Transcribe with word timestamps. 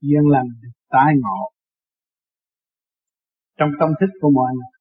duyên 0.00 0.24
lành, 0.34 0.50
tái 0.88 1.10
ngộ. 1.22 1.40
Trong 3.58 3.70
tâm 3.80 3.88
thức 4.00 4.10
của 4.20 4.30
mọi 4.30 4.50
người, 4.54 4.80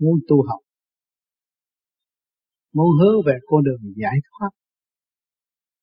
muốn 0.00 0.18
tu 0.28 0.36
học, 0.48 0.60
muốn 2.74 2.86
hướng 2.98 3.16
về 3.26 3.36
con 3.46 3.64
đường 3.64 3.84
giải 4.02 4.16
thoát, 4.28 4.50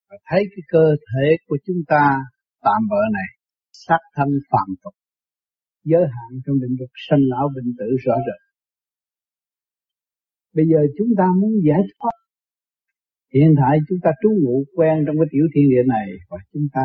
và 0.09 0.17
thấy 0.29 0.41
cái 0.51 0.63
cơ 0.67 0.85
thể 1.09 1.25
của 1.47 1.57
chúng 1.65 1.81
ta 1.87 2.03
tạm 2.61 2.81
bỡ 2.89 3.01
này 3.13 3.29
xác 3.71 4.01
thân 4.15 4.29
phạm 4.51 4.67
tục, 4.83 4.93
giới 5.83 6.01
hạn 6.01 6.29
trong 6.45 6.55
định 6.61 6.75
luật 6.79 6.93
sanh 7.09 7.23
lão 7.31 7.45
bệnh 7.55 7.69
tử 7.79 7.85
rõ 8.05 8.15
rệt. 8.27 8.41
Bây 10.53 10.65
giờ 10.71 10.79
chúng 10.97 11.11
ta 11.17 11.23
muốn 11.41 11.51
giải 11.67 11.81
thoát, 11.99 12.15
hiện 13.33 13.49
tại 13.61 13.77
chúng 13.87 13.99
ta 14.03 14.11
trú 14.21 14.29
ngụ 14.43 14.63
quen 14.75 14.95
trong 15.05 15.15
cái 15.19 15.27
tiểu 15.31 15.45
thiên 15.53 15.65
địa 15.71 15.85
này, 15.95 16.07
và 16.29 16.37
chúng 16.53 16.67
ta 16.73 16.81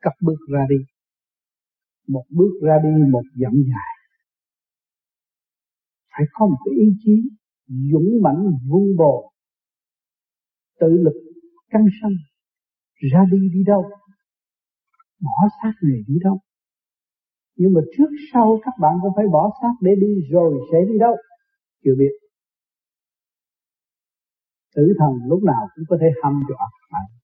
cắt 0.00 0.12
bước 0.22 0.38
ra 0.52 0.66
đi. 0.68 0.76
Một 2.08 2.24
bước 2.30 2.52
ra 2.62 2.78
đi, 2.82 2.90
một 3.12 3.22
dặm 3.34 3.52
dài. 3.52 3.90
Phải 6.12 6.26
có 6.32 6.46
một 6.46 6.56
cái 6.64 6.74
ý 6.74 6.86
chí 7.04 7.22
dũng 7.92 8.22
mãnh, 8.22 8.50
vun 8.68 8.96
bồ 8.96 9.32
tự 10.80 10.88
lực, 10.88 11.16
căng 11.70 11.86
sanh 12.02 12.16
ra 13.12 13.24
đi 13.30 13.38
đi 13.54 13.64
đâu, 13.66 13.90
bỏ 15.20 15.48
xác 15.62 15.72
này 15.82 16.00
đi 16.06 16.14
đâu. 16.24 16.38
Nhưng 17.56 17.72
mà 17.74 17.80
trước 17.96 18.10
sau 18.32 18.58
các 18.62 18.74
bạn 18.80 18.92
cũng 19.02 19.12
phải 19.16 19.24
bỏ 19.32 19.50
xác 19.62 19.74
để 19.80 19.92
đi 20.00 20.28
rồi 20.30 20.60
sẽ 20.72 20.78
đi 20.88 20.98
đâu, 20.98 21.16
chưa 21.84 21.94
biết. 21.98 22.12
Tử 24.74 24.82
thần 24.98 25.12
lúc 25.28 25.42
nào 25.42 25.68
cũng 25.74 25.84
có 25.88 25.96
thể 26.00 26.06
hâm 26.22 26.42
dọa 26.48 26.70
bạn 26.92 27.19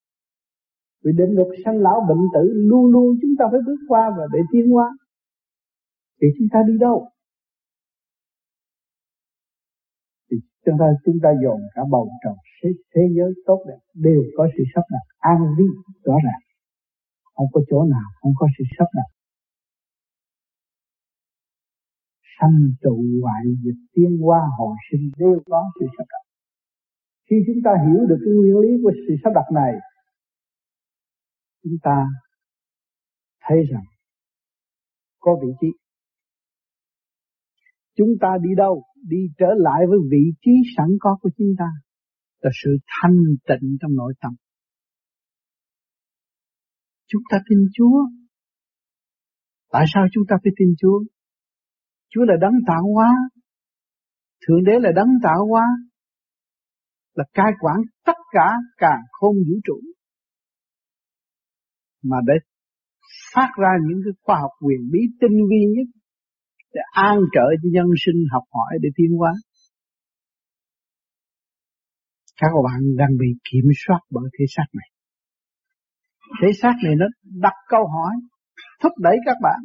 vì 1.06 1.12
định 1.18 1.32
luật 1.36 1.48
sanh 1.64 1.78
lão 1.78 1.98
bệnh 2.08 2.24
tử 2.34 2.44
luôn 2.70 2.86
luôn 2.92 3.18
chúng 3.22 3.34
ta 3.38 3.44
phải 3.50 3.60
bước 3.66 3.80
qua 3.88 4.10
và 4.18 4.24
để 4.32 4.38
tiến 4.52 4.70
hóa. 4.70 4.98
Thì 6.20 6.26
chúng 6.38 6.48
ta 6.52 6.58
đi 6.68 6.74
đâu? 6.80 7.08
Thì 10.30 10.36
chúng 10.64 10.78
ta 10.78 10.86
chúng 11.04 11.18
ta 11.22 11.30
dồn 11.42 11.60
cả 11.74 11.82
bầu 11.90 12.08
trời 12.24 12.34
thế, 12.62 12.68
thế 12.94 13.02
giới 13.16 13.32
tốt 13.46 13.60
đẹp 13.68 13.80
đều 13.94 14.22
có 14.36 14.48
sự 14.58 14.64
sắp 14.74 14.84
đặt. 14.90 15.04
An 15.18 15.38
vi 15.58 15.64
rõ 16.04 16.16
ràng. 16.24 16.42
Không 17.34 17.46
có 17.52 17.60
chỗ 17.70 17.84
nào 17.84 18.08
không 18.20 18.32
có 18.38 18.46
sự 18.58 18.64
sắp 18.78 18.88
đặt. 18.94 19.10
Sanh 22.40 22.58
trụ 22.82 22.96
ngoại 23.20 23.44
dịch 23.64 23.80
tiên 23.94 24.18
hoa 24.22 24.40
hồi 24.58 24.76
sinh 24.90 25.10
đều 25.18 25.40
có 25.46 25.64
sự 25.80 25.86
sắp 25.98 26.04
đặt. 26.08 26.24
Khi 27.30 27.36
chúng 27.46 27.62
ta 27.64 27.70
hiểu 27.86 28.06
được 28.08 28.20
cái 28.24 28.34
nguyên 28.34 28.58
lý 28.58 28.68
của 28.82 28.92
sự 29.08 29.14
sắp 29.24 29.30
đặt 29.34 29.46
này 29.54 29.72
chúng 31.66 31.78
ta 31.82 32.06
thấy 33.40 33.58
rằng 33.72 33.84
có 35.18 35.32
vị 35.42 35.48
trí. 35.60 35.66
Chúng 37.96 38.08
ta 38.20 38.28
đi 38.42 38.50
đâu? 38.56 38.82
Đi 39.02 39.16
trở 39.38 39.46
lại 39.56 39.80
với 39.88 39.98
vị 40.10 40.24
trí 40.40 40.50
sẵn 40.76 40.86
có 41.00 41.18
của 41.20 41.30
chúng 41.38 41.52
ta. 41.58 41.68
Là 42.40 42.50
sự 42.64 42.70
thanh 42.86 43.18
tịnh 43.48 43.76
trong 43.80 43.94
nội 43.94 44.14
tâm. 44.20 44.32
Chúng 47.06 47.22
ta 47.30 47.38
tin 47.50 47.58
Chúa. 47.74 47.98
Tại 49.72 49.84
sao 49.94 50.06
chúng 50.12 50.24
ta 50.28 50.36
phải 50.42 50.52
tin 50.58 50.68
Chúa? 50.78 51.04
Chúa 52.08 52.22
là 52.22 52.34
đấng 52.40 52.54
tạo 52.66 52.82
hóa. 52.94 53.10
Thượng 54.46 54.64
đế 54.64 54.72
là 54.80 54.90
đấng 54.96 55.08
tạo 55.22 55.46
hóa. 55.46 55.64
Là 57.14 57.24
cai 57.34 57.52
quản 57.60 57.76
tất 58.04 58.18
cả 58.30 58.52
càng 58.76 59.02
không 59.10 59.34
vũ 59.34 59.60
trụ 59.64 59.95
mà 62.10 62.16
để 62.26 62.34
phát 63.34 63.50
ra 63.62 63.72
những 63.88 64.00
cái 64.04 64.12
khoa 64.22 64.36
học 64.40 64.50
quyền 64.64 64.80
bí 64.92 65.00
tinh 65.20 65.36
vi 65.50 65.62
nhất 65.74 65.88
để 66.74 66.80
an 66.92 67.18
trợ 67.34 67.46
cho 67.62 67.68
nhân 67.72 67.86
sinh 68.06 68.24
học 68.32 68.42
hỏi 68.52 68.78
để 68.82 68.88
tiến 68.96 69.10
hóa. 69.18 69.32
Các 72.40 72.48
bạn 72.64 72.80
đang 72.96 73.10
bị 73.20 73.26
kiểm 73.50 73.70
soát 73.86 74.00
bởi 74.10 74.24
thể 74.38 74.44
xác 74.48 74.66
này. 74.74 74.88
Thể 76.42 76.48
xác 76.62 76.74
này 76.84 76.94
nó 76.96 77.06
đặt 77.22 77.54
câu 77.68 77.86
hỏi, 77.86 78.14
thúc 78.82 78.92
đẩy 78.98 79.16
các 79.26 79.36
bạn 79.42 79.60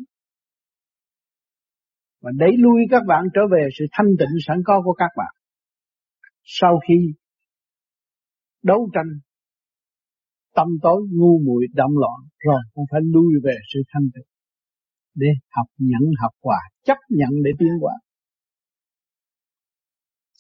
và 2.22 2.32
đẩy 2.36 2.52
lui 2.58 2.82
các 2.92 3.02
bạn 3.08 3.24
trở 3.34 3.42
về 3.52 3.68
sự 3.80 3.86
thanh 3.92 4.08
tịnh 4.20 4.36
sẵn 4.48 4.58
có 4.66 4.82
của 4.86 4.94
các 4.94 5.10
bạn. 5.18 5.34
Sau 6.44 6.80
khi 6.88 6.96
đấu 8.64 8.90
tranh 8.94 9.20
tâm 10.56 10.68
tối 10.82 11.02
ngu 11.12 11.40
muội 11.46 11.68
động 11.74 11.92
loạn 11.98 12.20
rồi 12.40 12.62
cũng 12.74 12.86
phải 12.92 13.02
lui 13.04 13.34
về 13.44 13.56
sự 13.74 13.80
thanh 13.94 14.10
tịnh 14.14 14.28
để 15.16 15.28
học 15.50 15.68
nhận 15.78 16.12
học 16.22 16.32
quả, 16.40 16.60
chấp 16.84 16.98
nhận 17.10 17.30
để 17.44 17.52
tiến 17.60 17.70
hóa. 17.82 17.94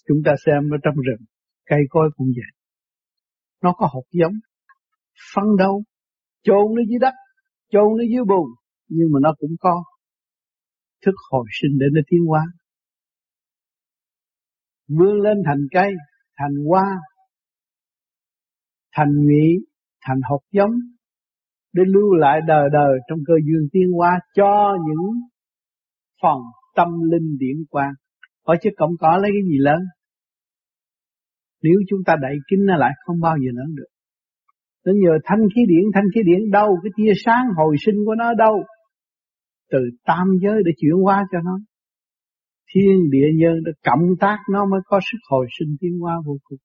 Chúng 0.07 0.17
ta 0.25 0.31
xem 0.45 0.69
ở 0.73 0.77
trong 0.83 0.95
rừng, 0.95 1.25
cây 1.65 1.79
cối 1.89 2.09
cũng 2.15 2.27
vậy. 2.27 2.51
Nó 3.61 3.73
có 3.77 3.87
hột 3.91 4.03
giống 4.11 4.33
phân 5.35 5.57
đâu 5.57 5.83
chôn 6.43 6.75
nó 6.75 6.81
dưới 6.89 6.99
đất, 6.99 7.13
chôn 7.69 7.89
nó 7.97 8.03
dưới 8.11 8.23
bùn, 8.27 8.47
nhưng 8.87 9.07
mà 9.13 9.19
nó 9.21 9.33
cũng 9.37 9.55
có 9.59 9.83
thức 11.05 11.15
hồi 11.31 11.45
sinh 11.61 11.77
để 11.79 11.85
nó 11.93 12.01
tiến 12.07 12.25
hóa. 12.27 12.41
Vươn 14.87 15.21
lên 15.21 15.37
thành 15.45 15.67
cây, 15.71 15.91
thành 16.37 16.65
hoa, 16.67 16.99
thành 18.91 19.11
nhụy 19.25 19.65
thành 20.07 20.19
hột 20.29 20.41
giống 20.51 20.71
để 21.73 21.83
lưu 21.87 22.13
lại 22.13 22.39
đời 22.47 22.69
đời 22.73 22.99
trong 23.09 23.19
cơ 23.27 23.33
duyên 23.45 23.67
tiến 23.71 23.91
hóa 23.91 24.19
cho 24.35 24.77
những 24.87 25.21
phần 26.21 26.37
tâm 26.75 26.87
linh 27.11 27.37
điển 27.39 27.57
quang. 27.69 27.93
Hỏi 28.47 28.57
chứ 28.61 28.69
cộng 28.77 28.91
có 28.99 29.17
lấy 29.17 29.31
cái 29.31 29.41
gì 29.49 29.57
lớn? 29.57 29.79
Nếu 31.63 31.73
chúng 31.89 31.99
ta 32.05 32.15
đậy 32.21 32.35
kín 32.47 32.59
nó 32.65 32.75
lại 32.75 32.91
không 33.05 33.19
bao 33.21 33.35
giờ 33.37 33.51
lớn 33.53 33.75
được. 33.75 33.91
Nó 34.85 34.91
nhờ 34.95 35.17
thanh 35.23 35.39
khí 35.55 35.61
điển, 35.67 35.83
thanh 35.93 36.03
khí 36.15 36.21
điển 36.25 36.51
đâu, 36.51 36.77
cái 36.83 36.91
tia 36.95 37.11
sáng 37.25 37.45
hồi 37.57 37.75
sinh 37.85 37.95
của 38.05 38.15
nó 38.15 38.33
đâu. 38.33 38.63
Từ 39.71 39.79
tam 40.05 40.27
giới 40.41 40.61
để 40.65 40.71
chuyển 40.77 40.93
hóa 41.03 41.23
cho 41.31 41.37
nó. 41.43 41.59
Thiên 42.73 43.09
địa 43.11 43.27
nhân 43.35 43.53
để 43.65 43.71
cộng 43.83 44.05
tác 44.19 44.37
nó 44.51 44.65
mới 44.65 44.79
có 44.85 44.99
sức 45.11 45.17
hồi 45.29 45.45
sinh 45.59 45.75
tiến 45.79 45.99
hóa 45.99 46.15
vô 46.25 46.37
cùng. 46.43 46.57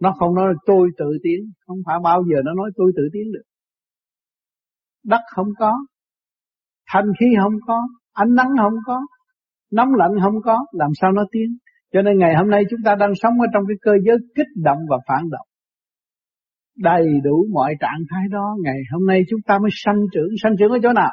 Nó 0.00 0.14
không 0.18 0.34
nói 0.34 0.54
tôi 0.66 0.88
tự 0.98 1.18
tiến, 1.22 1.40
không 1.66 1.78
phải 1.86 1.96
bao 2.04 2.22
giờ 2.30 2.42
nó 2.44 2.54
nói 2.54 2.70
tôi 2.76 2.92
tự 2.96 3.02
tiến 3.12 3.32
được. 3.32 3.42
Đất 5.04 5.20
không 5.34 5.46
có, 5.58 5.72
thanh 6.92 7.06
khí 7.20 7.26
không 7.42 7.54
có, 7.66 7.88
ánh 8.12 8.34
nắng 8.34 8.52
không 8.58 8.78
có, 8.86 9.00
nóng 9.72 9.94
lạnh 9.94 10.10
không 10.22 10.42
có, 10.44 10.58
làm 10.72 10.90
sao 11.00 11.12
nó 11.12 11.24
tiến. 11.32 11.56
Cho 11.92 12.02
nên 12.02 12.18
ngày 12.18 12.34
hôm 12.36 12.50
nay 12.50 12.62
chúng 12.70 12.80
ta 12.84 12.94
đang 12.94 13.12
sống 13.14 13.40
ở 13.40 13.46
trong 13.52 13.62
cái 13.68 13.76
cơ 13.82 13.92
giới 14.06 14.16
kích 14.34 14.52
động 14.56 14.78
và 14.90 14.96
phản 15.08 15.30
động. 15.30 15.46
Đầy 16.76 17.06
đủ 17.24 17.46
mọi 17.52 17.74
trạng 17.80 18.00
thái 18.10 18.22
đó, 18.30 18.56
ngày 18.64 18.80
hôm 18.92 19.06
nay 19.06 19.22
chúng 19.30 19.40
ta 19.46 19.58
mới 19.58 19.70
sanh 19.84 20.00
trưởng, 20.12 20.30
sanh 20.42 20.52
trưởng 20.58 20.70
ở 20.72 20.78
chỗ 20.82 20.92
nào? 20.92 21.10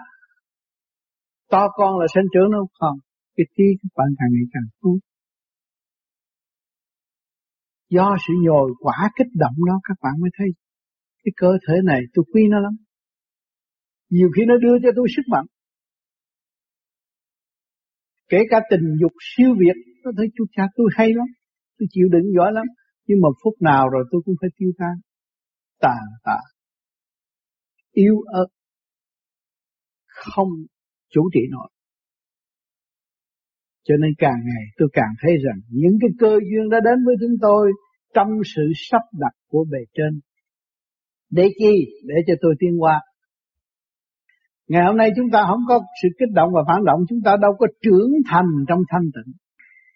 To 1.52 1.68
con 1.70 2.00
là 2.00 2.06
sanh 2.16 2.26
trưởng 2.34 2.52
đâu 2.52 2.68
không? 2.80 2.98
Cái 3.38 3.46
trí 3.58 3.64
các 3.82 3.90
bạn 3.98 4.08
càng 4.20 4.30
ngày 4.32 4.48
càng 4.54 4.68
tốt. 4.82 4.98
Do 7.90 8.16
sự 8.28 8.34
nhồi 8.44 8.72
quả 8.80 9.10
kích 9.18 9.28
động 9.34 9.56
đó 9.68 9.80
các 9.84 9.98
bạn 10.02 10.14
mới 10.22 10.30
thấy 10.38 10.48
cái 11.24 11.32
cơ 11.38 11.52
thể 11.68 11.74
này 11.86 12.02
tôi 12.14 12.26
quý 12.34 12.42
nó 12.50 12.60
lắm. 12.60 12.74
Nhiều 14.10 14.30
khi 14.36 14.42
nó 14.48 14.58
đưa 14.58 14.78
cho 14.84 14.90
tôi 14.96 15.08
sức 15.16 15.22
mạnh. 15.32 15.46
Kể 18.30 18.38
cả 18.50 18.58
tình 18.70 18.96
dục 19.02 19.12
siêu 19.20 19.50
việt, 19.60 19.78
nó 20.04 20.12
thấy 20.18 20.28
chú 20.38 20.46
cha 20.52 20.64
tôi 20.76 20.90
hay 20.98 21.08
lắm. 21.14 21.28
Tôi 21.80 21.88
chịu 21.92 22.08
đựng 22.12 22.34
giỏi 22.36 22.52
lắm. 22.54 22.66
Nhưng 23.08 23.18
mà 23.22 23.30
phút 23.44 23.54
nào 23.60 23.90
rồi 23.90 24.04
tôi 24.12 24.22
cũng 24.26 24.36
phải 24.42 24.50
tiêu 24.58 24.72
tan. 24.78 24.96
Tàn 25.80 26.04
tạ. 26.24 26.40
Yếu 27.92 28.16
ớt. 28.26 28.48
Không 30.06 30.50
chủ 31.10 31.30
trị 31.34 31.40
nổi. 31.52 31.70
Cho 33.88 33.96
nên 34.02 34.12
càng 34.18 34.40
ngày 34.46 34.64
tôi 34.78 34.90
càng 34.94 35.14
thấy 35.22 35.32
rằng 35.46 35.60
những 35.70 35.98
cái 36.02 36.10
cơ 36.20 36.40
duyên 36.50 36.70
đã 36.70 36.80
đến 36.86 37.06
với 37.06 37.16
chúng 37.20 37.36
tôi 37.42 37.72
trong 38.14 38.28
sự 38.56 38.72
sắp 38.76 39.02
đặt 39.20 39.34
của 39.48 39.66
bề 39.72 39.80
trên. 39.94 40.20
Để 41.30 41.50
chi? 41.60 41.86
Để 42.04 42.16
cho 42.28 42.34
tôi 42.42 42.56
tiến 42.60 42.82
qua. 42.82 43.02
Ngày 44.68 44.86
hôm 44.86 44.98
nay 44.98 45.10
chúng 45.16 45.30
ta 45.34 45.46
không 45.48 45.62
có 45.68 45.80
sự 46.04 46.10
kích 46.20 46.34
động 46.34 46.50
và 46.54 46.62
phản 46.68 46.86
động, 46.86 47.00
chúng 47.10 47.20
ta 47.26 47.36
đâu 47.42 47.52
có 47.60 47.68
trưởng 47.82 48.12
thành 48.30 48.46
trong 48.68 48.80
thanh 48.90 49.04
tịnh. 49.16 49.34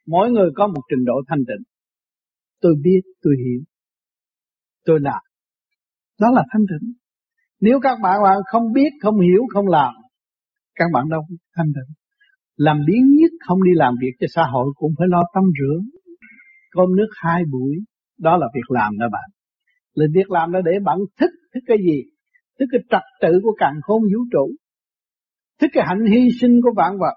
Mỗi 0.07 0.31
người 0.31 0.49
có 0.55 0.67
một 0.67 0.81
trình 0.89 1.05
độ 1.05 1.13
thanh 1.27 1.39
tịnh. 1.47 1.63
Tôi 2.61 2.73
biết, 2.83 3.01
tôi 3.21 3.33
hiểu, 3.45 3.61
tôi 4.85 4.99
làm. 5.01 5.21
Đó 6.19 6.27
là 6.33 6.43
thanh 6.53 6.61
tịnh. 6.69 6.93
Nếu 7.59 7.79
các 7.79 7.97
bạn 8.03 8.19
không 8.51 8.73
biết, 8.73 8.89
không 9.01 9.19
hiểu, 9.19 9.41
không 9.53 9.67
làm, 9.67 9.93
các 10.75 10.85
bạn 10.93 11.09
đâu 11.09 11.21
thanh 11.55 11.67
tịnh 11.67 12.00
làm 12.55 12.77
biến 12.87 13.15
nhất 13.19 13.31
không 13.47 13.63
đi 13.63 13.71
làm 13.73 13.93
việc 14.01 14.11
cho 14.19 14.27
xã 14.35 14.43
hội 14.53 14.73
cũng 14.75 14.91
phải 14.97 15.07
lo 15.09 15.21
tắm 15.33 15.43
rửa. 15.59 15.79
Cơm 16.71 16.95
nước 16.95 17.09
hai 17.15 17.43
buổi, 17.51 17.75
đó 18.17 18.37
là 18.37 18.47
việc 18.55 18.71
làm 18.71 18.97
đó 18.99 19.05
bạn. 19.11 19.29
Là 19.93 20.05
việc 20.13 20.31
làm 20.31 20.51
là 20.51 20.61
để 20.65 20.71
bạn 20.85 20.97
thích 21.19 21.31
thích 21.53 21.63
cái 21.67 21.77
gì? 21.77 22.01
Thích 22.59 22.65
cái 22.71 22.81
trật 22.89 23.03
tự 23.21 23.39
của 23.43 23.55
càng 23.59 23.75
khôn 23.81 24.01
vũ 24.01 24.19
trụ. 24.31 24.51
Thích 25.59 25.69
cái 25.73 25.83
hạnh 25.87 26.05
hy 26.11 26.29
sinh 26.41 26.59
của 26.63 26.71
vạn 26.75 26.97
vật. 26.99 27.15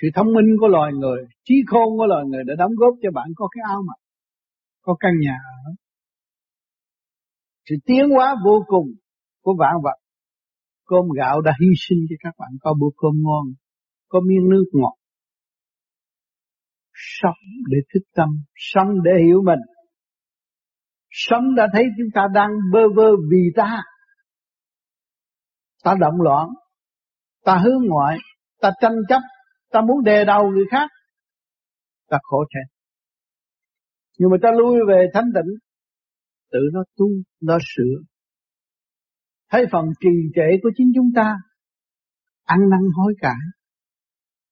Sự 0.00 0.08
thông 0.14 0.26
minh 0.26 0.56
của 0.60 0.68
loài 0.68 0.92
người, 0.92 1.24
trí 1.44 1.54
khôn 1.66 1.88
của 1.98 2.06
loài 2.06 2.24
người 2.26 2.44
đã 2.46 2.54
đóng 2.58 2.72
góp 2.76 2.94
cho 3.02 3.10
bạn 3.14 3.28
có 3.36 3.48
cái 3.54 3.62
áo 3.68 3.82
mặc, 3.86 3.98
có 4.82 4.96
căn 5.00 5.12
nhà 5.20 5.36
ở. 5.64 5.72
Sự 7.68 7.76
tiến 7.86 8.10
hóa 8.10 8.36
vô 8.44 8.64
cùng 8.66 8.86
của 9.42 9.54
vạn 9.58 9.74
vật 9.82 9.98
cơm 10.90 11.04
gạo 11.16 11.40
đã 11.40 11.52
hy 11.60 11.68
sinh 11.88 11.98
cho 12.10 12.16
các 12.18 12.34
bạn. 12.38 12.50
Có 12.60 12.74
bữa 12.80 12.92
cơm 12.96 13.12
ngon, 13.22 13.44
có 14.08 14.20
miếng 14.20 14.48
nước 14.50 14.64
ngọt. 14.72 14.96
Sống 16.94 17.40
để 17.70 17.78
thức 17.94 18.00
tâm, 18.14 18.28
sống 18.54 18.88
để 19.04 19.10
hiểu 19.26 19.42
mình. 19.44 19.60
Sống 21.10 21.54
đã 21.56 21.68
thấy 21.72 21.84
chúng 21.98 22.08
ta 22.14 22.22
đang 22.34 22.50
bơ 22.72 22.80
vơ 22.96 23.10
vì 23.30 23.42
ta. 23.56 23.82
Ta 25.84 25.94
động 26.00 26.20
loạn, 26.20 26.48
ta 27.44 27.58
hướng 27.64 27.86
ngoại, 27.88 28.18
ta 28.60 28.70
tranh 28.80 28.96
chấp, 29.08 29.20
ta 29.70 29.80
muốn 29.80 30.04
đè 30.04 30.24
đầu 30.24 30.50
người 30.50 30.64
khác, 30.70 30.90
ta 32.08 32.18
khổ 32.22 32.44
thể. 32.54 32.60
nhưng 34.18 34.30
mà 34.30 34.36
ta 34.42 34.50
lui 34.58 34.78
về 34.88 35.06
thánh 35.14 35.30
tịnh 35.34 35.54
tự 36.52 36.58
nó 36.72 36.80
tu, 36.96 37.06
nó 37.40 37.58
sửa 37.76 37.94
thấy 39.50 39.64
phần 39.72 39.84
trì 40.00 40.10
trệ 40.34 40.48
của 40.62 40.70
chính 40.76 40.92
chúng 40.94 41.10
ta 41.16 41.36
ăn 42.44 42.58
năn 42.70 42.80
hối 42.96 43.14
cải 43.20 43.42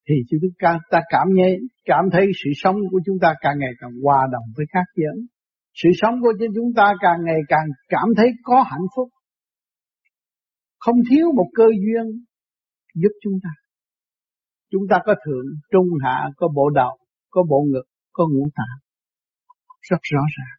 thì 0.08 0.14
chúng 0.30 0.40
ta, 0.58 0.78
ta 0.90 1.00
cảm 1.08 1.26
nhận 1.34 1.52
cảm 1.84 2.04
thấy 2.12 2.26
sự 2.44 2.50
sống 2.54 2.76
của 2.90 3.00
chúng 3.06 3.16
ta 3.20 3.34
càng 3.40 3.58
ngày 3.58 3.70
càng 3.80 3.90
hòa 4.02 4.26
đồng 4.32 4.44
với 4.56 4.66
các 4.68 4.84
giới. 4.96 5.26
Sự 5.74 5.88
sống 5.94 6.14
của 6.20 6.32
chúng 6.54 6.72
ta 6.76 6.92
càng 7.00 7.18
ngày 7.24 7.40
càng 7.48 7.66
cảm 7.88 8.08
thấy 8.16 8.26
có 8.42 8.64
hạnh 8.70 8.86
phúc. 8.96 9.08
Không 10.78 10.96
thiếu 11.10 11.26
một 11.36 11.46
cơ 11.54 11.64
duyên 11.64 12.24
giúp 12.94 13.12
chúng 13.22 13.34
ta. 13.42 13.50
Chúng 14.70 14.82
ta 14.90 14.98
có 15.06 15.14
thượng 15.26 15.46
trung 15.72 15.88
hạ 16.04 16.28
có 16.36 16.48
bộ 16.54 16.70
đầu 16.70 16.98
có 17.30 17.42
bộ 17.48 17.64
ngực 17.68 17.84
có 18.12 18.26
ngũ 18.32 18.48
tạng. 18.54 18.78
Rất 19.80 19.98
rõ 20.02 20.20
ràng 20.38 20.57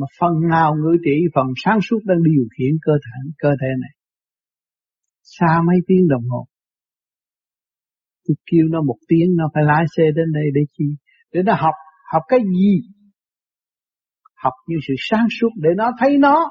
mà 0.00 0.06
phần 0.20 0.34
nào 0.50 0.74
ngữ 0.74 0.96
trị, 1.04 1.16
phần 1.34 1.46
sáng 1.64 1.78
suốt 1.86 2.00
đang 2.04 2.22
điều 2.22 2.44
khiển 2.54 2.72
cơ 2.82 2.92
thể 2.92 3.30
cơ 3.38 3.48
thể 3.60 3.70
này. 3.80 3.92
Xa 5.22 5.62
mấy 5.66 5.76
tiếng 5.86 6.08
đồng 6.08 6.22
hồ. 6.30 6.46
Tôi 8.24 8.34
kêu 8.50 8.66
nó 8.70 8.82
một 8.82 8.96
tiếng, 9.08 9.36
nó 9.36 9.44
phải 9.54 9.64
lái 9.64 9.84
xe 9.96 10.02
đến 10.16 10.32
đây 10.32 10.44
để 10.54 10.60
chi? 10.78 10.84
Để 11.32 11.42
nó 11.42 11.52
học. 11.54 11.74
Học 12.12 12.22
cái 12.28 12.40
gì? 12.40 12.80
Học 14.34 14.52
như 14.68 14.76
sự 14.88 14.94
sáng 14.98 15.26
suốt 15.40 15.48
để 15.56 15.70
nó 15.76 15.90
thấy 16.00 16.18
nó. 16.18 16.50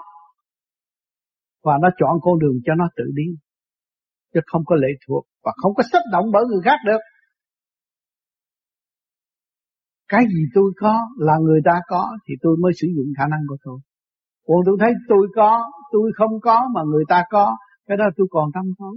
Và 1.64 1.74
nó 1.82 1.90
chọn 2.00 2.18
con 2.22 2.40
đường 2.40 2.58
cho 2.66 2.74
nó 2.76 2.86
tự 2.96 3.04
đi. 3.16 3.30
Chứ 4.34 4.40
không 4.46 4.62
có 4.66 4.76
lệ 4.76 4.88
thuộc 5.08 5.26
và 5.44 5.52
không 5.62 5.74
có 5.76 5.84
sách 5.92 6.04
động 6.12 6.26
bởi 6.34 6.44
người 6.50 6.62
khác 6.66 6.78
được 6.86 7.00
cái 10.10 10.24
gì 10.34 10.44
tôi 10.54 10.72
có 10.78 11.00
là 11.18 11.34
người 11.42 11.62
ta 11.66 11.80
có 11.88 12.18
thì 12.28 12.34
tôi 12.42 12.58
mới 12.62 12.72
sử 12.82 12.88
dụng 12.96 13.08
khả 13.18 13.24
năng 13.32 13.40
của 13.48 13.58
tôi. 13.64 13.80
Còn 14.48 14.58
tôi 14.66 14.78
thấy 14.80 14.94
tôi 15.08 15.28
có, 15.36 15.72
tôi 15.92 16.12
không 16.16 16.40
có 16.42 16.70
mà 16.76 16.82
người 16.84 17.04
ta 17.10 17.24
có, 17.30 17.58
cái 17.88 17.98
đó 17.98 18.06
tôi 18.18 18.28
còn 18.32 18.50
tâm 18.54 18.64
có 18.78 18.94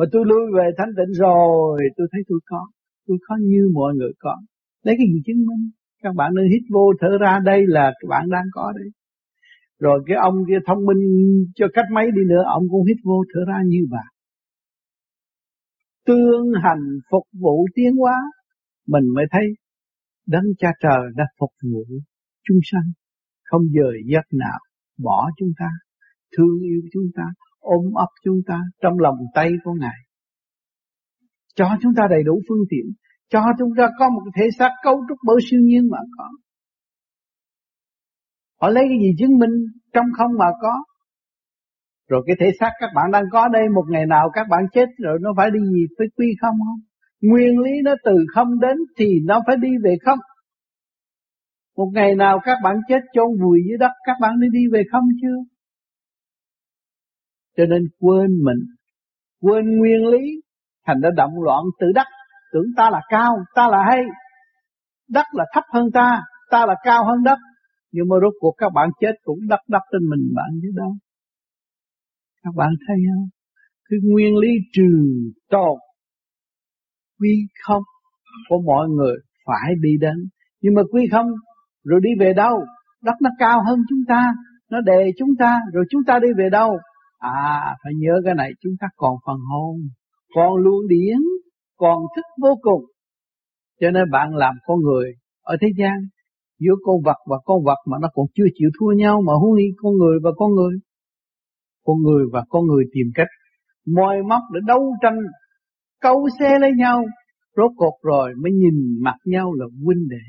mà 0.00 0.06
tôi 0.12 0.24
lui 0.26 0.40
về 0.56 0.70
thanh 0.78 0.88
tịnh 0.96 1.12
rồi, 1.12 1.80
tôi 1.96 2.06
thấy 2.12 2.22
tôi 2.28 2.40
có. 2.46 2.66
Tôi 3.06 3.18
có 3.28 3.36
như 3.40 3.70
mọi 3.74 3.94
người 3.94 4.12
có. 4.18 4.36
Lấy 4.82 4.94
cái 4.98 5.06
gì 5.12 5.20
chứng 5.26 5.46
minh? 5.46 5.70
Các 6.02 6.14
bạn 6.16 6.34
nên 6.34 6.44
hít 6.52 6.62
vô 6.72 6.92
thở 7.00 7.18
ra, 7.20 7.38
đây 7.44 7.60
là 7.66 7.92
các 8.00 8.06
bạn 8.08 8.30
đang 8.30 8.44
có 8.52 8.72
đấy. 8.76 8.88
Rồi 9.78 10.02
cái 10.06 10.16
ông 10.16 10.34
kia 10.48 10.58
thông 10.66 10.86
minh 10.86 11.02
cho 11.54 11.66
cách 11.74 11.84
mấy 11.92 12.06
đi 12.10 12.22
nữa, 12.28 12.42
ông 12.46 12.62
cũng 12.70 12.86
hít 12.86 12.96
vô 13.04 13.24
thở 13.34 13.40
ra 13.48 13.58
như 13.66 13.86
bà. 13.90 14.02
Tương 16.06 16.52
hành 16.62 16.82
phục 17.10 17.22
vụ 17.40 17.66
tiến 17.74 17.96
hóa, 17.96 18.16
mình 18.86 19.04
mới 19.14 19.24
thấy 19.30 19.44
đấng 20.30 20.44
cha 20.58 20.68
trời 20.82 21.00
đã 21.16 21.24
phục 21.38 21.50
vụ 21.72 21.84
chúng 22.46 22.60
sanh. 22.70 22.88
Không 23.44 23.62
dời 23.76 23.96
giấc 24.12 24.26
nào, 24.32 24.58
bỏ 24.98 25.30
chúng 25.38 25.52
ta. 25.58 25.70
Thương 26.36 26.60
yêu 26.62 26.80
chúng 26.92 27.08
ta, 27.16 27.24
ôm 27.58 27.84
ấp 27.94 28.10
chúng 28.24 28.40
ta 28.46 28.60
trong 28.82 28.98
lòng 28.98 29.16
tay 29.34 29.50
của 29.64 29.72
ngài. 29.80 29.98
Cho 31.54 31.66
chúng 31.82 31.92
ta 31.96 32.02
đầy 32.10 32.22
đủ 32.22 32.40
phương 32.48 32.64
tiện. 32.70 32.86
Cho 33.28 33.42
chúng 33.58 33.72
ta 33.78 33.88
có 33.98 34.10
một 34.10 34.22
thể 34.36 34.48
xác 34.58 34.70
cấu 34.84 34.96
trúc 35.08 35.18
bởi 35.26 35.36
siêu 35.50 35.60
nhiên 35.62 35.88
mà 35.90 35.98
có. 36.18 36.28
Họ 38.60 38.68
lấy 38.68 38.84
cái 38.88 38.98
gì 39.02 39.10
chứng 39.18 39.38
minh 39.38 39.54
trong 39.92 40.06
không 40.18 40.30
mà 40.38 40.46
có? 40.62 40.84
Rồi 42.08 42.22
cái 42.26 42.36
thể 42.40 42.46
xác 42.60 42.70
các 42.80 42.90
bạn 42.94 43.10
đang 43.10 43.24
có 43.32 43.48
đây, 43.48 43.62
một 43.74 43.84
ngày 43.88 44.06
nào 44.06 44.30
các 44.32 44.46
bạn 44.50 44.60
chết 44.72 44.86
rồi 44.98 45.18
nó 45.20 45.30
phải 45.36 45.50
đi 45.50 45.60
gì 45.60 45.86
phải 45.98 46.06
quy 46.16 46.26
không 46.40 46.56
không? 46.64 46.89
Nguyên 47.20 47.58
lý 47.58 47.70
nó 47.84 47.94
từ 48.04 48.12
không 48.34 48.60
đến 48.60 48.76
thì 48.98 49.06
nó 49.24 49.40
phải 49.46 49.56
đi 49.56 49.68
về 49.84 49.96
không? 50.04 50.18
Một 51.76 51.90
ngày 51.94 52.14
nào 52.14 52.40
các 52.44 52.58
bạn 52.64 52.76
chết 52.88 53.00
chôn 53.12 53.28
vùi 53.42 53.60
dưới 53.68 53.78
đất, 53.78 53.92
các 54.04 54.16
bạn 54.20 54.40
đi 54.40 54.46
đi 54.52 54.66
về 54.72 54.82
không 54.92 55.04
chưa 55.22 55.36
cho 57.56 57.66
nên 57.66 57.82
quên 57.98 58.30
mình, 58.44 58.58
quên 59.40 59.78
nguyên 59.78 60.06
lý, 60.06 60.40
thành 60.86 61.00
ra 61.00 61.10
động 61.16 61.42
loạn 61.42 61.64
tự 61.80 61.86
đắc 61.94 62.06
tưởng 62.52 62.66
ta 62.76 62.90
là 62.90 63.00
cao, 63.08 63.36
ta 63.54 63.68
là 63.68 63.84
hay. 63.90 64.00
Đất 65.08 65.26
là 65.32 65.44
thấp 65.54 65.64
hơn 65.72 65.90
ta 65.94 66.22
ta 66.50 66.66
là 66.66 66.74
cao 66.82 67.04
hơn 67.04 67.22
đất. 67.24 67.38
Nhưng 67.92 68.08
mà 68.08 68.16
rốt 68.22 68.32
cuộc 68.40 68.54
các 68.58 68.72
bạn 68.74 68.88
chết 69.00 69.12
cũng 69.22 69.38
đắp 69.48 69.60
đắp 69.68 69.82
trên 69.92 70.08
mình 70.10 70.32
bạn 70.36 70.50
chứ 70.62 70.68
đâu. 70.74 70.94
Các 72.42 72.54
bạn 72.56 72.70
thấy 72.86 72.96
không? 73.14 73.28
Cái 73.90 73.98
nguyên 74.02 74.36
lý 74.36 74.48
trừ 74.72 74.88
tột 75.50 75.78
quy 77.20 77.46
không? 77.62 77.82
Của 78.48 78.60
mọi 78.66 78.88
người 78.88 79.14
phải 79.46 79.74
đi 79.80 79.90
đến. 80.00 80.16
Nhưng 80.62 80.74
mà 80.74 80.82
quy 80.92 81.08
không? 81.12 81.26
Rồi 81.84 82.00
đi 82.02 82.10
về 82.20 82.32
đâu? 82.32 82.64
Đất 83.02 83.14
nó 83.22 83.30
cao 83.38 83.62
hơn 83.66 83.78
chúng 83.88 84.04
ta, 84.08 84.32
nó 84.70 84.80
đè 84.80 85.04
chúng 85.18 85.30
ta, 85.38 85.60
rồi 85.72 85.84
chúng 85.90 86.02
ta 86.06 86.18
đi 86.18 86.28
về 86.38 86.48
đâu? 86.50 86.78
À 87.18 87.76
phải 87.84 87.92
nhớ 87.96 88.20
cái 88.24 88.34
này, 88.34 88.50
chúng 88.60 88.72
ta 88.80 88.86
còn 88.96 89.16
phần 89.26 89.36
hồn, 89.50 89.76
còn 90.34 90.56
luồng 90.56 90.88
điển, 90.88 91.18
còn 91.76 92.02
thức 92.16 92.24
vô 92.42 92.58
cùng. 92.62 92.84
Cho 93.80 93.90
nên 93.90 94.10
bạn 94.10 94.34
làm 94.34 94.54
con 94.66 94.78
người 94.80 95.12
ở 95.42 95.56
thế 95.60 95.68
gian, 95.78 95.96
giữa 96.58 96.74
con 96.84 96.96
vật 97.04 97.16
và 97.26 97.36
con 97.44 97.64
vật 97.64 97.78
mà 97.86 97.98
nó 98.00 98.08
còn 98.14 98.26
chưa 98.34 98.44
chịu 98.54 98.70
thua 98.80 98.92
nhau, 98.92 99.22
mà 99.26 99.32
huống 99.32 99.56
đi 99.56 99.64
con 99.76 99.92
người 99.96 100.18
và 100.22 100.30
con 100.36 100.50
người. 100.54 100.78
Con 101.84 101.96
người 102.02 102.24
và 102.32 102.44
con 102.48 102.66
người 102.66 102.84
tìm 102.92 103.06
cách, 103.14 103.28
moi 103.86 104.16
móc 104.28 104.42
để 104.54 104.60
đấu 104.66 104.94
tranh 105.02 105.16
câu 106.00 106.28
xe 106.40 106.58
lấy 106.60 106.70
nhau, 106.76 107.04
rốt 107.56 107.70
cuộc 107.76 107.98
rồi 108.02 108.34
mới 108.42 108.52
nhìn 108.52 109.02
mặt 109.02 109.16
nhau 109.24 109.54
là 109.54 109.66
huynh 109.84 110.08
đệ. 110.08 110.24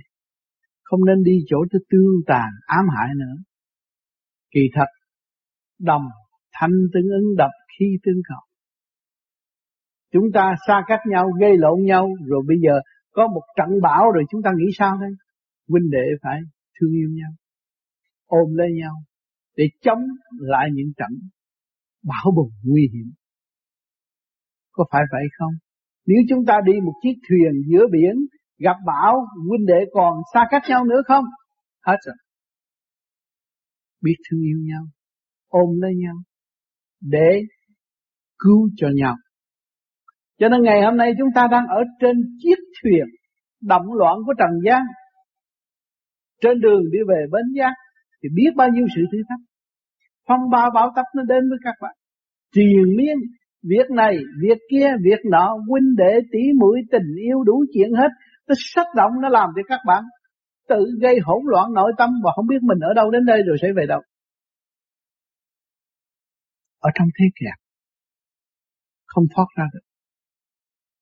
Không 0.83 1.05
nên 1.05 1.23
đi 1.23 1.31
chỗ 1.47 1.57
thứ 1.73 1.79
tương 1.89 2.21
tàn, 2.27 2.49
ám 2.65 2.85
hại 2.97 3.07
nữa. 3.15 3.35
Kỳ 4.51 4.61
thật, 4.73 4.87
đồng 5.79 6.03
thanh 6.53 6.71
tương 6.93 7.09
ứng 7.09 7.35
đập 7.37 7.51
khi 7.79 7.85
tương 8.03 8.21
cầu 8.29 8.39
chúng 10.11 10.31
ta 10.33 10.55
xa 10.67 10.81
cách 10.87 10.99
nhau, 11.09 11.31
gây 11.39 11.57
lộn 11.57 11.83
nhau, 11.83 12.09
rồi 12.27 12.43
bây 12.47 12.57
giờ 12.63 12.73
có 13.11 13.27
một 13.27 13.41
trận 13.57 13.81
bão 13.81 14.11
rồi 14.11 14.23
chúng 14.31 14.41
ta 14.41 14.51
nghĩ 14.57 14.71
sao 14.77 14.97
đây? 15.01 15.11
Huynh 15.67 15.89
đệ 15.91 16.05
phải 16.21 16.39
thương 16.79 16.91
yêu 16.91 17.09
nhau, 17.13 17.31
ôm 18.25 18.55
lấy 18.55 18.67
nhau 18.81 18.93
để 19.57 19.65
chống 19.81 19.99
lại 20.39 20.69
những 20.73 20.91
trận 20.97 21.09
bão 22.03 22.31
bùng 22.35 22.51
nguy 22.63 22.89
hiểm 22.93 23.11
có 24.71 24.85
phải 24.91 25.01
vậy 25.11 25.23
không? 25.37 25.53
Nếu 26.05 26.17
chúng 26.29 26.45
ta 26.47 26.59
đi 26.65 26.73
một 26.83 26.93
chiếc 27.03 27.13
thuyền 27.29 27.51
giữa 27.71 27.85
biển, 27.91 28.15
gặp 28.59 28.77
bão, 28.85 29.15
huynh 29.49 29.65
đệ 29.67 29.85
còn 29.93 30.13
xa 30.33 30.47
cách 30.51 30.63
nhau 30.69 30.85
nữa 30.85 31.01
không? 31.07 31.25
Hết 31.85 31.97
rồi. 32.05 32.15
Biết 34.01 34.15
thương 34.29 34.41
yêu 34.41 34.57
nhau, 34.63 34.83
ôm 35.47 35.81
lấy 35.81 35.91
nhau, 35.95 36.15
để 37.01 37.41
cứu 38.39 38.69
cho 38.77 38.87
nhau. 38.95 39.15
Cho 40.39 40.49
nên 40.49 40.63
ngày 40.63 40.81
hôm 40.85 40.97
nay 40.97 41.13
chúng 41.17 41.29
ta 41.35 41.47
đang 41.51 41.67
ở 41.67 41.81
trên 41.99 42.15
chiếc 42.43 42.55
thuyền 42.83 43.05
động 43.61 43.93
loạn 43.93 44.17
của 44.25 44.33
trần 44.39 44.49
gian. 44.65 44.81
Trên 46.41 46.59
đường 46.59 46.81
đi 46.91 46.99
về 47.07 47.25
bến 47.31 47.45
giác 47.57 47.73
thì 48.23 48.29
biết 48.35 48.51
bao 48.55 48.69
nhiêu 48.69 48.85
sự 48.95 49.01
thử 49.11 49.17
thách. 49.29 49.39
Phong 50.27 50.49
ba 50.51 50.69
bão 50.73 50.91
tấp 50.95 51.05
nó 51.15 51.23
đến 51.23 51.49
với 51.49 51.57
các 51.63 51.75
bạn. 51.81 51.95
Triền 52.55 52.97
miên 52.97 53.17
việc 53.63 53.91
này 53.95 54.17
việc 54.41 54.57
kia 54.71 54.87
việc 55.03 55.19
nọ 55.31 55.57
huynh 55.69 55.95
đệ 55.97 56.19
tỷ 56.31 56.39
mũi 56.59 56.81
tình 56.91 57.15
yêu 57.25 57.43
đủ 57.43 57.65
chuyện 57.73 57.89
hết. 57.93 58.09
Nó 58.47 58.55
sắc 58.57 58.87
động 58.95 59.11
nó 59.21 59.29
làm 59.29 59.49
cho 59.55 59.61
các 59.67 59.79
bạn 59.87 60.03
tự 60.69 60.85
gây 61.01 61.19
hỗn 61.23 61.41
loạn 61.45 61.73
nội 61.73 61.91
tâm 61.97 62.09
và 62.23 62.31
không 62.35 62.47
biết 62.47 62.61
mình 62.61 62.79
ở 62.79 62.93
đâu 62.93 63.11
đến 63.11 63.25
đây 63.25 63.41
rồi 63.47 63.57
sẽ 63.61 63.67
về 63.75 63.85
đâu. 63.85 64.01
Ở 66.79 66.89
trong 66.95 67.07
thế 67.19 67.25
kẹt 67.35 67.59
không 69.05 69.23
thoát 69.35 69.45
ra 69.57 69.63
được. 69.73 69.85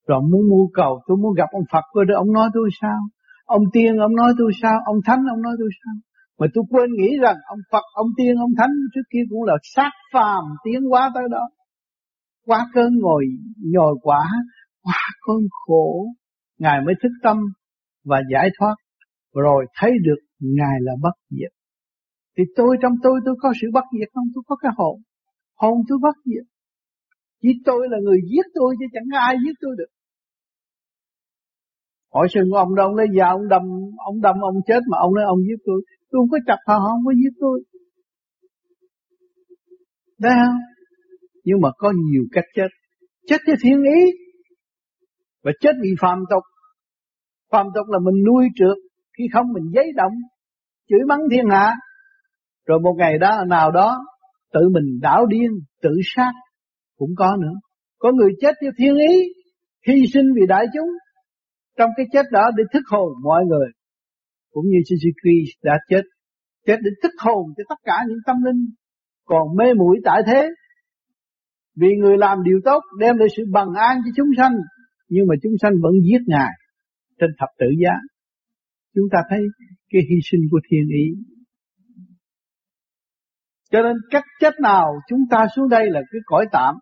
Rồi 0.07 0.21
muốn 0.21 0.49
mua 0.49 0.67
cầu 0.73 1.01
tôi 1.07 1.17
muốn 1.17 1.33
gặp 1.33 1.49
ông 1.51 1.63
Phật 1.71 1.83
rồi 1.93 2.05
ông 2.15 2.33
nói 2.33 2.49
tôi 2.53 2.69
sao? 2.81 2.99
Ông 3.45 3.63
tiên 3.73 3.97
ông 3.97 4.15
nói 4.15 4.33
tôi 4.37 4.51
sao? 4.61 4.79
Ông 4.85 4.97
thánh 5.05 5.19
ông 5.29 5.41
nói 5.41 5.55
tôi 5.59 5.69
sao? 5.83 5.93
Mà 6.39 6.47
tôi 6.53 6.63
quên 6.69 6.89
nghĩ 6.93 7.09
rằng 7.21 7.35
ông 7.45 7.59
Phật, 7.71 7.83
ông 7.93 8.07
Tiên, 8.17 8.35
ông 8.39 8.53
Thánh 8.57 8.69
trước 8.93 9.01
kia 9.11 9.23
cũng 9.29 9.43
là 9.43 9.55
sát 9.63 9.91
phàm 10.13 10.43
tiến 10.63 10.81
hóa 10.89 11.11
tới 11.15 11.23
đó 11.31 11.49
quá 12.49 12.67
cơn 12.73 12.99
ngồi 12.99 13.25
nhồi 13.57 13.95
quả, 14.01 14.31
quá 14.83 15.01
cơn 15.27 15.41
khổ, 15.49 16.05
Ngài 16.57 16.81
mới 16.85 16.95
thức 17.03 17.11
tâm 17.23 17.37
và 18.05 18.17
giải 18.31 18.49
thoát. 18.59 18.75
Rồi 19.33 19.65
thấy 19.79 19.91
được 20.01 20.19
Ngài 20.39 20.77
là 20.81 20.93
bất 21.01 21.15
diệt. 21.29 21.51
Thì 22.37 22.43
tôi 22.55 22.77
trong 22.81 22.93
tôi 23.03 23.19
tôi 23.25 23.35
có 23.39 23.53
sự 23.61 23.67
bất 23.73 23.83
diệt 23.99 24.09
không? 24.13 24.27
Tôi 24.35 24.43
có 24.47 24.55
cái 24.55 24.71
hồn. 24.77 25.01
Hồn 25.55 25.77
tôi 25.89 25.97
bất 26.01 26.15
diệt. 26.25 26.45
Chỉ 27.41 27.49
tôi 27.65 27.87
là 27.89 27.97
người 28.03 28.19
giết 28.31 28.45
tôi 28.53 28.75
chứ 28.79 28.85
chẳng 28.93 29.03
có 29.11 29.17
ai 29.19 29.35
giết 29.45 29.55
tôi 29.61 29.75
được. 29.77 29.91
Hỏi 32.13 32.27
sừng 32.33 32.51
ông 32.51 32.75
đâu, 32.75 32.87
ông 32.87 32.95
lấy 32.95 33.07
dạ, 33.17 33.25
ông 33.29 33.47
đâm, 33.47 33.61
ông 33.97 34.21
đâm 34.21 34.35
ông 34.41 34.55
chết 34.67 34.79
mà 34.91 34.97
ông 34.97 35.15
nói 35.15 35.25
ông 35.25 35.39
giết 35.47 35.59
tôi. 35.65 35.81
Tôi 36.09 36.19
không 36.21 36.29
có 36.29 36.37
chặt 36.47 36.59
họ, 36.67 36.79
không 36.79 37.05
có 37.05 37.11
giết 37.11 37.33
tôi. 37.39 37.63
Đấy 40.19 40.33
không? 40.45 40.78
Nhưng 41.49 41.61
mà 41.61 41.69
có 41.77 41.93
nhiều 41.95 42.23
cách 42.31 42.45
chết. 42.55 42.67
Chết 43.27 43.37
theo 43.47 43.55
thiên 43.63 43.83
ý. 43.83 44.01
Và 45.43 45.51
chết 45.61 45.71
vì 45.83 45.89
phạm 46.01 46.19
tục. 46.29 46.43
Phạm 47.51 47.65
tục 47.75 47.87
là 47.87 47.99
mình 47.99 48.23
nuôi 48.27 48.47
trượt. 48.55 48.77
Khi 49.17 49.23
không 49.33 49.45
mình 49.53 49.71
giấy 49.73 49.91
động. 49.95 50.13
Chửi 50.89 50.99
mắng 51.07 51.21
thiên 51.31 51.45
hạ. 51.51 51.75
Rồi 52.65 52.79
một 52.79 52.95
ngày 52.97 53.17
đó 53.17 53.43
nào 53.47 53.71
đó 53.71 53.97
tự 54.53 54.69
mình 54.73 54.99
đảo 55.01 55.25
điên, 55.25 55.51
tự 55.81 55.89
sát 56.15 56.31
cũng 56.97 57.09
có 57.17 57.37
nữa. 57.41 57.53
Có 57.97 58.11
người 58.11 58.31
chết 58.41 58.55
theo 58.61 58.71
thiên 58.77 58.95
ý, 58.97 59.33
hy 59.87 60.03
sinh 60.13 60.25
vì 60.35 60.41
đại 60.47 60.65
chúng. 60.73 60.89
Trong 61.77 61.89
cái 61.97 62.05
chết 62.11 62.25
đó 62.31 62.51
để 62.57 62.63
thức 62.73 62.83
hồn 62.91 63.09
mọi 63.23 63.45
người. 63.45 63.67
Cũng 64.51 64.65
như 64.65 64.77
Jesus 64.77 65.13
Christ 65.21 65.63
đã 65.63 65.77
chết. 65.89 66.01
Chết 66.65 66.77
để 66.83 66.91
thức 67.03 67.11
hồn 67.19 67.43
cho 67.57 67.63
tất 67.69 67.75
cả 67.83 68.03
những 68.07 68.19
tâm 68.25 68.35
linh 68.43 68.65
còn 69.25 69.55
mê 69.57 69.73
muội 69.73 69.97
tại 70.05 70.21
thế. 70.27 70.49
Vì 71.79 71.87
người 71.99 72.17
làm 72.17 72.43
điều 72.43 72.59
tốt 72.65 72.81
đem 72.99 73.17
lại 73.17 73.27
sự 73.37 73.43
bằng 73.51 73.73
an 73.73 73.97
cho 74.05 74.11
chúng 74.15 74.29
sanh. 74.37 74.53
Nhưng 75.09 75.27
mà 75.27 75.35
chúng 75.43 75.53
sanh 75.61 75.73
vẫn 75.81 75.93
giết 76.03 76.21
Ngài 76.27 76.51
trên 77.19 77.29
thập 77.39 77.49
tự 77.59 77.67
giá. 77.83 77.93
Chúng 78.95 79.05
ta 79.11 79.19
thấy 79.29 79.39
cái 79.89 80.01
hy 80.09 80.17
sinh 80.31 80.41
của 80.51 80.59
thiên 80.69 80.87
ý 80.89 81.05
cho 83.71 83.81
nên 83.81 83.97
cách 84.09 84.23
chết 84.39 84.53
nào 84.61 84.87
chúng 85.07 85.19
ta 85.29 85.45
xuống 85.55 85.69
đây 85.69 85.89
là 85.89 86.01
cái 86.11 86.21
cõi 86.25 86.45
tạm. 86.51 86.75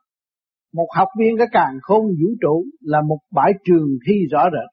Một 0.73 0.87
học 0.95 1.07
viên 1.19 1.37
cái 1.37 1.47
càng 1.51 1.77
khôn 1.81 2.05
vũ 2.05 2.29
trụ 2.41 2.65
là 2.81 3.01
một 3.01 3.19
bãi 3.31 3.53
trường 3.65 3.87
thi 4.07 4.13
rõ 4.31 4.43
rệt. 4.43 4.69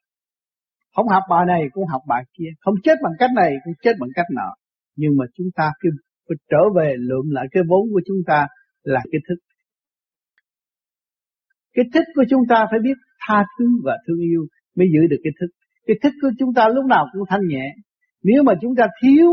Không 0.97 1.09
học 1.09 1.23
bài 1.31 1.45
này 1.47 1.63
cũng 1.73 1.87
học 1.87 2.03
bài 2.09 2.25
kia. 2.39 2.49
Không 2.61 2.75
chết 2.83 2.95
bằng 3.03 3.13
cách 3.19 3.31
này 3.37 3.55
cũng 3.65 3.75
chết 3.83 3.93
bằng 4.01 4.11
cách 4.15 4.27
nọ. 4.35 4.55
Nhưng 4.97 5.17
mà 5.17 5.25
chúng 5.35 5.47
ta 5.55 5.71
cứ 5.81 5.89
phải 6.29 6.37
trở 6.51 6.59
về 6.77 6.95
lượm 6.99 7.31
lại 7.31 7.47
cái 7.51 7.63
vốn 7.69 7.83
của 7.93 8.01
chúng 8.07 8.19
ta 8.27 8.47
là 8.83 9.01
cái 9.13 9.21
thức. 9.29 9.37
Cái 11.75 11.85
thích 11.95 12.09
của 12.15 12.25
chúng 12.31 12.43
ta 12.49 12.67
phải 12.71 12.81
biết 12.83 12.97
tha 13.29 13.45
thứ 13.59 13.65
và 13.85 13.97
thương 14.07 14.19
yêu 14.19 14.47
mới 14.77 14.87
giữ 14.95 15.07
được 15.11 15.21
cái 15.25 15.33
thức. 15.41 15.47
Cái 15.87 15.97
thức 16.03 16.13
của 16.23 16.31
chúng 16.39 16.55
ta 16.55 16.69
lúc 16.69 16.85
nào 16.85 17.07
cũng 17.13 17.23
thanh 17.29 17.47
nhẹ. 17.47 17.75
Nếu 18.23 18.43
mà 18.43 18.53
chúng 18.61 18.75
ta 18.77 18.87
thiếu 19.03 19.29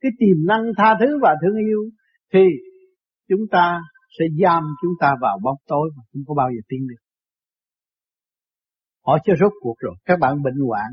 cái 0.00 0.12
tiềm 0.18 0.46
năng 0.46 0.62
tha 0.76 0.96
thứ 1.00 1.18
và 1.22 1.36
thương 1.42 1.56
yêu 1.56 1.80
thì 2.32 2.44
chúng 3.28 3.40
ta 3.50 3.80
sẽ 4.18 4.24
giam 4.42 4.64
chúng 4.82 4.92
ta 5.00 5.14
vào 5.20 5.38
bóng 5.42 5.56
tối 5.66 5.90
mà 5.96 6.02
không 6.12 6.22
có 6.26 6.34
bao 6.34 6.48
giờ 6.50 6.60
tiến 6.68 6.86
được. 6.88 7.02
Họ 9.06 9.18
chưa 9.24 9.34
rốt 9.40 9.52
cuộc 9.60 9.74
rồi, 9.78 9.94
các 10.04 10.18
bạn 10.20 10.42
bệnh 10.42 10.58
hoạn, 10.68 10.90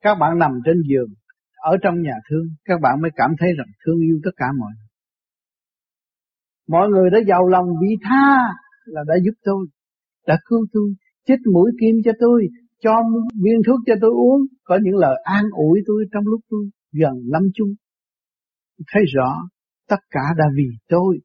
các 0.00 0.14
bạn 0.14 0.38
nằm 0.38 0.50
trên 0.64 0.82
giường, 0.88 1.08
ở 1.56 1.76
trong 1.82 2.02
nhà 2.02 2.14
thương, 2.30 2.46
các 2.64 2.80
bạn 2.82 3.00
mới 3.02 3.10
cảm 3.14 3.30
thấy 3.38 3.48
rằng 3.58 3.66
thương 3.86 4.00
yêu 4.00 4.20
tất 4.24 4.30
cả 4.36 4.46
mọi 4.58 4.72
người. 4.76 4.88
Mọi 6.68 6.88
người 6.88 7.10
đã 7.10 7.18
giàu 7.28 7.48
lòng 7.48 7.66
vị 7.80 7.96
tha 8.02 8.38
là 8.84 9.02
đã 9.08 9.14
giúp 9.24 9.34
tôi, 9.42 9.66
đã 10.26 10.36
cứu 10.48 10.66
tôi, 10.72 10.94
chích 11.26 11.40
mũi 11.52 11.70
kim 11.80 11.94
cho 12.04 12.12
tôi, 12.20 12.46
cho 12.82 12.92
viên 13.44 13.60
thuốc 13.66 13.80
cho 13.86 13.94
tôi 14.00 14.10
uống, 14.10 14.40
có 14.64 14.78
những 14.82 14.96
lời 14.96 15.22
an 15.24 15.44
ủi 15.52 15.80
tôi 15.86 16.04
trong 16.12 16.24
lúc 16.26 16.40
tôi 16.50 16.64
gần 16.92 17.14
lâm 17.24 17.42
chung. 17.54 17.68
Thấy 18.92 19.02
rõ 19.14 19.48
tất 19.88 20.00
cả 20.10 20.20
đã 20.38 20.44
vì 20.56 20.68
tôi. 20.88 21.18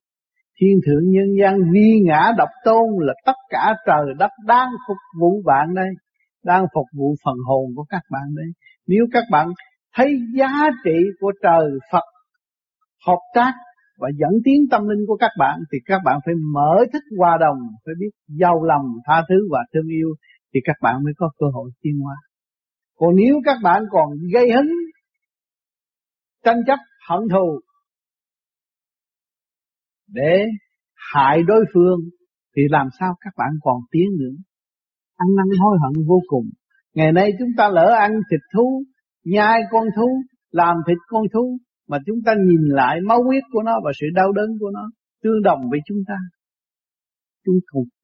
Thiên 0.62 0.80
thượng 0.86 1.10
nhân 1.10 1.28
gian 1.42 1.72
vi 1.74 2.02
ngã 2.06 2.32
độc 2.38 2.50
tôn 2.66 2.88
là 3.00 3.14
tất 3.26 3.40
cả 3.50 3.76
trời 3.88 4.06
đất 4.20 4.32
đang 4.46 4.70
phục 4.88 4.98
vụ 5.20 5.42
bạn 5.46 5.74
đây. 5.76 5.90
Đang 6.44 6.66
phục 6.76 6.86
vụ 6.98 7.16
phần 7.26 7.36
hồn 7.46 7.66
của 7.76 7.86
các 7.90 8.02
bạn 8.12 8.36
đây. 8.36 8.48
Nếu 8.88 9.06
các 9.12 9.24
bạn 9.32 9.48
thấy 9.96 10.20
giá 10.36 10.70
trị 10.86 10.98
của 11.20 11.32
trời 11.44 11.70
Phật 11.92 12.04
hợp 13.08 13.20
tác 13.36 13.54
và 14.02 14.10
dẫn 14.20 14.32
tiến 14.46 14.60
tâm 14.72 14.82
linh 14.88 15.06
của 15.08 15.16
các 15.16 15.32
bạn 15.38 15.60
thì 15.72 15.78
các 15.86 16.02
bạn 16.06 16.20
phải 16.26 16.36
mở 16.54 16.86
thích 16.94 17.04
hòa 17.18 17.38
đồng, 17.40 17.58
phải 17.86 17.94
biết 18.00 18.10
giàu 18.28 18.64
lòng, 18.64 18.86
tha 19.06 19.24
thứ 19.30 19.48
và 19.52 19.60
thương 19.74 19.88
yêu 19.88 20.10
thì 20.54 20.60
các 20.64 20.76
bạn 20.82 21.04
mới 21.04 21.14
có 21.18 21.32
cơ 21.40 21.46
hội 21.54 21.72
tiến 21.82 22.00
hóa. 22.00 22.16
Còn 22.98 23.16
nếu 23.16 23.36
các 23.46 23.58
bạn 23.64 23.84
còn 23.92 24.10
gây 24.34 24.52
hấn 24.52 24.68
tranh 26.46 26.58
chấp, 26.68 26.80
hận 27.10 27.20
thù 27.32 27.60
để 30.08 30.46
hại 31.14 31.44
đối 31.44 31.66
phương 31.74 32.00
thì 32.56 32.62
làm 32.70 32.88
sao 33.00 33.16
các 33.22 33.34
bạn 33.38 33.50
còn 33.62 33.78
tiến 33.92 34.10
nữa. 34.20 34.36
Ăn 35.16 35.28
năn 35.36 35.46
hối 35.60 35.78
hận 35.82 36.08
vô 36.08 36.22
cùng. 36.28 36.46
Ngày 36.94 37.12
nay 37.12 37.32
chúng 37.40 37.50
ta 37.58 37.70
lỡ 37.70 37.96
ăn 38.00 38.12
thịt 38.32 38.40
thú, 38.54 38.84
nhai 39.24 39.62
con 39.72 39.84
thú, 39.96 40.22
làm 40.52 40.76
thịt 40.88 40.98
con 41.08 41.24
thú 41.34 41.58
mà 41.92 41.98
chúng 42.06 42.20
ta 42.26 42.32
nhìn 42.48 42.64
lại 42.80 42.96
máu 43.08 43.24
huyết 43.24 43.44
của 43.52 43.64
nó 43.64 43.72
và 43.86 43.92
sự 44.00 44.08
đau 44.14 44.32
đớn 44.32 44.50
của 44.60 44.72
nó 44.74 44.84
tương 45.24 45.42
đồng 45.42 45.62
với 45.72 45.80
chúng 45.86 46.02
ta. 46.08 46.18
Chúng, 47.46 47.56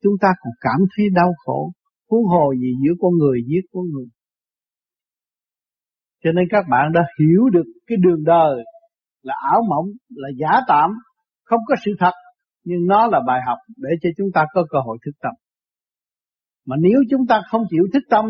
chúng 0.03 0.13
ta 0.21 0.27
còn 0.41 0.53
cảm 0.61 0.79
thấy 0.95 1.05
đau 1.13 1.31
khổ, 1.45 1.71
huống 2.09 2.25
hồ 2.25 2.53
gì 2.61 2.71
giữa 2.83 2.93
con 2.99 3.11
người 3.17 3.39
giết 3.47 3.61
con 3.73 3.83
người. 3.93 4.07
Cho 6.23 6.31
nên 6.31 6.45
các 6.49 6.65
bạn 6.69 6.91
đã 6.93 7.01
hiểu 7.19 7.49
được 7.49 7.65
cái 7.87 7.97
đường 8.01 8.23
đời 8.23 8.63
là 9.21 9.33
ảo 9.51 9.61
mộng, 9.69 9.85
là 10.09 10.29
giả 10.39 10.51
tạm, 10.67 10.89
không 11.43 11.61
có 11.67 11.75
sự 11.85 11.91
thật 11.99 12.13
nhưng 12.63 12.87
nó 12.87 13.07
là 13.07 13.19
bài 13.27 13.41
học 13.47 13.57
để 13.77 13.89
cho 14.01 14.09
chúng 14.17 14.27
ta 14.33 14.45
có 14.53 14.65
cơ 14.69 14.79
hội 14.85 14.97
thức 15.05 15.11
tâm 15.21 15.33
mà 16.65 16.75
nếu 16.79 16.99
chúng 17.09 17.27
ta 17.29 17.41
không 17.49 17.61
chịu 17.69 17.83
thức 17.93 18.03
tâm 18.09 18.25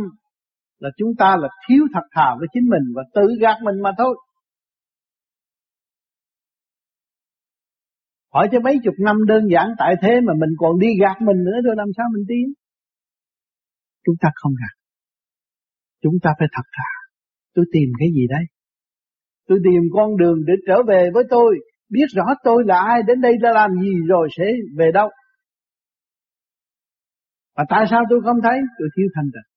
là 0.80 0.90
chúng 0.98 1.10
ta 1.18 1.36
là 1.40 1.48
thiếu 1.68 1.84
thật 1.94 2.08
thà 2.12 2.36
với 2.40 2.48
chính 2.54 2.70
mình 2.70 2.84
và 2.96 3.04
tự 3.14 3.28
gạt 3.42 3.58
mình 3.64 3.76
mà 3.84 3.92
thôi 3.98 4.16
hỏi 8.38 8.48
cho 8.52 8.60
mấy 8.60 8.76
chục 8.84 8.94
năm 9.00 9.26
đơn 9.28 9.44
giản 9.54 9.68
tại 9.78 9.96
thế 10.02 10.22
mà 10.28 10.34
mình 10.42 10.50
còn 10.58 10.80
đi 10.80 10.88
gạt 11.02 11.18
mình 11.22 11.44
nữa 11.44 11.60
rồi 11.66 11.76
làm 11.78 11.88
sao 11.98 12.06
mình 12.14 12.26
tiến 12.30 12.54
chúng 14.08 14.16
ta 14.22 14.30
không 14.36 14.54
gạt. 14.62 14.76
Chúng 16.04 16.14
ta 16.24 16.30
phải 16.40 16.48
thật 16.56 16.68
thà. 16.78 16.92
Tôi 17.54 17.66
tìm 17.72 17.90
cái 18.00 18.10
gì 18.16 18.28
đây? 18.30 18.44
Tôi 19.48 19.60
tìm 19.64 19.82
con 19.94 20.18
đường 20.18 20.38
để 20.48 20.54
trở 20.68 20.84
về 20.88 21.10
với 21.14 21.24
tôi. 21.30 21.60
Biết 21.90 22.08
rõ 22.16 22.26
tôi 22.44 22.64
là 22.66 22.80
ai, 22.80 23.00
đến 23.08 23.22
đây 23.22 23.34
đã 23.42 23.52
làm 23.54 23.72
gì 23.82 23.94
rồi 24.08 24.28
sẽ 24.38 24.46
về 24.78 24.92
đâu. 24.94 25.10
Và 27.56 27.66
tại 27.70 27.86
sao 27.90 28.04
tôi 28.10 28.20
không 28.24 28.38
thấy? 28.44 28.60
Tôi 28.80 28.88
thiếu 28.98 29.08
thanh 29.16 29.30
tịnh. 29.34 29.50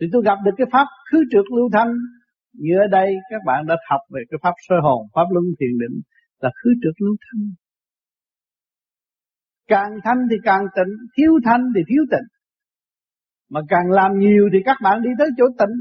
Thì 0.00 0.06
tôi 0.12 0.22
gặp 0.24 0.38
được 0.44 0.54
cái 0.56 0.66
pháp 0.72 0.86
khứ 1.10 1.18
trượt 1.30 1.44
lưu 1.56 1.68
thanh. 1.72 1.92
Như 2.52 2.74
ở 2.84 2.86
đây 2.90 3.14
các 3.30 3.42
bạn 3.46 3.66
đã 3.66 3.76
học 3.90 4.00
về 4.10 4.20
cái 4.30 4.38
pháp 4.42 4.54
sơ 4.68 4.74
hồn, 4.82 5.06
pháp 5.14 5.26
luân 5.30 5.44
thiền 5.60 5.78
định 5.78 6.00
là 6.42 6.50
khứ 6.62 6.70
trượt 6.82 6.94
lưu 6.98 7.16
thanh 7.20 7.42
càng 9.68 9.92
thanh 10.04 10.18
thì 10.30 10.36
càng 10.44 10.64
tịnh 10.76 10.92
thiếu 11.16 11.32
thanh 11.44 11.62
thì 11.74 11.80
thiếu 11.88 12.02
tịnh 12.10 12.28
mà 13.50 13.60
càng 13.68 13.90
làm 13.90 14.18
nhiều 14.18 14.48
thì 14.52 14.58
các 14.64 14.76
bạn 14.82 15.02
đi 15.02 15.10
tới 15.18 15.28
chỗ 15.36 15.44
tịnh 15.58 15.76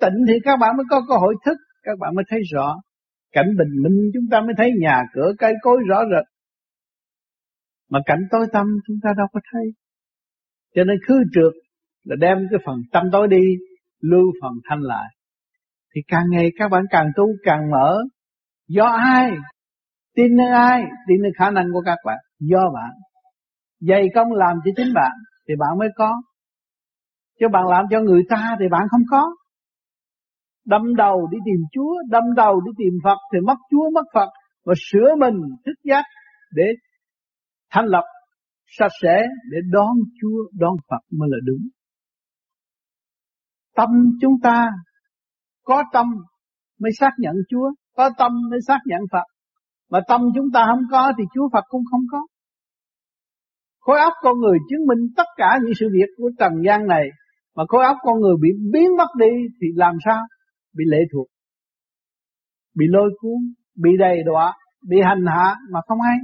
tịnh 0.00 0.18
thì 0.28 0.34
các 0.44 0.56
bạn 0.60 0.76
mới 0.76 0.86
có 0.90 1.00
cơ 1.08 1.14
hội 1.14 1.34
thức 1.46 1.56
các 1.82 1.98
bạn 1.98 2.14
mới 2.14 2.24
thấy 2.28 2.40
rõ 2.54 2.80
Cảnh 3.32 3.46
bình 3.58 3.82
minh 3.82 4.10
chúng 4.14 4.24
ta 4.30 4.40
mới 4.40 4.54
thấy 4.56 4.70
nhà 4.80 5.02
cửa 5.14 5.32
cây 5.38 5.52
cối 5.62 5.78
rõ 5.88 6.02
rệt. 6.10 6.26
Mà 7.90 7.98
cảnh 8.06 8.22
tối 8.30 8.46
tâm 8.52 8.66
chúng 8.86 8.96
ta 9.02 9.10
đâu 9.16 9.26
có 9.32 9.40
thấy. 9.52 9.64
Cho 10.74 10.84
nên 10.84 10.96
khứ 11.08 11.14
trượt 11.32 11.52
là 12.04 12.16
đem 12.20 12.38
cái 12.50 12.60
phần 12.66 12.76
tâm 12.92 13.04
tối 13.12 13.28
đi, 13.28 13.56
lưu 14.00 14.32
phần 14.42 14.52
thanh 14.68 14.80
lại. 14.80 15.08
Thì 15.94 16.00
càng 16.08 16.24
ngày 16.30 16.50
các 16.58 16.68
bạn 16.68 16.84
càng 16.90 17.06
tu 17.16 17.24
càng 17.42 17.70
mở. 17.70 17.98
Do 18.76 18.84
ai? 18.84 19.30
Tin 20.14 20.36
nơi 20.36 20.50
ai? 20.50 20.82
Tin 21.08 21.22
nơi 21.22 21.32
khả 21.38 21.50
năng 21.50 21.66
của 21.72 21.82
các 21.84 21.98
bạn. 22.04 22.18
Do 22.38 22.70
bạn. 22.74 22.90
Dày 23.80 24.08
công 24.14 24.32
làm 24.32 24.56
cho 24.64 24.70
chính 24.76 24.94
bạn 24.94 25.12
thì 25.48 25.54
bạn 25.58 25.78
mới 25.78 25.88
có. 25.96 26.22
Chứ 27.40 27.46
bạn 27.52 27.66
làm 27.66 27.84
cho 27.90 28.00
người 28.00 28.22
ta 28.30 28.56
thì 28.60 28.64
bạn 28.70 28.82
không 28.90 29.02
có. 29.10 29.36
Đâm 30.64 30.82
đầu 30.96 31.28
đi 31.30 31.38
tìm 31.44 31.60
Chúa, 31.72 31.94
đâm 32.10 32.22
đầu 32.36 32.60
đi 32.60 32.70
tìm 32.78 32.98
Phật 33.04 33.18
thì 33.32 33.38
mất 33.46 33.56
Chúa 33.70 33.90
mất 33.94 34.04
Phật 34.14 34.28
và 34.64 34.74
sửa 34.90 35.14
mình 35.18 35.34
thức 35.66 35.74
giác 35.84 36.04
để 36.54 36.64
thành 37.70 37.86
lập 37.86 38.04
sạch 38.78 38.92
sẽ 39.02 39.22
để 39.50 39.58
đón 39.70 39.96
Chúa, 40.20 40.58
đón 40.58 40.72
Phật 40.90 41.00
mới 41.18 41.28
là 41.32 41.38
đúng. 41.44 41.68
Tâm 43.76 43.88
chúng 44.20 44.34
ta 44.42 44.70
có 45.64 45.84
tâm 45.92 46.06
mới 46.80 46.92
xác 46.98 47.10
nhận 47.18 47.34
Chúa, 47.48 47.70
có 48.00 48.10
tâm 48.18 48.32
mới 48.50 48.60
xác 48.68 48.80
nhận 48.86 49.00
Phật. 49.12 49.26
Mà 49.90 50.00
tâm 50.08 50.20
chúng 50.34 50.50
ta 50.54 50.64
không 50.66 50.84
có 50.90 51.12
thì 51.18 51.24
Chúa 51.34 51.48
Phật 51.52 51.64
cũng 51.68 51.82
không 51.90 52.04
có. 52.12 52.26
Khối 53.80 53.98
óc 54.00 54.12
con 54.22 54.38
người 54.38 54.58
chứng 54.68 54.86
minh 54.86 55.12
tất 55.16 55.28
cả 55.36 55.58
những 55.62 55.72
sự 55.80 55.86
việc 55.92 56.10
của 56.16 56.30
trần 56.38 56.52
gian 56.66 56.86
này, 56.86 57.04
mà 57.56 57.64
khối 57.68 57.84
óc 57.84 57.96
con 58.02 58.20
người 58.20 58.34
bị 58.42 58.48
biến 58.72 58.96
mất 58.98 59.10
đi 59.18 59.32
thì 59.60 59.66
làm 59.74 59.94
sao? 60.04 60.22
Bị 60.76 60.84
lệ 60.86 60.98
thuộc, 61.12 61.26
bị 62.76 62.86
lôi 62.88 63.10
cuốn, 63.20 63.38
bị 63.76 63.90
đầy 63.98 64.22
đọa, 64.26 64.54
bị 64.88 64.96
hành 65.04 65.24
hạ 65.26 65.56
mà 65.72 65.80
không 65.86 66.00
hay. 66.00 66.16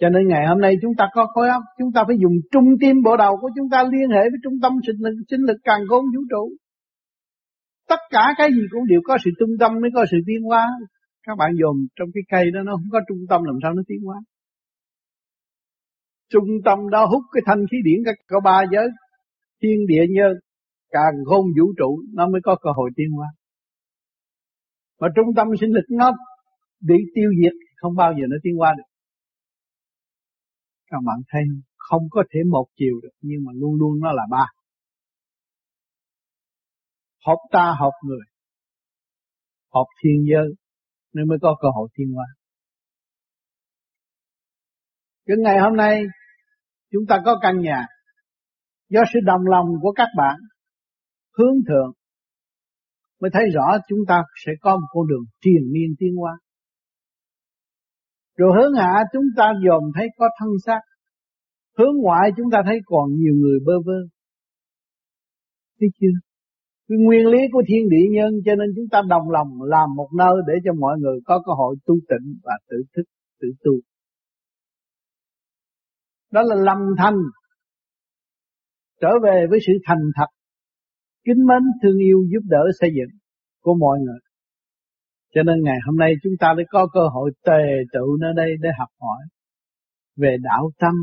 Cho 0.00 0.08
nên 0.08 0.28
ngày 0.28 0.46
hôm 0.48 0.60
nay 0.60 0.74
chúng 0.82 0.92
ta 0.98 1.08
có 1.12 1.26
khối 1.34 1.48
óc, 1.48 1.62
chúng 1.78 1.92
ta 1.94 2.04
phải 2.06 2.16
dùng 2.22 2.32
trung 2.52 2.64
tim 2.80 2.96
bộ 3.04 3.16
đầu 3.16 3.36
của 3.40 3.50
chúng 3.56 3.68
ta 3.70 3.82
liên 3.82 4.10
hệ 4.10 4.20
với 4.30 4.38
trung 4.44 4.54
tâm 4.62 4.72
sinh 4.86 4.96
lực 4.98 5.14
sinh 5.30 5.40
lực 5.40 5.56
càng 5.64 5.80
khôn 5.88 6.04
vũ 6.04 6.22
trụ 6.30 6.50
tất 7.88 8.00
cả 8.10 8.24
cái 8.38 8.48
gì 8.50 8.62
cũng 8.70 8.86
đều 8.86 9.00
có 9.04 9.16
sự 9.24 9.30
trung 9.38 9.50
tâm 9.60 9.72
mới 9.80 9.90
có 9.94 10.04
sự 10.10 10.16
tiến 10.26 10.42
hóa. 10.42 10.66
Các 11.22 11.34
bạn 11.38 11.50
dồn 11.60 11.76
trong 11.96 12.08
cái 12.14 12.22
cây 12.28 12.50
đó 12.54 12.60
nó 12.62 12.72
không 12.72 12.90
có 12.92 13.00
trung 13.08 13.18
tâm 13.28 13.44
làm 13.44 13.56
sao 13.62 13.74
nó 13.74 13.82
tiến 13.88 14.00
hóa? 14.04 14.16
Trung 16.32 16.48
tâm 16.64 16.78
đó 16.90 17.06
hút 17.06 17.22
cái 17.32 17.42
thanh 17.46 17.66
khí 17.70 17.76
điển 17.84 17.98
cả, 18.04 18.36
ba 18.44 18.62
giới 18.72 18.88
thiên 19.62 19.86
địa 19.86 20.04
nhân 20.10 20.32
càng 20.90 21.14
khôn 21.26 21.46
vũ 21.58 21.66
trụ 21.78 22.02
nó 22.14 22.28
mới 22.28 22.40
có 22.44 22.56
cơ 22.62 22.70
hội 22.76 22.90
tiến 22.96 23.10
hóa. 23.10 23.26
Mà 25.00 25.08
trung 25.16 25.34
tâm 25.36 25.46
sinh 25.60 25.70
lực 25.70 25.84
nó 25.90 26.12
bị 26.80 26.94
tiêu 27.14 27.30
diệt 27.42 27.52
không 27.76 27.94
bao 27.96 28.12
giờ 28.12 28.24
nó 28.28 28.36
tiến 28.42 28.56
hóa 28.56 28.74
được. 28.76 28.88
Các 30.90 30.98
bạn 31.06 31.16
thấy 31.28 31.42
không 31.76 32.02
có 32.10 32.24
thể 32.30 32.40
một 32.50 32.66
chiều 32.76 33.00
được 33.02 33.14
nhưng 33.20 33.44
mà 33.44 33.52
luôn 33.54 33.74
luôn 33.78 34.00
nó 34.00 34.12
là 34.12 34.22
ba. 34.30 34.46
Học 37.26 37.38
ta 37.52 37.74
học 37.78 37.92
người 38.04 38.24
Học 39.72 39.86
thiên 40.02 40.24
giới 40.30 40.54
nên 41.12 41.28
mới 41.28 41.38
có 41.42 41.56
cơ 41.62 41.68
hội 41.74 41.88
thiên 41.98 42.12
hóa 42.12 42.26
cái 45.26 45.36
ngày 45.40 45.58
hôm 45.60 45.76
nay, 45.76 46.02
chúng 46.92 47.02
ta 47.08 47.22
có 47.24 47.38
căn 47.42 47.60
nhà 47.60 47.86
do 48.88 49.00
sự 49.14 49.20
đồng 49.24 49.46
lòng 49.46 49.66
của 49.82 49.92
các 49.92 50.08
bạn, 50.16 50.36
hướng 51.38 51.56
thượng, 51.68 51.92
mới 53.20 53.30
thấy 53.34 53.42
rõ 53.54 53.78
chúng 53.88 53.98
ta 54.08 54.22
sẽ 54.46 54.52
có 54.60 54.76
một 54.76 54.86
con 54.90 55.06
đường 55.08 55.24
triền 55.40 55.72
miên 55.72 55.94
tiến 55.98 56.16
hóa. 56.16 56.38
Rồi 58.36 58.50
hướng 58.56 58.74
hạ 58.74 59.04
chúng 59.12 59.24
ta 59.36 59.52
dòm 59.66 59.82
thấy 59.94 60.06
có 60.16 60.28
thân 60.40 60.48
xác. 60.66 60.80
Hướng 61.78 61.96
ngoại 62.02 62.30
chúng 62.36 62.46
ta 62.52 62.58
thấy 62.66 62.78
còn 62.84 63.10
nhiều 63.10 63.34
người 63.34 63.58
bơ 63.66 63.72
vơ. 63.86 63.98
Thấy 65.80 65.88
chưa? 66.00 66.25
Cái 66.88 66.98
nguyên 66.98 67.26
lý 67.26 67.38
của 67.52 67.62
thiên 67.68 67.88
địa 67.88 68.06
nhân 68.10 68.30
cho 68.44 68.54
nên 68.54 68.68
chúng 68.76 68.88
ta 68.90 69.02
đồng 69.08 69.30
lòng 69.30 69.62
làm 69.62 69.88
một 69.96 70.08
nơi 70.18 70.34
để 70.46 70.54
cho 70.64 70.72
mọi 70.72 70.98
người 70.98 71.18
có 71.24 71.42
cơ 71.46 71.52
hội 71.52 71.76
tu 71.86 71.94
tịnh 71.94 72.38
và 72.42 72.52
tự 72.68 72.76
thức, 72.96 73.02
tự 73.40 73.48
tu. 73.64 73.72
Đó 76.32 76.42
là 76.42 76.54
lâm 76.54 76.78
thanh 76.98 77.16
trở 79.00 79.08
về 79.22 79.46
với 79.50 79.58
sự 79.66 79.72
thành 79.84 80.10
thật. 80.16 80.26
Kính 81.24 81.46
mến 81.46 81.62
thương 81.82 81.98
yêu 81.98 82.18
giúp 82.32 82.40
đỡ 82.44 82.62
xây 82.80 82.90
dựng 82.96 83.18
của 83.62 83.74
mọi 83.74 83.98
người. 83.98 84.18
Cho 85.34 85.42
nên 85.42 85.62
ngày 85.62 85.78
hôm 85.86 85.96
nay 85.96 86.12
chúng 86.22 86.32
ta 86.40 86.54
đã 86.58 86.64
có 86.70 86.88
cơ 86.92 87.00
hội 87.12 87.30
tề 87.44 87.62
tự 87.92 88.00
nơi 88.20 88.32
đây 88.36 88.50
để 88.60 88.68
học 88.78 88.88
hỏi 89.00 89.22
về 90.16 90.36
đạo 90.42 90.70
tâm 90.78 90.94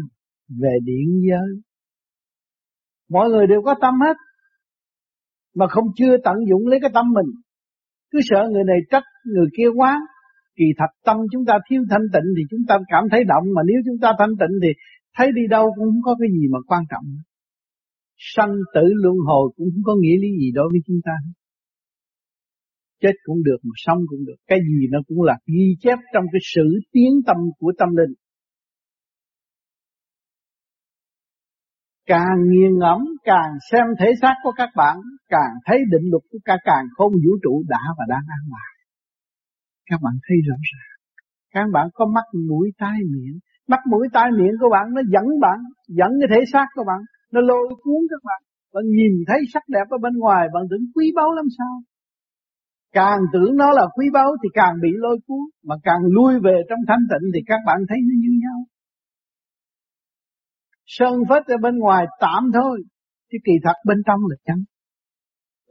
về 0.61 0.77
điển 0.83 1.07
giới. 1.29 1.61
Mọi 3.09 3.29
người 3.29 3.47
đều 3.47 3.61
có 3.61 3.75
tâm 3.81 3.93
hết 4.01 4.17
mà 5.55 5.65
không 5.67 5.85
chưa 5.95 6.17
tận 6.23 6.35
dụng 6.49 6.67
lấy 6.67 6.79
cái 6.81 6.91
tâm 6.93 7.05
mình. 7.13 7.29
Cứ 8.11 8.19
sợ 8.23 8.41
người 8.51 8.63
này 8.63 8.77
trách 8.91 9.03
người 9.25 9.47
kia 9.57 9.69
quá, 9.75 10.01
kỳ 10.57 10.65
thật 10.77 10.91
tâm 11.05 11.17
chúng 11.31 11.45
ta 11.45 11.53
thiếu 11.69 11.81
thanh 11.89 12.05
tịnh 12.13 12.27
thì 12.37 12.43
chúng 12.49 12.63
ta 12.67 12.77
cảm 12.87 13.03
thấy 13.11 13.23
động, 13.23 13.43
mà 13.55 13.61
nếu 13.65 13.77
chúng 13.85 13.99
ta 14.01 14.11
thanh 14.19 14.33
tịnh 14.39 14.53
thì 14.63 14.69
thấy 15.15 15.27
đi 15.35 15.41
đâu 15.49 15.65
cũng 15.75 15.85
không 15.85 16.01
có 16.03 16.15
cái 16.19 16.29
gì 16.31 16.47
mà 16.51 16.59
quan 16.67 16.83
trọng. 16.91 17.05
Sanh 18.17 18.53
tử 18.75 18.85
luân 19.03 19.15
hồi 19.27 19.51
cũng 19.55 19.67
không 19.73 19.83
có 19.83 19.95
nghĩa 19.99 20.17
lý 20.21 20.29
gì 20.39 20.51
đối 20.53 20.67
với 20.71 20.79
chúng 20.87 20.99
ta. 21.05 21.15
Chết 23.01 23.15
cũng 23.23 23.43
được 23.43 23.57
mà 23.63 23.71
sống 23.75 23.99
cũng 24.07 24.25
được. 24.25 24.35
Cái 24.47 24.59
gì 24.59 24.87
nó 24.91 24.99
cũng 25.07 25.21
là 25.21 25.37
ghi 25.47 25.75
chép 25.79 25.99
trong 26.13 26.25
cái 26.31 26.39
sự 26.55 26.79
tiến 26.91 27.11
tâm 27.27 27.37
của 27.59 27.71
tâm 27.77 27.89
linh. 27.95 28.13
Càng 32.05 32.37
nghiêng 32.49 32.77
ngẫm, 32.77 32.99
càng 33.23 33.51
xem 33.71 33.85
thể 33.99 34.11
xác 34.21 34.35
của 34.43 34.51
các 34.55 34.69
bạn, 34.75 34.97
càng 35.29 35.53
thấy 35.65 35.77
định 35.91 36.11
luật 36.11 36.23
của 36.31 36.39
cả 36.45 36.57
càng 36.63 36.85
không 36.97 37.11
vũ 37.11 37.33
trụ 37.43 37.63
đã 37.67 37.83
và 37.97 38.05
đang 38.09 38.25
an 38.27 38.43
bài. 38.51 38.71
Các 39.89 39.99
bạn 40.03 40.13
thấy 40.27 40.37
rõ 40.47 40.55
ràng. 40.71 40.93
Các 41.53 41.67
bạn 41.73 41.87
có 41.93 42.05
mắt 42.05 42.27
mũi 42.49 42.71
tai 42.77 42.97
miệng. 43.13 43.37
Mắt 43.67 43.79
mũi 43.91 44.07
tai 44.13 44.31
miệng 44.31 44.55
của 44.59 44.69
bạn 44.71 44.85
nó 44.93 45.01
dẫn 45.13 45.25
bạn, 45.41 45.59
dẫn 45.87 46.11
cái 46.19 46.27
thể 46.31 46.45
xác 46.53 46.67
của 46.75 46.83
bạn, 46.87 47.01
nó 47.33 47.41
lôi 47.41 47.67
cuốn 47.83 48.01
các 48.09 48.21
bạn. 48.23 48.41
Bạn 48.73 48.83
nhìn 48.97 49.13
thấy 49.27 49.39
sắc 49.53 49.63
đẹp 49.67 49.87
ở 49.89 49.97
bên 50.01 50.13
ngoài, 50.17 50.47
bạn 50.53 50.63
tưởng 50.69 50.85
quý 50.95 51.11
báu 51.15 51.33
lắm 51.33 51.45
sao? 51.57 51.73
Càng 52.93 53.19
tưởng 53.33 53.57
nó 53.57 53.71
là 53.71 53.85
quý 53.95 54.05
báu 54.13 54.29
thì 54.43 54.49
càng 54.53 54.75
bị 54.81 54.89
lôi 54.93 55.17
cuốn, 55.27 55.43
mà 55.67 55.75
càng 55.83 56.01
lui 56.15 56.33
về 56.43 56.61
trong 56.69 56.79
thanh 56.87 57.03
tịnh 57.11 57.25
thì 57.33 57.39
các 57.45 57.59
bạn 57.65 57.79
thấy 57.89 57.97
nó 58.07 58.13
như 58.23 58.31
nhau 58.43 58.57
sơn 60.85 61.13
phết 61.29 61.43
ở 61.45 61.55
bên 61.61 61.77
ngoài 61.77 62.05
tạm 62.19 62.43
thôi, 62.53 62.83
chứ 63.31 63.37
kỳ 63.45 63.51
thật 63.63 63.75
bên 63.85 63.97
trong 64.05 64.19
là 64.29 64.35
chân 64.45 64.65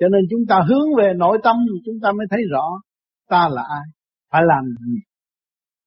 cho 0.02 0.08
nên 0.08 0.22
chúng 0.30 0.44
ta 0.48 0.56
hướng 0.68 0.88
về 0.98 1.12
nội 1.16 1.38
tâm, 1.44 1.56
chúng 1.84 1.98
ta 2.02 2.12
mới 2.12 2.26
thấy 2.30 2.40
rõ 2.50 2.66
ta 3.28 3.48
là 3.50 3.62
ai, 3.62 3.86
phải 4.30 4.42
làm 4.46 4.64
gì. 4.86 4.98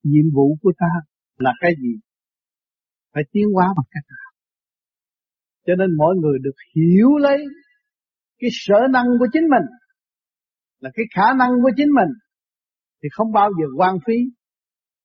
Nhiệm 0.03 0.33
vụ 0.33 0.57
của 0.61 0.71
ta 0.79 0.87
là 1.37 1.51
cái 1.59 1.71
gì? 1.81 1.93
Phải 3.13 3.23
tiến 3.31 3.45
hóa 3.53 3.67
bằng 3.77 3.85
cách 3.91 4.03
nào? 4.09 4.31
Cho 5.65 5.73
nên 5.75 5.97
mọi 5.97 6.15
người 6.21 6.37
được 6.41 6.55
hiểu 6.75 7.17
lấy 7.17 7.37
cái 8.39 8.49
sở 8.53 8.79
năng 8.91 9.05
của 9.19 9.27
chính 9.33 9.43
mình, 9.43 9.67
là 10.79 10.89
cái 10.93 11.05
khả 11.15 11.33
năng 11.39 11.49
của 11.63 11.71
chính 11.77 11.89
mình, 11.99 12.11
thì 13.03 13.09
không 13.11 13.31
bao 13.31 13.49
giờ 13.59 13.65
quan 13.77 13.95
phí 14.07 14.17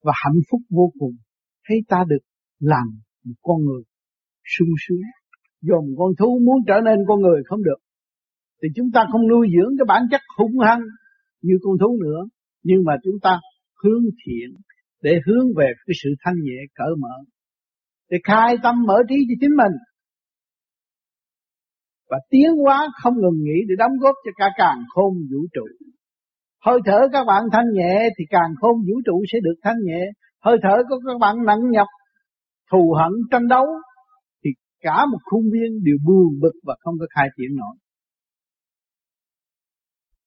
và 0.03 0.13
hạnh 0.25 0.41
phúc 0.51 0.61
vô 0.71 0.93
cùng. 0.99 1.17
Thấy 1.69 1.77
ta 1.89 2.05
được 2.09 2.25
làm 2.59 2.87
một 3.25 3.35
con 3.43 3.57
người 3.65 3.83
sung 4.59 4.73
sướng. 4.85 5.07
Dồn 5.63 5.85
con 5.99 6.11
thú 6.19 6.39
muốn 6.47 6.59
trở 6.67 6.81
nên 6.85 6.99
con 7.09 7.21
người 7.21 7.41
không 7.49 7.63
được. 7.63 7.81
Thì 8.63 8.69
chúng 8.77 8.91
ta 8.95 9.01
không 9.13 9.29
nuôi 9.29 9.49
dưỡng 9.55 9.73
cái 9.79 9.85
bản 9.89 10.03
chất 10.11 10.21
hung 10.39 10.59
hăng 10.67 10.83
như 11.43 11.55
con 11.63 11.75
thú 11.81 11.99
nữa. 12.05 12.21
Nhưng 12.63 12.85
mà 12.85 12.93
chúng 13.05 13.19
ta 13.23 13.41
hướng 13.85 14.03
thiện 14.25 14.49
để 15.03 15.21
hướng 15.27 15.47
về 15.57 15.67
cái 15.87 15.95
sự 16.03 16.11
thanh 16.25 16.35
nhẹ 16.43 16.59
cởi 16.75 16.93
mở. 16.99 17.17
Để 18.11 18.19
khai 18.25 18.57
tâm 18.63 18.75
mở 18.87 18.99
trí 19.09 19.17
cho 19.29 19.35
chính 19.41 19.57
mình. 19.57 19.73
Và 22.11 22.19
tiến 22.31 22.51
hóa 22.65 22.89
không 23.03 23.15
ngừng 23.15 23.43
nghỉ 23.43 23.59
để 23.69 23.75
đóng 23.79 23.93
góp 24.01 24.15
cho 24.25 24.31
cả 24.37 24.49
càng 24.57 24.79
khôn 24.89 25.15
vũ 25.33 25.47
trụ. 25.55 25.65
Hơi 26.65 26.79
thở 26.87 27.09
các 27.13 27.25
bạn 27.25 27.43
thanh 27.53 27.67
nhẹ 27.73 28.09
thì 28.19 28.25
càng 28.31 28.51
khôn 28.61 28.77
vũ 28.77 29.01
trụ 29.07 29.23
sẽ 29.33 29.39
được 29.43 29.55
thanh 29.63 29.77
nhẹ. 29.85 30.03
Hơi 30.45 30.57
thở 30.63 30.77
của 30.89 31.01
các 31.07 31.19
bạn 31.21 31.37
nặng 31.47 31.71
nhọc, 31.71 31.87
thù 32.71 32.95
hận, 32.99 33.13
tranh 33.31 33.49
đấu 33.49 33.67
cả 34.81 35.07
một 35.13 35.19
khuôn 35.31 35.45
viên 35.53 35.71
đều 35.85 35.97
buồn 36.07 36.41
bực 36.43 36.57
và 36.67 36.75
không 36.81 36.95
có 37.01 37.07
khai 37.15 37.29
triển 37.37 37.57
nổi. 37.57 37.77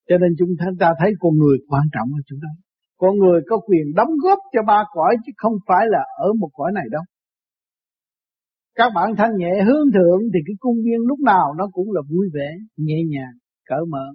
Cho 0.10 0.18
nên 0.18 0.32
chúng 0.39 0.50
ta 0.80 0.88
thấy 1.00 1.12
con 1.20 1.34
người 1.38 1.58
quan 1.68 1.84
trọng 1.94 2.08
ở 2.20 2.22
chỗ 2.28 2.36
đó. 2.42 2.50
Con 2.98 3.18
người 3.18 3.42
có 3.50 3.58
quyền 3.68 3.86
đóng 3.96 4.13
góp 4.24 4.39
cho 4.54 4.62
ba 4.68 4.84
cõi 4.94 5.16
chứ 5.26 5.32
không 5.38 5.54
phải 5.68 5.86
là 5.89 6.04
ở 6.18 6.34
một 6.39 6.50
cõi 6.54 6.72
này 6.76 6.86
đâu. 6.92 7.02
Các 8.76 8.92
bạn 8.96 9.16
thanh 9.18 9.38
nhẹ 9.38 9.63
hướng 9.68 9.92
thượng 9.94 10.22
thì 10.34 10.39
cái 10.48 10.56
cung 10.60 10.78
viên 10.86 11.00
lúc 11.08 11.20
nào 11.20 11.54
nó 11.58 11.70
cũng 11.72 11.92
là 11.92 12.02
vui 12.10 12.28
vẻ, 12.34 12.50
nhẹ 12.78 13.00
nhàng, 13.10 13.36
cởi 13.70 13.86
mở. 13.89 14.06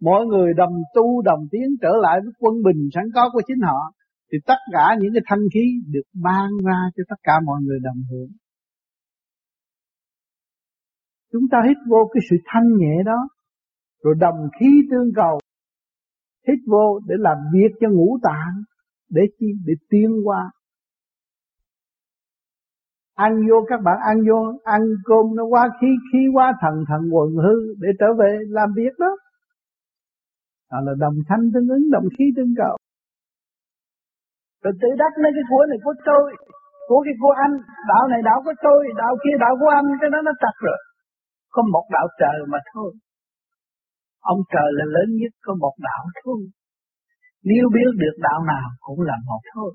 Mỗi 0.00 0.26
người 0.26 0.54
đồng 0.56 0.74
tu 0.94 1.22
đồng 1.22 1.40
tiến 1.50 1.68
trở 1.82 1.88
lại 2.02 2.20
với 2.24 2.32
quân 2.38 2.54
bình 2.64 2.88
sẵn 2.94 3.04
có 3.14 3.30
của 3.32 3.42
chính 3.46 3.60
họ 3.66 3.92
thì 4.32 4.38
tất 4.46 4.60
cả 4.72 4.96
những 5.00 5.12
cái 5.14 5.22
thanh 5.26 5.44
khí 5.54 5.64
được 5.92 6.06
ban 6.22 6.48
ra 6.66 6.80
cho 6.96 7.02
tất 7.08 7.20
cả 7.22 7.32
mọi 7.46 7.60
người 7.62 7.78
đồng 7.82 8.02
hưởng. 8.10 8.28
Chúng 11.32 11.42
ta 11.50 11.58
hít 11.68 11.76
vô 11.88 12.10
cái 12.14 12.20
sự 12.30 12.36
thanh 12.44 12.76
nhẹ 12.76 13.02
đó, 13.04 13.28
rồi 14.02 14.14
đồng 14.20 14.48
khí 14.60 14.66
tương 14.90 15.10
cầu, 15.14 15.38
hít 16.48 16.58
vô 16.66 17.00
để 17.06 17.14
làm 17.18 17.36
việc 17.52 17.76
cho 17.80 17.88
ngũ 17.90 18.18
tạng, 18.22 18.62
để 19.10 19.22
chi? 19.38 19.46
Để 19.66 19.74
tiến 19.90 20.10
qua 20.24 20.50
ăn 23.24 23.32
vô 23.48 23.58
các 23.68 23.80
bạn 23.86 23.98
ăn 24.10 24.16
vô 24.28 24.38
ăn 24.64 24.80
cơm 25.04 25.24
nó 25.36 25.44
quá 25.44 25.68
khí 25.80 25.90
khí 26.08 26.22
quá 26.34 26.46
thần 26.60 26.84
thần 26.88 27.02
quần 27.14 27.28
hư 27.44 27.56
để 27.82 27.88
trở 28.00 28.06
về 28.20 28.30
làm 28.48 28.68
việc 28.76 28.94
đó. 28.98 29.12
Đó 30.70 30.78
là 30.86 30.92
đồng 30.98 31.16
thanh 31.28 31.44
tương 31.54 31.68
ứng 31.76 31.84
đồng 31.90 32.08
khí 32.18 32.24
tương 32.36 32.54
cầu. 32.62 32.76
Rồi 34.62 34.74
tự 34.80 34.88
đắc 34.98 35.12
lấy 35.22 35.32
cái 35.36 35.44
của 35.50 35.64
này 35.70 35.78
của 35.84 35.94
tôi 36.08 36.24
của 36.88 37.00
cái 37.04 37.14
của 37.22 37.34
anh 37.44 37.54
đạo 37.90 38.04
này 38.12 38.20
đạo 38.28 38.38
của 38.44 38.56
tôi 38.62 38.78
đạo 38.96 39.12
kia 39.22 39.36
đạo 39.44 39.54
của 39.60 39.70
anh 39.78 39.86
cái 40.00 40.10
đó 40.14 40.18
nó 40.24 40.32
chặt 40.42 40.56
rồi 40.66 40.78
có 41.56 41.62
một 41.74 41.86
đạo 41.96 42.06
trời 42.20 42.36
mà 42.52 42.60
thôi 42.72 42.90
ông 44.32 44.40
trời 44.52 44.68
là 44.78 44.84
lớn 44.96 45.08
nhất 45.20 45.32
có 45.46 45.52
một 45.64 45.74
đạo 45.88 46.02
thôi 46.20 46.40
Nếu 47.50 47.64
biết 47.74 47.90
được 48.02 48.16
đạo 48.28 48.40
nào 48.52 48.68
cũng 48.86 49.00
là 49.08 49.16
một 49.28 49.42
thôi. 49.54 49.72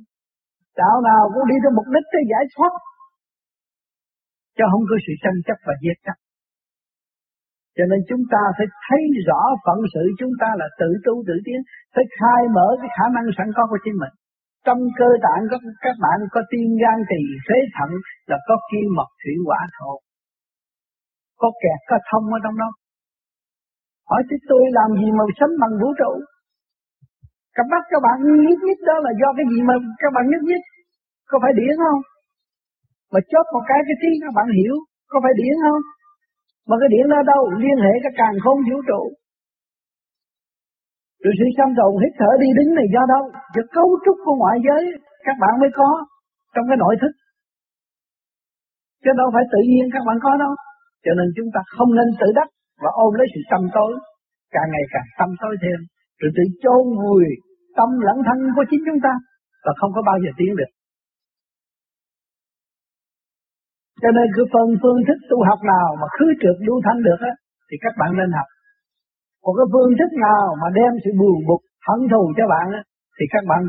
Đạo 0.81 0.97
nào 1.09 1.23
cũng 1.33 1.45
đi 1.51 1.57
tới 1.63 1.71
mục 1.77 1.87
đích 1.95 2.07
để 2.13 2.21
giải 2.31 2.45
thoát. 2.53 2.73
Cho 4.57 4.65
không 4.71 4.85
có 4.89 4.95
sự 5.05 5.13
tranh 5.23 5.39
chấp 5.47 5.57
và 5.67 5.73
giết 5.83 5.97
chấp. 6.05 6.17
Cho 7.75 7.83
nên 7.91 7.99
chúng 8.09 8.23
ta 8.33 8.41
phải 8.57 8.67
thấy 8.85 9.01
rõ 9.27 9.41
phận 9.63 9.77
sự 9.93 10.03
chúng 10.19 10.33
ta 10.41 10.49
là 10.61 10.67
tự 10.79 10.89
tu 11.05 11.13
tự 11.27 11.35
tiến, 11.45 11.59
phải 11.93 12.05
khai 12.17 12.41
mở 12.55 12.67
cái 12.81 12.89
khả 12.95 13.05
năng 13.15 13.27
sẵn 13.37 13.47
có 13.57 13.63
của 13.69 13.79
chính 13.83 13.97
mình. 14.01 14.13
Trong 14.65 14.79
cơ 14.99 15.09
tạng 15.25 15.43
có 15.51 15.57
các 15.85 15.95
bạn 16.03 16.17
có 16.33 16.41
tim 16.51 16.69
gan 16.81 16.97
tỳ 17.09 17.21
phế 17.47 17.57
thận 17.75 17.91
là 18.29 18.37
có 18.47 18.55
kim 18.69 18.87
mật 18.97 19.09
thủy 19.21 19.35
hỏa 19.47 19.61
thổ. 19.77 19.93
Có 21.41 21.49
kẹt 21.61 21.79
có 21.89 21.97
thông 22.09 22.25
ở 22.37 22.39
trong 22.43 22.55
đó. 22.61 22.69
Hỏi 24.09 24.21
chứ 24.27 24.35
tôi 24.49 24.63
làm 24.77 24.89
gì 24.99 25.07
mà 25.17 25.23
sống 25.39 25.53
bằng 25.61 25.73
vũ 25.81 25.89
trụ? 25.99 26.11
Cặp 27.55 27.65
mắt 27.73 27.83
các 27.91 28.01
bạn 28.05 28.17
nhít 28.45 28.59
nhít 28.65 28.79
đó 28.89 28.95
là 29.05 29.11
do 29.21 29.29
cái 29.37 29.45
gì 29.51 29.59
mà 29.69 29.75
các 30.01 30.11
bạn 30.15 30.25
nhít 30.29 30.41
nhít? 30.49 30.61
Có 31.29 31.35
phải 31.43 31.53
điển 31.59 31.73
không? 31.83 32.01
Mà 33.11 33.19
chốt 33.31 33.45
một 33.53 33.63
cái 33.69 33.79
cái 33.87 33.95
trí 34.01 34.11
các 34.23 34.33
bạn 34.37 34.47
hiểu, 34.57 34.75
có 35.11 35.17
phải 35.23 35.33
điển 35.41 35.55
không? 35.65 35.81
Mà 36.67 36.75
cái 36.81 36.89
điển 36.93 37.05
đó 37.13 37.19
đâu? 37.31 37.41
Liên 37.63 37.77
hệ 37.85 37.93
cái 38.03 38.13
càng 38.21 38.35
không 38.43 38.59
vũ 38.67 38.77
trụ. 38.89 39.01
Rồi 41.23 41.33
sự 41.39 41.47
xâm 41.57 41.69
tồn 41.77 41.91
hít 42.01 42.13
thở 42.19 42.31
đi 42.43 42.47
đứng 42.57 42.69
này 42.79 42.87
do 42.95 43.03
đâu? 43.13 43.23
Do 43.55 43.63
cấu 43.75 43.87
trúc 44.03 44.17
của 44.25 44.35
ngoại 44.41 44.57
giới 44.65 44.83
các 45.25 45.35
bạn 45.41 45.53
mới 45.61 45.71
có 45.79 45.89
trong 46.53 46.65
cái 46.69 46.77
nội 46.83 46.95
thức. 47.01 47.13
Chứ 49.03 49.11
đâu 49.19 49.27
phải 49.33 49.43
tự 49.53 49.59
nhiên 49.71 49.85
các 49.93 50.03
bạn 50.07 50.17
có 50.25 50.31
đâu. 50.43 50.53
Cho 51.05 51.11
nên 51.17 51.27
chúng 51.37 51.49
ta 51.53 51.61
không 51.75 51.91
nên 51.97 52.07
tự 52.19 52.27
đắc 52.39 52.47
và 52.83 52.89
ôm 53.05 53.11
lấy 53.19 53.27
sự 53.33 53.41
tâm 53.51 53.61
tối. 53.75 53.91
Càng 54.55 54.69
ngày 54.73 54.85
càng 54.93 55.07
tâm 55.19 55.29
tối 55.41 55.53
thêm. 55.63 55.79
Rồi 56.19 56.31
tự 56.35 56.43
chôn 56.63 56.83
vùi 57.01 57.25
tâm 57.77 57.89
lẫn 58.07 58.17
thân 58.27 58.37
của 58.55 58.65
chính 58.69 58.83
chúng 58.87 59.01
ta. 59.05 59.13
Và 59.65 59.71
không 59.79 59.91
có 59.95 60.01
bao 60.09 60.17
giờ 60.23 60.31
tiến 60.37 60.51
được. 60.59 60.71
Cho 64.01 64.09
nên 64.17 64.27
cứ 64.35 64.43
phần 64.53 64.67
phương 64.81 65.01
thức 65.07 65.19
tu 65.29 65.37
học 65.49 65.59
nào 65.73 65.87
mà 66.01 66.07
khứ 66.15 66.27
trượt 66.41 66.57
lưu 66.67 66.77
thanh 66.85 66.99
được 67.07 67.19
á, 67.31 67.33
thì 67.67 67.75
các 67.83 67.93
bạn 67.99 68.11
nên 68.19 68.29
học. 68.37 68.47
Còn 69.43 69.53
cái 69.57 69.67
phương 69.73 69.93
thức 69.99 70.11
nào 70.27 70.45
mà 70.61 70.67
đem 70.79 70.91
sự 71.03 71.11
buồn 71.19 71.37
bực, 71.49 71.61
hận 71.87 71.99
thù 72.11 72.23
cho 72.37 72.45
bạn 72.53 72.65
á, 72.79 72.81
thì 73.17 73.25
các 73.33 73.43
bạn 73.51 73.61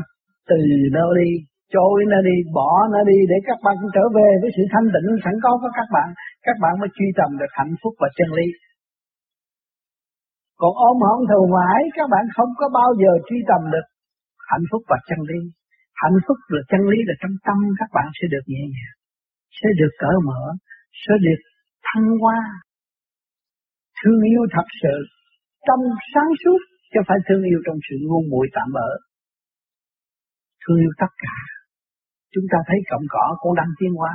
từ 0.49 0.57
nó 0.95 1.05
đi, 1.19 1.29
trôi 1.73 1.97
nó 2.11 2.19
đi, 2.29 2.35
bỏ 2.57 2.71
nó 2.93 3.01
đi 3.11 3.17
để 3.31 3.37
các 3.49 3.59
bạn 3.65 3.75
trở 3.95 4.05
về 4.17 4.29
với 4.41 4.49
sự 4.55 4.63
thanh 4.73 4.87
tịnh 4.93 5.07
sẵn 5.23 5.35
có 5.43 5.51
của 5.61 5.71
các 5.79 5.87
bạn. 5.95 6.09
Các 6.45 6.55
bạn 6.63 6.73
mới 6.81 6.89
truy 6.95 7.07
tầm 7.19 7.29
được 7.41 7.51
hạnh 7.59 7.73
phúc 7.81 7.93
và 8.01 8.09
chân 8.17 8.29
lý. 8.37 8.47
Còn 10.59 10.73
ôm 10.87 10.97
hận 11.07 11.19
thù 11.29 11.41
mãi 11.57 11.79
các 11.97 12.07
bạn 12.13 12.25
không 12.35 12.51
có 12.59 12.65
bao 12.79 12.89
giờ 13.01 13.11
truy 13.27 13.39
tầm 13.49 13.61
được 13.73 13.87
hạnh 14.51 14.65
phúc 14.71 14.81
và 14.91 14.97
chân 15.07 15.19
lý. 15.29 15.39
Hạnh 16.01 16.17
phúc 16.25 16.37
và 16.51 16.61
chân 16.71 16.81
lý 16.91 16.97
là 17.07 17.15
trong 17.21 17.35
tâm 17.47 17.57
các 17.79 17.89
bạn 17.95 18.07
sẽ 18.17 18.25
được 18.33 18.45
nhẹ 18.53 18.63
nhàng 18.75 18.93
sẽ 19.57 19.67
được 19.79 19.93
cởi 20.03 20.17
mở, 20.27 20.41
sẽ 21.03 21.13
được 21.25 21.41
thăng 21.87 22.09
hoa. 22.21 22.41
Thương 23.99 24.21
yêu 24.31 24.43
thật 24.55 24.67
sự, 24.81 24.95
trong 25.67 25.81
sáng 26.11 26.31
suốt, 26.41 26.59
chứ 26.91 26.99
phải 27.07 27.17
thương 27.25 27.43
yêu 27.43 27.59
trong 27.65 27.77
sự 27.87 27.95
ngu 28.07 28.21
muội 28.31 28.47
tạm 28.55 28.67
bỡ. 28.75 28.89
Thương 30.61 30.79
yêu 30.83 30.91
tất 31.01 31.11
cả. 31.23 31.37
Chúng 32.33 32.47
ta 32.51 32.57
thấy 32.67 32.77
cọng 32.91 33.05
cỏ 33.09 33.25
cũng 33.41 33.55
đang 33.55 33.71
tiến 33.79 33.93
hóa, 33.99 34.13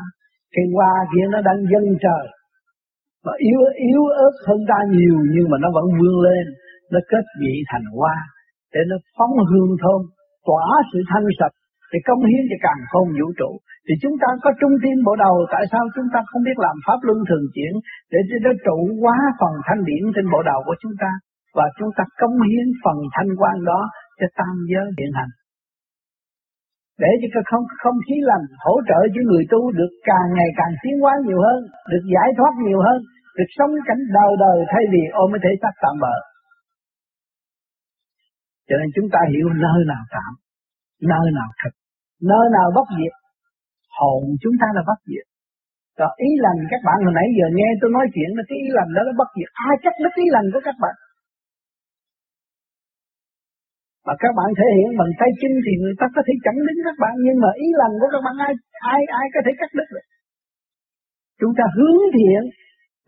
cây 0.54 0.66
hoa 0.74 0.92
kia 1.12 1.26
nó 1.32 1.38
đang 1.48 1.60
dâng 1.72 1.88
trời. 2.04 2.24
Và 3.24 3.32
yếu 3.48 3.60
yếu 3.90 4.02
ớt 4.26 4.34
hơn 4.46 4.60
ta 4.70 4.78
nhiều 4.96 5.18
nhưng 5.34 5.46
mà 5.50 5.56
nó 5.62 5.68
vẫn 5.76 5.86
vươn 5.98 6.14
lên, 6.26 6.44
nó 6.92 7.00
kết 7.10 7.24
vị 7.40 7.54
thành 7.70 7.86
hoa 7.96 8.16
để 8.74 8.80
nó 8.90 8.96
phóng 9.16 9.34
hương 9.50 9.72
thơm, 9.82 10.00
tỏa 10.48 10.66
sự 10.90 10.98
thanh 11.10 11.28
sạch. 11.38 11.54
Để 11.92 11.98
công 12.08 12.22
hiến 12.28 12.42
cho 12.50 12.58
càng 12.66 12.80
không 12.92 13.08
vũ 13.18 13.28
trụ. 13.38 13.50
Thì 13.86 13.94
chúng 14.02 14.16
ta 14.22 14.28
có 14.44 14.50
trung 14.60 14.74
tim 14.82 14.96
bộ 15.06 15.14
đầu 15.24 15.36
tại 15.52 15.64
sao 15.72 15.84
chúng 15.96 16.08
ta 16.12 16.20
không 16.28 16.42
biết 16.46 16.58
làm 16.66 16.76
pháp 16.86 16.98
luân 17.06 17.18
thường 17.28 17.46
chuyển 17.54 17.72
để 18.12 18.20
cho 18.28 18.36
nó 18.44 18.52
trụ 18.66 18.78
quá 19.02 19.16
phần 19.40 19.54
thanh 19.66 19.82
điển 19.88 20.02
trên 20.14 20.26
bộ 20.32 20.40
đầu 20.50 20.60
của 20.66 20.76
chúng 20.82 20.96
ta? 21.02 21.10
Và 21.56 21.66
chúng 21.78 21.90
ta 21.96 22.04
công 22.20 22.36
hiến 22.48 22.66
phần 22.84 22.98
thanh 23.14 23.30
quan 23.40 23.56
đó 23.70 23.80
cho 24.18 24.26
tam 24.38 24.54
giới 24.70 24.86
hiện 24.98 25.10
hành 25.18 25.32
để 27.02 27.10
cho 27.20 27.28
cái 27.34 27.44
không 27.50 27.64
không 27.82 27.98
khí 28.06 28.16
lành 28.30 28.44
hỗ 28.64 28.74
trợ 28.88 29.00
cho 29.14 29.20
người 29.28 29.44
tu 29.52 29.60
được 29.78 29.92
càng 30.10 30.28
ngày 30.36 30.50
càng 30.58 30.72
tiến 30.82 30.94
hóa 31.02 31.14
nhiều 31.26 31.40
hơn, 31.46 31.60
được 31.90 32.04
giải 32.14 32.28
thoát 32.36 32.52
nhiều 32.66 32.80
hơn, 32.86 32.98
được 33.38 33.50
sống 33.58 33.72
cảnh 33.88 34.02
đời 34.16 34.32
đời 34.44 34.58
thay 34.72 34.84
vì 34.92 35.02
ôm 35.22 35.28
cái 35.32 35.40
thể 35.44 35.52
xác 35.62 35.74
tạm 35.82 35.94
bợ. 36.04 36.16
cho 38.68 38.74
nên 38.80 38.88
chúng 38.96 39.08
ta 39.14 39.20
hiểu 39.32 39.46
nơi 39.64 39.80
nào 39.92 40.04
tạm 40.14 40.32
nơi 41.12 41.26
nào 41.38 41.50
thật 41.60 41.72
nơi 42.30 42.46
nào 42.56 42.68
bất 42.76 42.86
diệt. 42.98 43.14
Hồn 43.98 44.22
chúng 44.42 44.56
ta 44.60 44.66
là 44.76 44.82
bất 44.90 45.00
diệt. 45.08 45.26
Rồi 45.98 46.10
ý 46.28 46.30
lành 46.44 46.60
các 46.70 46.80
bạn 46.86 46.98
hồi 47.04 47.14
nãy 47.18 47.26
giờ 47.38 47.46
nghe 47.56 47.68
tôi 47.80 47.90
nói 47.96 48.06
chuyện 48.14 48.30
là 48.36 48.42
cái 48.48 48.58
ý 48.64 48.68
lành 48.78 48.90
đó 48.96 49.02
nó 49.06 49.12
bất 49.20 49.30
diệt. 49.36 49.50
Ai 49.66 49.74
chắc 49.84 49.94
đứt 50.02 50.14
ý 50.24 50.26
lành 50.34 50.46
của 50.52 50.62
các 50.68 50.76
bạn 50.82 50.94
mà 54.08 54.14
các 54.22 54.32
bạn 54.38 54.48
thể 54.58 54.66
hiện 54.76 54.90
bằng 55.00 55.12
tay 55.20 55.30
chân 55.40 55.52
thì 55.64 55.72
người 55.82 55.96
ta 56.00 56.06
có 56.14 56.20
thể 56.26 56.34
chẳng 56.44 56.58
đứng 56.66 56.80
các 56.86 56.96
bạn, 57.02 57.14
nhưng 57.24 57.38
mà 57.42 57.50
ý 57.64 57.68
lành 57.80 57.94
của 58.00 58.08
các 58.12 58.22
bạn 58.26 58.36
ai 58.46 58.52
ai 58.94 59.00
ai 59.20 59.26
có 59.34 59.40
thể 59.44 59.52
cắt 59.60 59.70
đứt 59.78 59.88
được? 59.94 60.06
Chúng 61.40 61.52
ta 61.58 61.64
hướng 61.76 62.00
thiện 62.14 62.42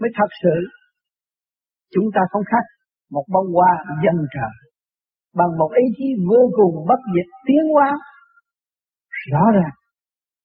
mới 0.01 0.11
thật 0.19 0.31
sự. 0.43 0.57
Chúng 1.95 2.09
ta 2.15 2.23
không 2.31 2.47
khác 2.53 2.65
một 3.15 3.27
bông 3.35 3.49
hoa 3.57 3.73
dân 4.05 4.17
trời, 4.35 4.55
bằng 5.39 5.53
một 5.61 5.71
ý 5.85 5.87
chí 5.97 6.07
vô 6.29 6.43
cùng 6.59 6.75
bất 6.91 7.01
diệt 7.13 7.29
tiến 7.47 7.65
hóa. 7.75 7.89
Rõ 9.31 9.45
ràng, 9.57 9.77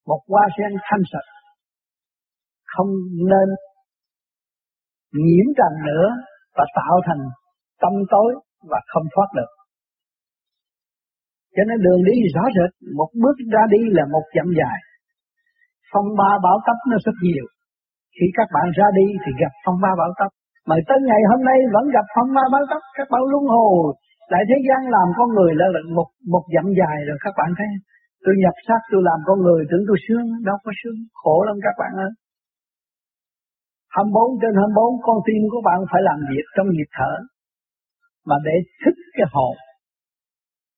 một 0.10 0.22
hoa 0.32 0.46
sen 0.58 0.72
thanh 0.88 1.04
sạch, 1.12 1.30
không 2.74 2.92
nên 3.32 3.48
nhiễm 5.26 5.48
trần 5.58 5.74
nữa 5.90 6.08
và 6.58 6.66
tạo 6.76 6.96
thành 7.08 7.24
tâm 7.82 7.94
tối 8.10 8.30
và 8.72 8.80
không 8.94 9.08
thoát 9.16 9.30
được. 9.36 9.55
Cho 11.56 11.64
nên 11.68 11.78
đường 11.86 12.02
đi 12.10 12.16
rõ 12.36 12.44
rệt, 12.56 12.72
một 13.00 13.10
bước 13.24 13.38
ra 13.54 13.64
đi 13.74 13.82
là 13.98 14.04
một 14.16 14.26
dặm 14.36 14.48
dài. 14.60 14.78
Phong 15.92 16.10
ba 16.20 16.32
bão 16.46 16.58
tấp 16.68 16.78
nó 16.90 16.98
rất 17.06 17.18
nhiều. 17.28 17.46
Khi 18.16 18.28
các 18.38 18.48
bạn 18.56 18.68
ra 18.78 18.88
đi 19.00 19.08
thì 19.24 19.32
gặp 19.42 19.54
phong 19.64 19.78
ba 19.86 19.92
bão 20.00 20.12
tấp. 20.20 20.32
Mà 20.68 20.76
tới 20.88 21.00
ngày 21.10 21.22
hôm 21.30 21.42
nay 21.50 21.60
vẫn 21.74 21.86
gặp 21.96 22.06
phong 22.16 22.30
ba 22.38 22.44
bão 22.54 22.64
tấp, 22.72 22.82
các 22.98 23.08
bạn 23.12 23.22
luân 23.32 23.44
hồi. 23.56 23.94
Tại 24.32 24.42
thế 24.50 24.58
gian 24.68 24.82
làm 24.96 25.08
con 25.18 25.30
người 25.36 25.52
là 25.60 25.68
một 25.98 26.10
một 26.34 26.44
dặm 26.56 26.68
dài 26.80 26.98
rồi 27.08 27.18
các 27.26 27.34
bạn 27.40 27.50
thấy 27.58 27.70
Tôi 28.26 28.36
nhập 28.44 28.56
xác 28.68 28.82
tôi 28.92 29.02
làm 29.10 29.20
con 29.28 29.38
người 29.46 29.62
tưởng 29.70 29.86
tôi 29.88 29.98
sướng, 30.06 30.28
đâu 30.48 30.58
có 30.64 30.72
sướng, 30.80 31.00
khổ 31.22 31.36
lắm 31.48 31.56
các 31.66 31.76
bạn 31.82 31.92
ơi. 32.08 32.12
24 33.96 34.40
trên 34.42 34.54
24 34.62 35.02
con 35.06 35.18
tim 35.28 35.42
của 35.52 35.62
bạn 35.68 35.80
phải 35.92 36.02
làm 36.10 36.20
việc 36.32 36.46
trong 36.56 36.68
nhịp 36.76 36.90
thở 36.98 37.14
mà 38.30 38.36
để 38.48 38.56
thức 38.82 38.96
cái 39.18 39.28
hồn 39.34 39.56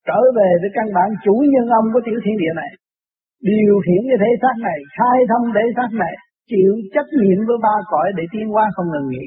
trở 0.07 0.19
về 0.37 0.49
với 0.61 0.71
căn 0.77 0.87
bản 0.97 1.09
chủ 1.25 1.35
nhân 1.51 1.65
ông 1.79 1.87
của 1.93 2.01
tiểu 2.05 2.19
thiên 2.23 2.37
địa 2.43 2.53
này. 2.61 2.71
Điều 3.51 3.75
khiển 3.85 4.01
cái 4.09 4.17
thể 4.23 4.31
xác 4.41 4.55
này, 4.67 4.79
khai 4.97 5.17
thông 5.29 5.45
thể 5.55 5.65
xác 5.77 5.89
này, 6.03 6.13
chịu 6.51 6.73
trách 6.93 7.09
nhiệm 7.19 7.39
với 7.47 7.57
ba 7.65 7.75
cõi 7.91 8.07
để 8.17 8.23
tiến 8.33 8.45
hóa 8.53 8.65
không 8.75 8.87
ngừng 8.89 9.09
nghỉ. 9.09 9.25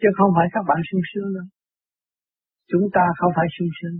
Chứ 0.00 0.08
không 0.18 0.30
phải 0.36 0.46
các 0.54 0.64
bạn 0.68 0.80
sung 0.88 1.04
sướng 1.10 1.28
đâu. 1.36 1.46
Chúng 2.70 2.86
ta 2.96 3.04
không 3.18 3.32
phải 3.36 3.48
sung 3.56 3.72
sướng. 3.78 3.96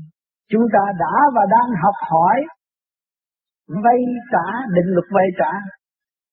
Chúng 0.52 0.66
ta 0.74 0.82
đã 1.02 1.14
và 1.34 1.44
đang 1.54 1.68
học 1.82 1.96
hỏi 2.10 2.38
vay 3.84 4.00
trả, 4.32 4.46
định 4.76 4.88
luật 4.94 5.08
vay 5.16 5.28
trả 5.40 5.52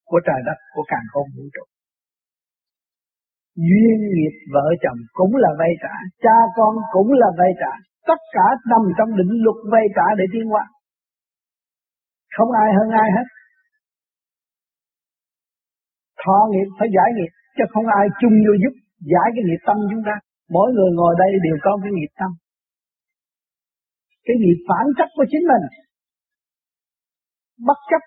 của 0.09 0.19
trời 0.27 0.41
đất, 0.47 0.59
của 0.73 0.85
càng 0.87 1.05
không 1.13 1.27
vũ 1.35 1.43
trụ. 1.53 1.65
Duyên 3.55 3.99
nghiệp 4.13 4.35
vợ 4.53 4.67
chồng 4.83 4.99
cũng 5.13 5.33
là 5.35 5.49
vay 5.59 5.71
trả, 5.83 5.95
cha 6.23 6.37
con 6.55 6.75
cũng 6.91 7.11
là 7.11 7.27
vay 7.37 7.51
trả 7.61 7.73
tất 8.09 8.19
cả 8.35 8.47
nằm 8.71 8.83
trong 8.97 9.09
định 9.19 9.33
luật 9.43 9.59
vay 9.71 9.85
cả 9.97 10.07
để 10.19 10.25
tiến 10.33 10.45
hóa. 10.51 10.63
Không 12.35 12.51
ai 12.63 12.69
hơn 12.77 12.89
ai 13.03 13.09
hết. 13.15 13.27
Thọ 16.23 16.39
nghiệp 16.51 16.69
phải 16.77 16.87
giải 16.95 17.09
nghiệp, 17.15 17.31
chứ 17.55 17.63
không 17.73 17.87
ai 17.99 18.05
chung 18.21 18.35
vô 18.45 18.53
giúp, 18.63 18.73
giải 19.13 19.27
cái 19.35 19.43
nghiệp 19.45 19.61
tâm 19.67 19.77
chúng 19.91 20.03
ta. 20.07 20.15
Mỗi 20.55 20.67
người 20.75 20.91
ngồi 20.97 21.13
đây 21.23 21.31
đều 21.45 21.57
có 21.65 21.71
cái 21.83 21.91
nghiệp 21.93 22.11
tâm. 22.19 22.31
Cái 24.25 24.35
nghiệp 24.39 24.59
phản 24.69 24.85
chất 24.97 25.09
của 25.15 25.25
chính 25.31 25.45
mình. 25.51 25.65
Bất 27.67 27.79
chấp. 27.89 28.01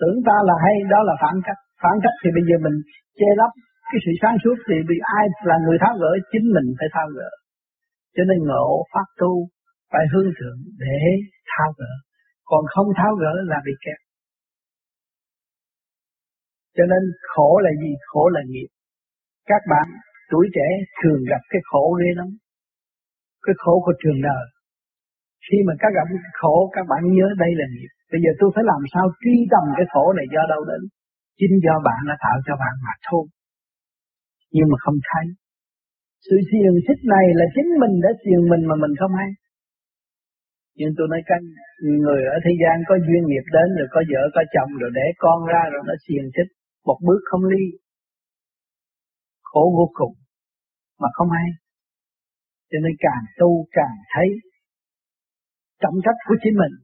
Tưởng 0.00 0.18
ta 0.26 0.36
là 0.48 0.54
hay, 0.64 0.74
đó 0.92 1.00
là 1.08 1.14
phản 1.22 1.36
chất 1.46 1.58
phản 1.82 1.96
chất 2.02 2.14
thì 2.22 2.28
bây 2.36 2.44
giờ 2.48 2.56
mình 2.66 2.76
che 3.18 3.30
lấp 3.40 3.52
cái 3.90 4.00
sự 4.04 4.12
sáng 4.22 4.36
suốt 4.42 4.56
thì 4.66 4.76
bị 4.90 4.96
ai 5.18 5.24
là 5.50 5.56
người 5.64 5.78
tháo 5.82 5.94
gỡ, 6.02 6.12
chính 6.32 6.46
mình 6.56 6.66
phải 6.78 6.88
tháo 6.94 7.08
gỡ 7.16 7.30
cho 8.14 8.22
nên 8.28 8.38
ngộ 8.48 8.84
pháp 8.92 9.08
tu 9.20 9.48
phải 9.92 10.04
hướng 10.12 10.30
thượng 10.38 10.58
để 10.78 10.98
tháo 11.50 11.72
gỡ 11.78 11.92
còn 12.44 12.64
không 12.74 12.88
tháo 12.96 13.12
gỡ 13.22 13.34
là 13.50 13.58
bị 13.66 13.72
kẹt 13.84 14.00
cho 16.76 16.84
nên 16.92 17.02
khổ 17.34 17.60
là 17.64 17.70
gì 17.82 17.92
khổ 18.06 18.28
là 18.28 18.40
nghiệp 18.48 18.70
các 19.46 19.62
bạn 19.70 19.88
tuổi 20.30 20.46
trẻ 20.54 20.68
thường 21.02 21.20
gặp 21.30 21.42
cái 21.50 21.60
khổ 21.64 21.96
ghê 22.00 22.10
lắm 22.16 22.28
cái 23.42 23.54
khổ 23.58 23.82
của 23.84 23.92
trường 24.02 24.22
đời 24.22 24.44
Khi 25.46 25.58
mà 25.66 25.74
các 25.82 25.90
gặp 25.96 26.06
cái 26.10 26.32
khổ, 26.40 26.56
các 26.76 26.84
bạn 26.90 27.02
nhớ 27.16 27.28
đây 27.44 27.52
là 27.60 27.66
nghiệp. 27.74 27.92
Bây 28.12 28.20
giờ 28.24 28.30
tôi 28.40 28.48
phải 28.54 28.64
làm 28.72 28.82
sao 28.94 29.04
truy 29.22 29.36
tầm 29.52 29.64
cái 29.78 29.86
khổ 29.92 30.04
này 30.18 30.26
do 30.34 30.42
đâu 30.52 30.62
đến. 30.70 30.82
Chính 31.38 31.54
do 31.64 31.74
bạn 31.86 32.00
đã 32.08 32.14
tạo 32.24 32.36
cho 32.46 32.54
bạn 32.62 32.74
mà 32.86 32.94
thôi. 33.08 33.24
Nhưng 34.54 34.68
mà 34.72 34.76
không 34.84 34.98
thấy. 35.10 35.24
Sự 36.26 36.36
xiềng 36.50 36.76
xích 36.86 37.02
này 37.14 37.26
là 37.38 37.46
chính 37.54 37.70
mình 37.82 37.94
đã 38.04 38.10
xiềng 38.22 38.42
mình 38.52 38.62
mà 38.68 38.74
mình 38.82 38.94
không 39.00 39.14
hay. 39.20 39.30
Nhưng 40.78 40.92
tôi 40.96 41.06
nói 41.12 41.22
các 41.30 41.40
người 42.02 42.20
ở 42.34 42.36
thế 42.44 42.52
gian 42.60 42.76
có 42.88 42.94
duyên 43.06 43.22
nghiệp 43.26 43.46
đến 43.56 43.68
rồi 43.78 43.88
có 43.94 44.00
vợ, 44.10 44.22
có 44.34 44.42
chồng 44.54 44.70
rồi 44.80 44.90
để 44.98 45.06
con 45.24 45.38
ra 45.52 45.62
rồi 45.72 45.82
nó 45.88 45.94
xiềng 46.04 46.26
xích 46.34 46.50
một 46.88 46.98
bước 47.06 47.20
không 47.30 47.44
ly. 47.52 47.64
Khổ 49.48 49.62
vô 49.76 49.86
cùng 49.98 50.14
mà 51.00 51.08
không 51.16 51.30
hay. 51.36 51.48
Cho 52.70 52.78
nên 52.84 52.94
càng 53.06 53.24
tu 53.40 53.50
càng 53.78 53.96
thấy 54.12 54.28
trọng 55.82 55.98
trách 56.04 56.18
của 56.26 56.36
chính 56.42 56.56
mình. 56.62 56.74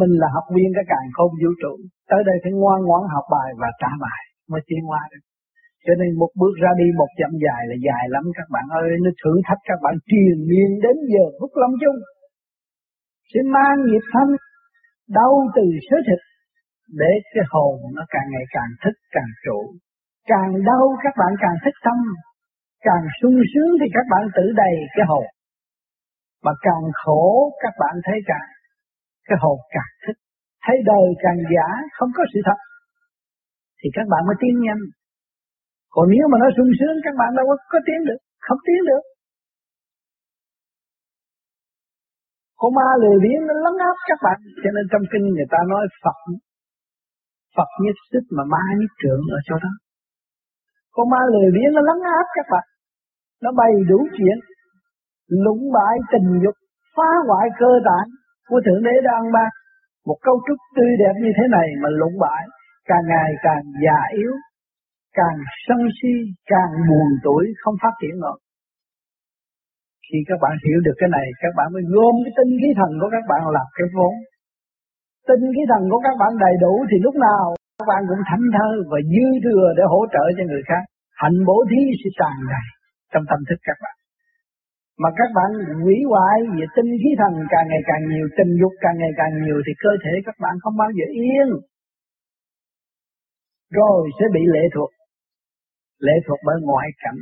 Mình 0.00 0.12
là 0.22 0.28
học 0.36 0.46
viên 0.54 0.68
cái 0.76 0.84
càng 0.92 1.08
không 1.16 1.32
vũ 1.40 1.50
trụ. 1.62 1.72
Tới 2.10 2.20
đây 2.28 2.36
phải 2.42 2.52
ngoan 2.52 2.78
ngoãn 2.82 3.02
học 3.14 3.26
bài 3.34 3.48
và 3.60 3.68
trả 3.80 3.92
bài 4.04 4.20
mới 4.50 4.60
tiến 4.68 4.82
qua 4.90 5.02
được. 5.10 5.24
Cho 5.86 5.92
nên 6.00 6.10
một 6.20 6.30
bước 6.40 6.54
ra 6.62 6.70
đi, 6.80 6.86
một 7.00 7.10
chậm 7.20 7.32
dài 7.44 7.62
là 7.70 7.76
dài 7.86 8.04
lắm 8.14 8.24
các 8.38 8.48
bạn 8.54 8.66
ơi. 8.82 8.88
Nó 9.04 9.10
thử 9.20 9.32
thách 9.46 9.62
các 9.68 9.78
bạn 9.84 9.94
truyền 10.10 10.36
miên 10.50 10.70
đến 10.84 10.96
giờ 11.12 11.24
phút 11.38 11.52
lâm 11.60 11.72
chung. 11.82 11.98
Sẽ 13.30 13.40
mang 13.54 13.78
nghiệp 13.86 14.04
thanh 14.12 14.32
đau 15.18 15.32
từ 15.56 15.64
sớ 15.86 15.96
thịt, 16.06 16.20
để 17.00 17.12
cái 17.34 17.44
hồn 17.52 17.74
nó 17.96 18.02
càng 18.14 18.28
ngày 18.32 18.46
càng 18.56 18.70
thích 18.82 18.98
càng 19.14 19.32
trụ. 19.44 19.58
Càng 20.32 20.50
đau, 20.68 20.84
các 21.04 21.14
bạn 21.20 21.32
càng 21.42 21.56
thích 21.64 21.78
tâm. 21.86 21.98
Càng 22.86 23.04
sung 23.18 23.38
sướng 23.52 23.70
thì 23.80 23.86
các 23.96 24.06
bạn 24.12 24.22
tự 24.36 24.44
đầy 24.62 24.74
cái 24.94 25.04
hồn. 25.10 25.26
Mà 26.44 26.52
càng 26.66 26.84
khổ, 27.04 27.52
các 27.62 27.74
bạn 27.80 27.94
thấy 28.06 28.18
càng 28.26 28.48
cái 29.28 29.38
hồn 29.40 29.58
càng 29.74 29.92
thích. 30.06 30.18
Thấy 30.64 30.76
đời 30.84 31.06
càng 31.24 31.40
giả, 31.52 31.68
không 31.96 32.10
có 32.16 32.22
sự 32.34 32.40
thật. 32.44 32.58
Thì 33.80 33.88
các 33.96 34.06
bạn 34.12 34.22
mới 34.26 34.36
tiến 34.40 34.54
nhanh. 34.66 34.82
Còn 35.94 36.04
nếu 36.12 36.24
mà 36.30 36.36
nó 36.42 36.48
sung 36.56 36.72
sướng 36.78 36.96
các 37.04 37.14
bạn 37.20 37.30
đâu 37.38 37.44
có, 37.50 37.56
có 37.72 37.78
tiến 37.86 38.00
được. 38.08 38.20
Không 38.46 38.60
tiến 38.66 38.80
được. 38.90 39.02
Con 42.60 42.70
ma 42.78 42.88
lười 43.02 43.16
biếng 43.24 43.42
nó 43.48 43.54
lấn 43.64 43.76
áp 43.90 43.96
các 44.08 44.18
bạn. 44.26 44.38
Cho 44.62 44.70
nên 44.74 44.84
trong 44.92 45.04
kinh 45.12 45.24
người 45.34 45.48
ta 45.54 45.60
nói 45.72 45.82
Phật 46.02 46.18
Phật 47.56 47.70
nhất 47.84 47.96
sức 48.10 48.24
mà 48.36 48.44
ma 48.52 48.64
nhất 48.78 48.92
trượng 49.00 49.22
ở 49.36 49.38
chỗ 49.48 49.56
đó. 49.64 49.72
Con 50.94 51.06
ma 51.12 51.20
lười 51.34 51.48
biếng 51.56 51.72
nó 51.74 51.80
lấn 51.88 52.00
áp 52.18 52.26
các 52.36 52.46
bạn. 52.52 52.66
Nó 53.42 53.50
bày 53.60 53.72
đủ 53.90 53.98
chuyện. 54.16 54.38
Lũng 55.44 55.64
bại 55.76 55.94
tình 56.12 56.28
dục, 56.44 56.56
phá 56.96 57.10
hoại 57.28 57.46
cơ 57.60 57.72
tạng 57.88 58.08
của 58.48 58.60
Thượng 58.64 58.82
Đế 58.86 58.94
đã 59.06 59.12
ăn 59.20 59.26
ban. 59.36 59.50
Một 60.06 60.18
cấu 60.26 60.36
trúc 60.46 60.58
tươi 60.76 60.92
đẹp 61.02 61.14
như 61.22 61.30
thế 61.36 61.44
này 61.56 61.68
mà 61.82 61.88
lũng 62.00 62.16
bại, 62.24 62.42
càng 62.90 63.04
ngày 63.12 63.30
càng 63.46 63.62
già 63.84 64.00
yếu, 64.20 64.32
càng 65.18 65.36
sân 65.66 65.80
si, 65.98 66.14
càng 66.52 66.72
buồn 66.88 67.08
tuổi, 67.24 67.44
không 67.62 67.76
phát 67.82 67.94
triển 68.00 68.14
nổi. 68.24 68.38
Khi 70.06 70.18
các 70.28 70.38
bạn 70.42 70.54
hiểu 70.64 70.78
được 70.86 70.96
cái 71.00 71.10
này, 71.16 71.26
các 71.42 71.52
bạn 71.58 71.68
mới 71.74 71.84
gom 71.94 72.14
cái 72.24 72.32
tinh 72.38 72.52
khí 72.60 72.70
thần 72.78 72.90
của 73.00 73.10
các 73.16 73.24
bạn 73.30 73.40
làm 73.56 73.68
cái 73.78 73.88
vốn. 73.96 74.14
Tinh 75.28 75.44
khí 75.54 75.62
thần 75.70 75.82
của 75.90 76.00
các 76.06 76.14
bạn 76.20 76.32
đầy 76.44 76.54
đủ 76.64 76.74
thì 76.88 76.96
lúc 77.06 77.14
nào 77.28 77.44
các 77.78 77.86
bạn 77.90 78.02
cũng 78.08 78.22
thảnh 78.28 78.46
thơ 78.56 78.68
và 78.90 78.98
dư 79.12 79.26
thừa 79.44 79.66
để 79.76 79.82
hỗ 79.92 80.00
trợ 80.14 80.24
cho 80.36 80.44
người 80.50 80.64
khác. 80.70 80.82
Hạnh 81.22 81.38
bố 81.48 81.56
thí 81.70 81.80
sẽ 82.00 82.08
tràn 82.18 82.34
đầy 82.52 82.66
trong 83.12 83.24
tâm 83.30 83.40
thức 83.48 83.60
các 83.68 83.78
bạn. 83.84 83.96
Mà 85.02 85.08
các 85.18 85.30
bạn 85.36 85.50
hủy 85.84 85.98
hoại 86.10 86.36
về 86.56 86.64
tinh 86.76 86.90
khí 87.00 87.10
thần 87.20 87.32
càng 87.52 87.66
ngày 87.70 87.82
càng 87.90 88.02
nhiều, 88.10 88.26
tình 88.38 88.52
dục 88.60 88.72
càng 88.84 88.96
ngày 89.00 89.12
càng 89.20 89.32
nhiều 89.42 89.58
thì 89.66 89.72
cơ 89.84 89.92
thể 90.02 90.12
các 90.26 90.36
bạn 90.44 90.54
không 90.62 90.76
bao 90.82 90.90
giờ 90.96 91.06
yên. 91.24 91.48
Rồi 93.78 94.00
sẽ 94.18 94.24
bị 94.34 94.42
lệ 94.54 94.64
thuộc. 94.74 94.90
Lệ 95.98 96.12
thuộc 96.26 96.38
bởi 96.46 96.56
ngoại 96.62 96.88
cảnh. 97.02 97.20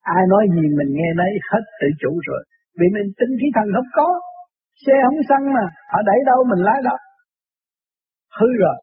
Ai 0.00 0.22
nói 0.28 0.42
gì 0.54 0.64
mình 0.78 0.90
nghe 0.96 1.10
nấy 1.16 1.32
hết 1.50 1.64
tự 1.80 1.88
chủ 2.00 2.12
rồi. 2.28 2.42
Vì 2.78 2.86
mình 2.94 3.08
tinh 3.18 3.32
khí 3.40 3.48
thần 3.54 3.68
không 3.76 3.90
có. 3.98 4.08
Xe 4.86 4.94
không 5.04 5.20
xăng 5.28 5.44
mà. 5.54 5.64
Họ 5.92 5.98
đẩy 6.06 6.18
đâu 6.26 6.38
mình 6.50 6.62
lái 6.64 6.78
đó. 6.84 6.96
Hư 8.38 8.48
rồi. 8.62 8.76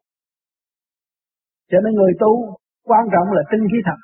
Cho 1.70 1.78
nên 1.84 1.92
người 1.94 2.12
tu 2.20 2.32
quan 2.84 3.04
trọng 3.12 3.28
là 3.36 3.42
tinh 3.50 3.64
khí 3.72 3.78
thần. 3.84 3.98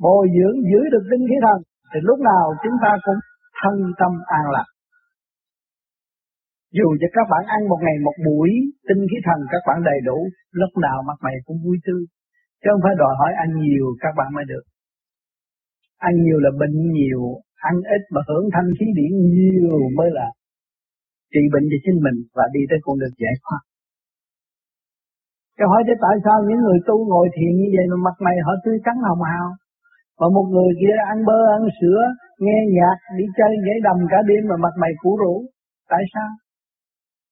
Bồi 0.00 0.26
dưỡng 0.36 0.58
giữ 0.70 0.80
được 0.92 1.04
tinh 1.10 1.24
khí 1.28 1.36
thần 1.46 1.58
thì 1.90 1.98
lúc 2.02 2.18
nào 2.30 2.44
chúng 2.62 2.76
ta 2.82 2.90
cũng 3.04 3.20
thân 3.60 3.74
tâm 4.00 4.12
an 4.38 4.44
lạc. 4.54 4.68
Dù 6.78 6.88
cho 7.00 7.08
các 7.16 7.26
bạn 7.32 7.42
ăn 7.56 7.60
một 7.68 7.80
ngày 7.84 7.96
một 8.06 8.16
buổi 8.26 8.50
tinh 8.88 9.02
khí 9.10 9.18
thần 9.26 9.38
các 9.52 9.62
bạn 9.68 9.78
đầy 9.84 9.98
đủ, 10.08 10.18
lúc 10.60 10.70
nào 10.84 11.02
mặt 11.08 11.18
mày 11.20 11.36
cũng 11.46 11.58
vui 11.64 11.76
tươi. 11.86 12.02
Chứ 12.62 12.68
không 12.72 12.84
phải 12.84 12.94
đòi 13.02 13.14
hỏi 13.20 13.32
ăn 13.44 13.48
nhiều 13.62 13.86
các 14.02 14.12
bạn 14.18 14.28
mới 14.36 14.44
được. 14.52 14.64
Ăn 16.08 16.12
nhiều 16.24 16.38
là 16.44 16.50
bệnh 16.60 16.76
nhiều, 16.96 17.22
ăn 17.68 17.74
ít 17.96 18.02
mà 18.14 18.20
hưởng 18.28 18.46
thanh 18.54 18.68
khí 18.76 18.86
điển 18.98 19.12
nhiều 19.34 19.78
mới 19.98 20.08
là 20.18 20.28
trị 21.32 21.42
bệnh 21.52 21.66
cho 21.70 21.78
chính 21.84 21.98
mình 22.04 22.18
và 22.36 22.44
đi 22.54 22.60
tới 22.70 22.78
con 22.84 22.94
đường 23.00 23.14
giải 23.22 23.34
thoát. 23.42 23.62
Cái 25.56 25.66
hỏi 25.70 25.82
thế 25.86 25.94
tại 26.04 26.16
sao 26.24 26.36
những 26.48 26.60
người 26.64 26.80
tu 26.88 26.96
ngồi 27.10 27.26
thiền 27.34 27.52
như 27.60 27.68
vậy 27.76 27.86
mà 27.92 27.96
mặt 28.06 28.16
mày 28.24 28.36
họ 28.46 28.52
tươi 28.64 28.76
trắng 28.84 29.00
hồng 29.08 29.22
hào? 29.30 29.48
Mà 30.18 30.26
một 30.36 30.46
người 30.54 30.72
kia 30.80 30.96
ăn 31.12 31.18
bơ 31.28 31.38
ăn 31.56 31.62
sữa, 31.78 32.02
nghe 32.44 32.58
nhạc, 32.76 32.96
đi 33.18 33.24
chơi 33.38 33.52
nhảy 33.64 33.78
đầm 33.86 33.98
cả 34.10 34.18
đêm 34.28 34.42
mà 34.50 34.56
mặt 34.64 34.74
mày 34.82 34.92
cũ 35.02 35.10
rũ. 35.22 35.34
Tại 35.92 36.02
sao? 36.14 36.30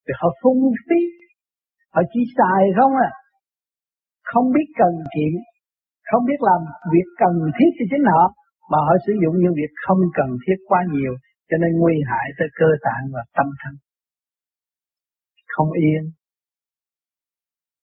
Vì 0.04 0.12
họ 0.20 0.28
phung 0.42 0.62
phí, 0.86 1.00
họ 1.94 2.02
chỉ 2.12 2.20
xài 2.36 2.62
không 2.76 2.92
à. 3.08 3.10
Không 4.30 4.46
biết 4.56 4.68
cần 4.80 4.92
kiệm, 5.14 5.32
không 6.10 6.24
biết 6.28 6.40
làm 6.48 6.60
việc 6.92 7.08
cần 7.22 7.34
thiết 7.56 7.70
cho 7.76 7.84
chính 7.90 8.04
họ, 8.12 8.22
mà 8.70 8.78
họ 8.86 8.94
sử 9.06 9.12
dụng 9.22 9.36
những 9.38 9.54
việc 9.60 9.72
không 9.86 10.02
cần 10.18 10.30
thiết 10.42 10.58
quá 10.68 10.80
nhiều, 10.94 11.12
cho 11.48 11.56
nên 11.62 11.70
nguy 11.80 11.96
hại 12.10 12.26
tới 12.38 12.48
cơ 12.60 12.68
tạng 12.86 13.04
và 13.14 13.22
tâm 13.36 13.46
thân. 13.60 13.72
Không 15.54 15.70
yên. 15.86 16.02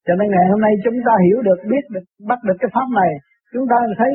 Cho 0.06 0.14
nên 0.18 0.26
ngày 0.30 0.46
hôm 0.50 0.60
nay 0.66 0.72
chúng 0.84 0.98
ta 1.06 1.14
hiểu 1.26 1.38
được, 1.48 1.58
biết 1.70 1.84
được, 1.94 2.04
bắt 2.30 2.38
được 2.46 2.56
cái 2.60 2.70
pháp 2.74 2.88
này, 3.00 3.12
Chúng 3.52 3.66
ta 3.70 3.76
thấy 3.98 4.12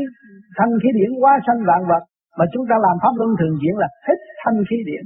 thanh 0.57 0.73
khí 0.81 0.89
điển 0.99 1.11
quá 1.21 1.33
sanh 1.47 1.61
vạn 1.69 1.81
vật 1.91 2.03
mà 2.37 2.45
chúng 2.53 2.65
ta 2.69 2.75
làm 2.85 2.95
pháp 3.03 3.13
luân 3.19 3.31
thường 3.39 3.55
diễn 3.61 3.75
là 3.81 3.87
hết 4.07 4.19
thanh 4.41 4.59
khí 4.69 4.77
điển 4.89 5.03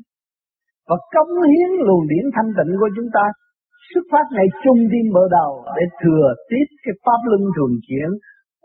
và 0.89 0.97
cống 1.13 1.33
hiến 1.51 1.69
luồng 1.87 2.05
điển 2.11 2.25
thanh 2.35 2.49
tịnh 2.57 2.71
của 2.79 2.89
chúng 2.95 3.09
ta 3.15 3.25
xuất 3.91 4.05
phát 4.11 4.25
ngày 4.35 4.47
trung 4.63 4.79
đi 4.93 5.01
mở 5.15 5.23
đầu 5.39 5.51
để 5.77 5.83
thừa 6.01 6.27
tiếp 6.49 6.67
cái 6.83 6.93
pháp 7.03 7.19
luân 7.29 7.41
thường 7.55 7.75
chuyển 7.87 8.09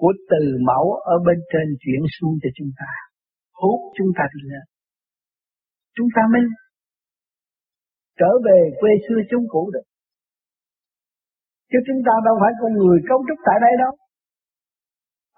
của 0.01 0.13
từ 0.31 0.43
mẫu 0.69 0.87
ở 1.15 1.17
bên 1.27 1.39
trên 1.53 1.67
chuyển 1.83 2.03
xuống 2.17 2.35
cho 2.43 2.51
chúng 2.57 2.73
ta. 2.81 2.91
Hút 3.61 3.81
chúng 3.97 4.11
ta 4.17 4.25
đi 4.35 4.41
lên. 4.51 4.65
Chúng 5.97 6.09
ta 6.17 6.23
mới 6.33 6.43
trở 8.21 8.31
về 8.47 8.59
quê 8.81 8.93
xưa 9.07 9.21
chúng 9.31 9.45
cũ 9.53 9.63
được. 9.75 9.87
Chứ 11.71 11.79
chúng 11.87 12.01
ta 12.07 12.15
đâu 12.27 12.35
phải 12.43 12.53
con 12.61 12.73
người 12.81 12.99
cấu 13.09 13.19
trúc 13.29 13.39
tại 13.47 13.59
đây 13.67 13.75
đâu. 13.83 13.93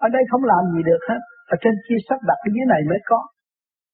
Ở 0.05 0.07
đây 0.15 0.23
không 0.31 0.43
làm 0.51 0.63
gì 0.73 0.81
được 0.89 1.01
hết. 1.09 1.21
Ở 1.53 1.55
trên 1.63 1.75
kia 1.85 1.99
sắp 2.07 2.19
đặt 2.29 2.37
cái 2.43 2.51
dưới 2.55 2.65
này 2.73 2.81
mới 2.91 3.01
có. 3.09 3.19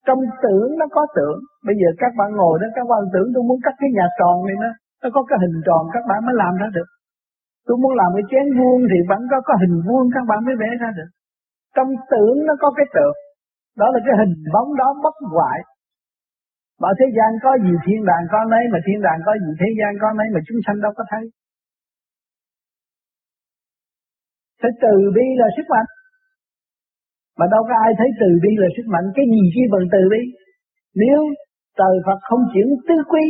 Trong 0.08 0.22
tưởng 0.44 0.70
nó 0.80 0.86
có 0.96 1.04
tưởng. 1.18 1.38
Bây 1.68 1.76
giờ 1.82 1.90
các 2.02 2.12
bạn 2.20 2.30
ngồi 2.40 2.56
đó, 2.62 2.68
các 2.78 2.86
bạn 2.92 3.04
tưởng 3.14 3.28
tôi 3.34 3.44
muốn 3.48 3.60
cắt 3.66 3.76
cái 3.82 3.90
nhà 3.98 4.08
tròn 4.20 4.36
này 4.48 4.58
nó 4.64 4.72
nó 5.02 5.08
có 5.16 5.22
cái 5.30 5.38
hình 5.44 5.58
tròn 5.68 5.84
các 5.94 6.04
bạn 6.10 6.20
mới 6.26 6.36
làm 6.42 6.54
ra 6.62 6.68
được 6.78 6.90
tôi 7.68 7.76
muốn 7.82 7.94
làm 8.02 8.10
cái 8.16 8.26
chén 8.32 8.46
vuông 8.58 8.82
thì 8.92 9.00
vẫn 9.12 9.22
có 9.32 9.38
có 9.48 9.54
hình 9.62 9.78
vuông 9.86 10.06
các 10.16 10.24
bạn 10.30 10.40
mới 10.46 10.56
vẽ 10.62 10.70
ra 10.84 10.90
được 10.98 11.10
trong 11.76 11.90
tưởng 12.12 12.38
nó 12.48 12.54
có 12.64 12.70
cái 12.78 12.88
tượng 12.96 13.18
đó 13.82 13.88
là 13.94 14.00
cái 14.06 14.16
hình 14.22 14.36
bóng 14.54 14.70
đó 14.82 14.88
bất 15.04 15.16
hoại 15.36 15.60
mà 16.82 16.90
thế 17.00 17.08
gian 17.18 17.32
có 17.44 17.52
gì 17.66 17.74
thiên 17.86 18.00
đàng 18.10 18.26
có 18.34 18.40
nấy 18.54 18.64
mà 18.74 18.80
thiên 18.86 19.00
đàng 19.08 19.20
có 19.26 19.32
gì 19.44 19.52
thế 19.62 19.70
gian 19.80 19.92
có 20.02 20.08
nấy 20.20 20.28
mà 20.34 20.40
chúng 20.48 20.60
sanh 20.66 20.78
đâu 20.86 20.94
có 20.98 21.04
thấy 21.12 21.24
Thế 24.62 24.70
từ 24.84 24.94
bi 25.16 25.28
là 25.42 25.48
sức 25.58 25.68
mạnh. 25.74 25.90
Mà 27.40 27.46
đâu 27.54 27.62
có 27.70 27.76
ai 27.86 27.92
thấy 28.00 28.10
từ 28.22 28.30
bi 28.44 28.52
là 28.62 28.70
sức 28.78 28.88
mạnh. 28.94 29.06
Cái 29.16 29.26
gì 29.34 29.44
chi 29.54 29.64
bằng 29.74 29.86
từ 29.94 30.02
bi? 30.12 30.22
Nếu 31.04 31.20
trời 31.80 31.96
Phật 32.06 32.20
không 32.30 32.44
chuyển 32.54 32.68
tứ 32.88 32.98
quy, 33.12 33.26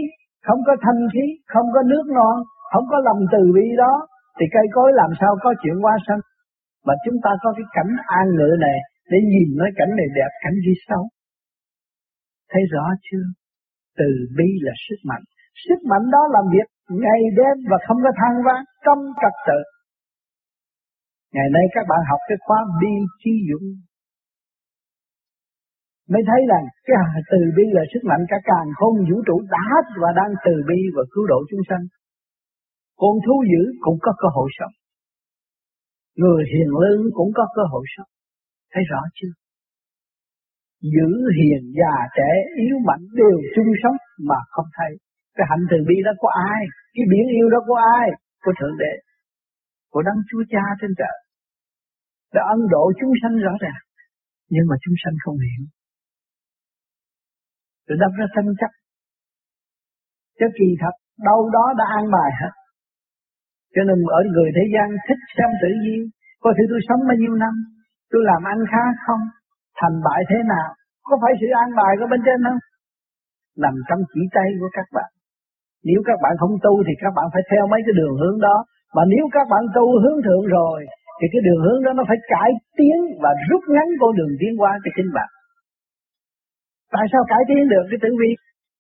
không 0.48 0.62
có 0.68 0.74
thanh 0.84 1.02
khí, 1.14 1.26
không 1.54 1.68
có 1.76 1.82
nước 1.92 2.06
non, 2.18 2.36
không 2.72 2.86
có 2.92 2.98
lòng 3.08 3.22
từ 3.34 3.42
bi 3.56 3.68
đó, 3.84 3.94
thì 4.38 4.46
cây 4.56 4.66
cối 4.76 4.90
làm 5.02 5.12
sao 5.20 5.32
có 5.44 5.50
chuyện 5.62 5.78
qua 5.84 5.96
sanh. 6.08 6.22
Mà 6.88 6.94
chúng 7.06 7.18
ta 7.24 7.32
có 7.44 7.50
cái 7.58 7.66
cảnh 7.76 7.92
an 8.20 8.26
ngự 8.38 8.52
này 8.66 8.78
để 9.12 9.18
nhìn 9.32 9.50
nói 9.60 9.70
cảnh 9.76 9.92
này 10.00 10.08
đẹp, 10.18 10.32
cảnh 10.44 10.58
gì 10.66 10.74
xấu. 10.88 11.04
Thấy 12.52 12.64
rõ 12.74 12.86
chưa? 13.08 13.26
Từ 14.00 14.10
bi 14.38 14.50
là 14.66 14.74
sức 14.86 15.00
mạnh. 15.10 15.24
Sức 15.68 15.80
mạnh 15.90 16.06
đó 16.12 16.22
làm 16.36 16.46
việc 16.54 16.68
ngày 17.04 17.22
đêm 17.38 17.56
và 17.70 17.78
không 17.88 18.00
có 18.06 18.12
than 18.20 18.34
vãn 18.46 18.62
trong 18.86 19.00
trật 19.22 19.36
tự. 19.48 19.60
Ngày 21.34 21.48
nay 21.56 21.66
các 21.76 21.86
bạn 21.90 22.02
học 22.10 22.20
cái 22.30 22.38
khóa 22.46 22.60
bi 22.82 22.94
chi 23.24 23.32
dụng 23.50 23.68
mới 26.12 26.22
thấy 26.30 26.42
rằng 26.52 26.66
cái 26.88 27.22
từ 27.32 27.40
bi 27.56 27.66
là 27.78 27.84
sức 27.92 28.04
mạnh 28.10 28.24
cả 28.32 28.38
càng 28.50 28.68
không 28.80 28.96
vũ 29.08 29.18
trụ 29.28 29.36
đã 29.56 29.68
và 30.02 30.10
đang 30.20 30.32
từ 30.46 30.54
bi 30.70 30.80
và 30.96 31.04
cứu 31.14 31.24
độ 31.32 31.40
chúng 31.50 31.64
sanh. 31.70 31.84
Con 33.02 33.16
thú 33.26 33.36
dữ 33.52 33.64
cũng 33.86 33.98
có 34.06 34.12
cơ 34.22 34.28
hội 34.38 34.50
sống. 34.58 34.74
Người 36.22 36.42
hiền 36.54 36.70
lương 36.82 37.04
cũng 37.18 37.32
có 37.38 37.44
cơ 37.56 37.64
hội 37.74 37.86
sống. 37.94 38.12
Thấy 38.74 38.84
rõ 38.92 39.02
chưa? 39.18 39.34
Giữ 40.94 41.10
hiền 41.38 41.64
già 41.80 41.96
trẻ 42.18 42.30
yếu 42.66 42.78
mạnh 42.88 43.04
đều 43.20 43.38
chung 43.56 43.72
sống 43.84 43.98
mà 44.30 44.40
không 44.54 44.70
thấy. 44.78 44.92
Cái 45.36 45.46
hạnh 45.50 45.64
từ 45.72 45.78
bi 45.88 45.96
đó 46.06 46.12
có 46.22 46.30
ai? 46.54 46.62
Cái 46.96 47.06
biển 47.12 47.26
yêu 47.38 47.48
đó 47.54 47.60
có 47.68 47.76
ai? 48.00 48.08
Của 48.44 48.54
Thượng 48.60 48.78
Đế. 48.82 48.94
Của 49.92 50.02
Đấng 50.08 50.20
Chúa 50.30 50.44
Cha 50.54 50.64
trên 50.80 50.92
trời. 51.00 51.18
Đã 52.36 52.42
ân 52.56 52.60
độ 52.74 52.84
chúng 53.00 53.14
sanh 53.22 53.36
rõ 53.46 53.54
ràng. 53.66 53.82
Nhưng 54.54 54.66
mà 54.70 54.76
chúng 54.84 54.96
sanh 55.04 55.16
không 55.24 55.38
hiểu. 55.46 55.64
Rồi 57.88 57.98
đâm 58.02 58.12
ra 58.20 58.26
tranh 58.36 58.50
chấp. 58.60 58.72
Chứ 60.40 60.46
kỳ 60.60 60.70
thật 60.82 60.96
đâu 61.30 61.40
đó 61.56 61.66
đã 61.80 61.86
an 62.00 62.06
bài 62.16 62.32
hết. 62.42 62.54
Cho 63.74 63.82
nên 63.88 63.98
ở 64.20 64.20
người 64.34 64.50
thế 64.56 64.64
gian 64.74 64.88
thích 65.06 65.22
xem 65.36 65.50
tự 65.62 65.70
nhiên. 65.84 66.02
Có 66.44 66.50
thể 66.56 66.64
tôi 66.72 66.82
sống 66.88 67.02
bao 67.10 67.18
nhiêu 67.22 67.34
năm, 67.44 67.54
tôi 68.12 68.22
làm 68.30 68.42
ăn 68.54 68.60
khá 68.72 68.84
không, 69.06 69.24
thành 69.80 69.96
bại 70.06 70.22
thế 70.30 70.40
nào, 70.54 70.70
có 71.08 71.14
phải 71.22 71.34
sự 71.40 71.48
an 71.64 71.70
bài 71.80 71.94
của 72.00 72.08
bên 72.12 72.22
trên 72.26 72.40
không? 72.48 72.62
Nằm 73.64 73.76
trong 73.88 74.02
chỉ 74.12 74.22
tay 74.36 74.48
của 74.60 74.70
các 74.78 74.88
bạn. 74.96 75.10
Nếu 75.88 76.00
các 76.08 76.18
bạn 76.24 76.34
không 76.42 76.56
tu 76.66 76.74
thì 76.86 76.94
các 77.04 77.12
bạn 77.18 77.28
phải 77.34 77.44
theo 77.52 77.64
mấy 77.72 77.82
cái 77.86 77.94
đường 78.00 78.16
hướng 78.22 78.38
đó. 78.48 78.58
Mà 78.96 79.04
nếu 79.14 79.24
các 79.36 79.46
bạn 79.52 79.64
tu 79.76 79.86
hướng 80.04 80.20
thượng 80.26 80.46
rồi, 80.58 80.80
thì 81.18 81.26
cái 81.34 81.42
đường 81.48 81.62
hướng 81.66 81.82
đó 81.86 81.92
nó 81.94 82.04
phải 82.10 82.20
cải 82.34 82.50
tiến 82.78 82.98
và 83.24 83.32
rút 83.50 83.64
ngắn 83.74 83.88
con 84.00 84.12
đường 84.20 84.34
tiến 84.40 84.54
qua 84.62 84.72
cho 84.84 84.90
chính 84.96 85.10
bạn. 85.18 85.30
Tại 86.96 87.06
sao 87.12 87.22
cải 87.32 87.42
tiến 87.48 87.62
được 87.74 87.86
cái 87.90 88.00
tử 88.04 88.12
vi? 88.22 88.32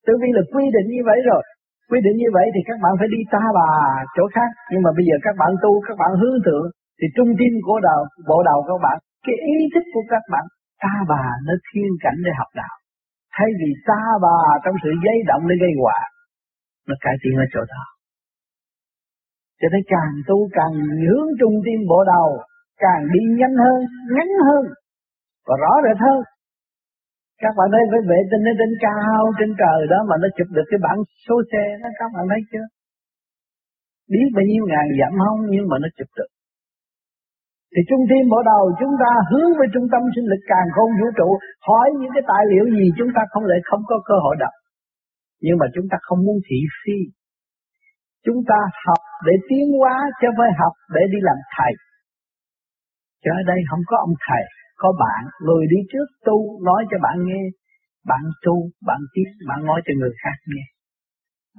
Tử 0.05 0.13
vi 0.21 0.29
là 0.37 0.43
quy 0.53 0.65
định 0.75 0.87
như 0.95 1.01
vậy 1.09 1.19
rồi. 1.29 1.43
Quy 1.89 1.99
định 2.05 2.17
như 2.23 2.29
vậy 2.37 2.47
thì 2.53 2.61
các 2.69 2.77
bạn 2.83 2.93
phải 2.99 3.09
đi 3.15 3.19
ta 3.33 3.43
bà 3.57 3.69
chỗ 4.15 4.23
khác. 4.35 4.49
Nhưng 4.71 4.81
mà 4.85 4.91
bây 4.97 5.05
giờ 5.09 5.15
các 5.25 5.35
bạn 5.41 5.51
tu, 5.63 5.71
các 5.87 5.95
bạn 6.01 6.11
hướng 6.21 6.37
thượng, 6.45 6.67
thì 6.99 7.05
trung 7.15 7.31
tim 7.39 7.53
của 7.67 7.79
đầu, 7.87 8.01
bộ 8.29 8.37
đầu 8.49 8.59
các 8.69 8.79
bạn, 8.85 8.97
cái 9.25 9.35
ý 9.53 9.57
thức 9.73 9.85
của 9.93 10.05
các 10.13 10.23
bạn, 10.33 10.45
ta 10.83 10.93
bà 11.11 11.25
nó 11.47 11.53
thiên 11.67 11.91
cảnh 12.03 12.19
để 12.25 12.31
học 12.39 12.51
đạo. 12.61 12.75
Thay 13.35 13.49
vì 13.59 13.69
ta 13.89 14.01
bà 14.25 14.39
trong 14.63 14.75
sự 14.83 14.91
dây 15.05 15.17
động 15.29 15.43
để 15.49 15.55
gây 15.63 15.73
họa, 15.81 15.99
nó 16.87 16.95
cải 17.03 17.15
tiến 17.21 17.35
ở 17.43 17.45
chỗ 17.53 17.61
đó. 17.73 17.83
Cho 19.59 19.67
nên 19.73 19.81
càng 19.93 20.13
tu 20.27 20.37
càng 20.57 20.73
hướng 21.07 21.27
trung 21.39 21.55
tim 21.65 21.79
bộ 21.89 21.99
đầu, 22.13 22.29
càng 22.83 23.01
đi 23.13 23.21
nhanh 23.39 23.55
hơn, 23.63 23.79
ngắn 24.15 24.29
hơn, 24.47 24.63
và 25.47 25.55
rõ 25.63 25.73
rệt 25.85 25.97
hơn. 26.05 26.19
Các 27.43 27.53
bạn 27.57 27.67
thấy 27.73 27.83
với 27.91 28.01
vệ 28.09 28.19
tinh 28.29 28.43
nó 28.47 28.53
trên 28.59 28.71
cao, 28.85 29.21
trên 29.37 29.51
trời 29.61 29.79
đó 29.93 29.99
mà 30.09 30.15
nó 30.21 30.27
chụp 30.37 30.49
được 30.55 30.67
cái 30.71 30.79
bản 30.85 30.97
số 31.25 31.35
xe 31.51 31.65
đó, 31.81 31.89
các 31.99 32.09
bạn 32.15 32.25
thấy 32.31 32.41
chưa? 32.51 32.65
Biết 34.11 34.27
bao 34.35 34.45
nhiêu 34.49 34.63
ngàn 34.71 34.85
dặm 34.99 35.13
không 35.25 35.39
nhưng 35.53 35.65
mà 35.71 35.75
nó 35.83 35.87
chụp 35.97 36.09
được. 36.17 36.29
Thì 37.73 37.81
trung 37.89 38.03
tim 38.09 38.23
bộ 38.31 38.39
đầu 38.51 38.63
chúng 38.79 38.93
ta 39.01 39.11
hướng 39.29 39.51
về 39.59 39.65
trung 39.73 39.87
tâm 39.93 40.01
sinh 40.13 40.27
lực 40.31 40.43
càng 40.51 40.67
không 40.75 40.91
vũ 40.99 41.07
trụ 41.17 41.29
hỏi 41.67 41.87
những 41.99 42.13
cái 42.15 42.23
tài 42.31 42.43
liệu 42.51 42.65
gì 42.77 42.85
chúng 42.99 43.11
ta 43.15 43.21
không 43.31 43.45
lẽ 43.49 43.57
không 43.69 43.83
có 43.89 43.95
cơ 44.09 44.15
hội 44.25 44.35
đọc. 44.43 44.55
Nhưng 45.45 45.57
mà 45.61 45.67
chúng 45.75 45.87
ta 45.91 45.97
không 46.05 46.19
muốn 46.25 46.37
thị 46.47 46.59
phi. 46.79 46.97
Chúng 48.25 48.39
ta 48.49 48.59
học 48.85 49.01
để 49.27 49.33
tiến 49.49 49.65
hóa 49.79 49.95
chứ 50.17 50.25
không 50.27 50.37
phải 50.39 50.51
học 50.61 50.73
để 50.95 51.03
đi 51.13 51.19
làm 51.27 51.39
thầy. 51.55 51.73
Chứ 53.21 53.29
ở 53.39 53.41
đây 53.51 53.59
không 53.69 53.83
có 53.89 53.95
ông 54.07 54.15
thầy, 54.27 54.43
có 54.81 54.89
bạn, 55.03 55.21
người 55.45 55.63
đi 55.73 55.79
trước 55.91 56.07
tu 56.27 56.37
nói 56.67 56.81
cho 56.89 56.97
bạn 57.05 57.17
nghe. 57.27 57.43
Bạn 58.11 58.23
tu, 58.45 58.55
bạn 58.87 59.01
tiếp, 59.13 59.29
bạn 59.49 59.59
nói 59.69 59.79
cho 59.85 59.93
người 59.99 60.13
khác 60.21 60.37
nghe. 60.51 60.65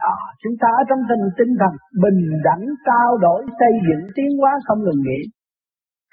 Đó, 0.05 0.17
chúng 0.43 0.57
ta 0.61 0.69
ở 0.81 0.83
trong 0.89 1.03
tình 1.09 1.25
tinh 1.39 1.53
thần 1.61 1.75
bình 2.05 2.21
đẳng 2.49 2.65
trao 2.87 3.09
đổi 3.27 3.41
xây 3.59 3.73
dựng 3.87 4.05
tiến 4.17 4.31
hóa 4.41 4.53
không 4.67 4.81
ngừng 4.85 5.03
nghỉ 5.07 5.21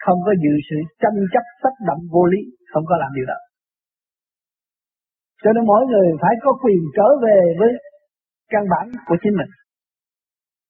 không 0.05 0.19
có 0.25 0.31
dự 0.43 0.53
sự 0.67 0.77
tranh 1.01 1.19
chấp 1.33 1.45
tác 1.63 1.75
động 1.87 2.01
vô 2.13 2.23
lý, 2.33 2.41
không 2.71 2.85
có 2.89 2.95
làm 3.01 3.11
điều 3.17 3.25
đó. 3.31 3.39
Cho 5.43 5.49
nên 5.53 5.63
mỗi 5.71 5.83
người 5.89 6.07
phải 6.21 6.33
có 6.43 6.51
quyền 6.63 6.81
trở 6.97 7.07
về 7.25 7.39
với 7.59 7.71
căn 8.53 8.63
bản 8.73 8.85
của 9.07 9.17
chính 9.21 9.35
mình. 9.39 9.51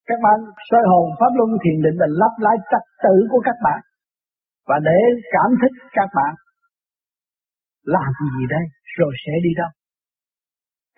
Các 0.10 0.20
bạn 0.26 0.38
soi 0.70 0.84
hồn 0.92 1.06
pháp 1.20 1.32
luân 1.38 1.50
thiền 1.64 1.78
định 1.86 1.98
là 2.02 2.08
lắp 2.22 2.34
lại 2.46 2.56
trật 2.72 2.84
tự 3.04 3.16
của 3.32 3.42
các 3.48 3.58
bạn 3.66 3.80
và 4.70 4.78
để 4.90 5.00
cảm 5.36 5.50
thức 5.62 5.74
các 5.98 6.10
bạn 6.18 6.34
làm 7.96 8.12
gì 8.36 8.44
đây 8.56 8.66
rồi 8.98 9.14
sẽ 9.24 9.34
đi 9.46 9.52
đâu. 9.62 9.72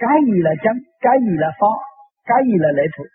Cái 0.04 0.18
gì 0.28 0.38
là 0.48 0.54
chấm, 0.64 0.76
cái 1.06 1.18
gì 1.26 1.34
là 1.44 1.52
phó, 1.60 1.74
cái 2.30 2.42
gì 2.50 2.56
là 2.64 2.72
lệ 2.78 2.86
thuộc. 2.96 3.10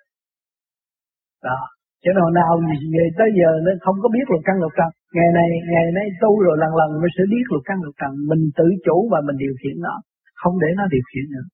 Đó, 1.48 1.60
cho 2.04 2.10
nên 2.16 2.26
nào 2.40 2.52
về 2.94 3.04
tới 3.18 3.28
giờ 3.38 3.50
nó 3.64 3.72
không 3.84 3.98
có 4.02 4.08
biết 4.14 4.26
luật 4.30 4.42
căn 4.48 4.56
luật 4.62 4.72
trần. 4.78 4.90
Ngày 5.16 5.30
này, 5.38 5.48
ngày 5.74 5.86
nay 5.96 6.06
tu 6.22 6.30
rồi 6.46 6.56
lần 6.62 6.72
lần 6.80 6.90
mới 7.00 7.10
sẽ 7.16 7.22
biết 7.32 7.44
luật 7.52 7.64
căn 7.68 7.78
luật 7.84 7.94
trần. 8.00 8.12
Mình 8.30 8.42
tự 8.58 8.66
chủ 8.86 8.96
và 9.12 9.18
mình 9.26 9.38
điều 9.44 9.54
khiển 9.60 9.76
nó. 9.86 9.94
Không 10.40 10.54
để 10.62 10.70
nó 10.78 10.84
điều 10.94 11.04
khiển 11.10 11.26
nữa. 11.34 11.46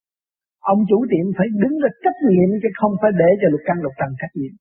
Ông 0.72 0.80
chủ 0.90 0.98
tiệm 1.10 1.26
phải 1.38 1.48
đứng 1.62 1.76
ra 1.82 1.90
trách 2.04 2.18
nhiệm 2.30 2.48
chứ 2.62 2.68
không 2.80 2.94
phải 3.00 3.12
để 3.22 3.30
cho 3.40 3.46
luật 3.52 3.64
căn 3.68 3.76
luật 3.84 3.94
trần 4.00 4.10
trách 4.20 4.34
nhiệm. 4.38 4.54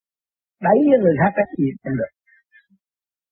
Đẩy 0.66 0.78
cho 0.90 0.98
người 1.04 1.16
khác 1.22 1.32
trách 1.38 1.52
nhiệm 1.60 1.76
không 1.84 1.98
được. 2.02 2.12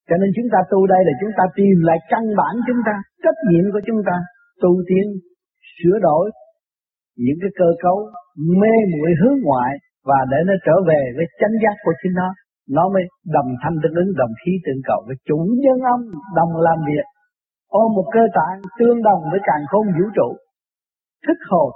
Cho 0.10 0.15
nên 0.22 0.30
chúng 0.36 0.50
ta 0.54 0.60
tu 0.72 0.80
đây 0.93 1.02
là 1.08 1.13
chúng 1.22 1.34
ta 1.38 1.43
tìm 1.58 1.78
lại 1.89 1.98
căn 2.12 2.24
bản 2.39 2.54
chúng 2.67 2.82
ta, 2.88 2.95
trách 3.24 3.39
nhiệm 3.50 3.65
của 3.74 3.84
chúng 3.88 4.02
ta, 4.08 4.15
tu 4.62 4.72
tiến, 4.88 5.06
sửa 5.76 5.98
đổi 6.08 6.26
những 7.26 7.38
cái 7.41 7.52
cơ 7.60 7.69
cấu 7.84 7.98
mê 8.62 8.74
muội 8.93 9.12
hướng 9.19 9.38
ngoại 9.45 9.74
và 10.10 10.19
để 10.32 10.39
nó 10.50 10.56
trở 10.65 10.76
về 10.89 11.02
với 11.15 11.26
chánh 11.39 11.56
giác 11.62 11.76
của 11.84 11.93
chính 12.02 12.15
nó. 12.22 12.30
Nó 12.76 12.84
mới 12.93 13.04
đồng 13.36 13.50
thanh 13.62 13.76
tương 13.82 14.00
ứng 14.02 14.12
đồng 14.22 14.34
khí 14.41 14.52
tương 14.65 14.82
cầu 14.89 15.00
với 15.08 15.15
chủ 15.28 15.38
nhân 15.63 15.78
ông 15.95 16.04
đồng 16.38 16.52
làm 16.67 16.80
việc. 16.89 17.06
Ôm 17.82 17.88
một 17.98 18.08
cơ 18.15 18.24
tạng 18.38 18.58
tương 18.80 19.00
đồng 19.08 19.22
với 19.32 19.39
càng 19.50 19.63
không 19.72 19.88
vũ 19.98 20.06
trụ. 20.17 20.30
Thức 21.26 21.39
hồn 21.50 21.72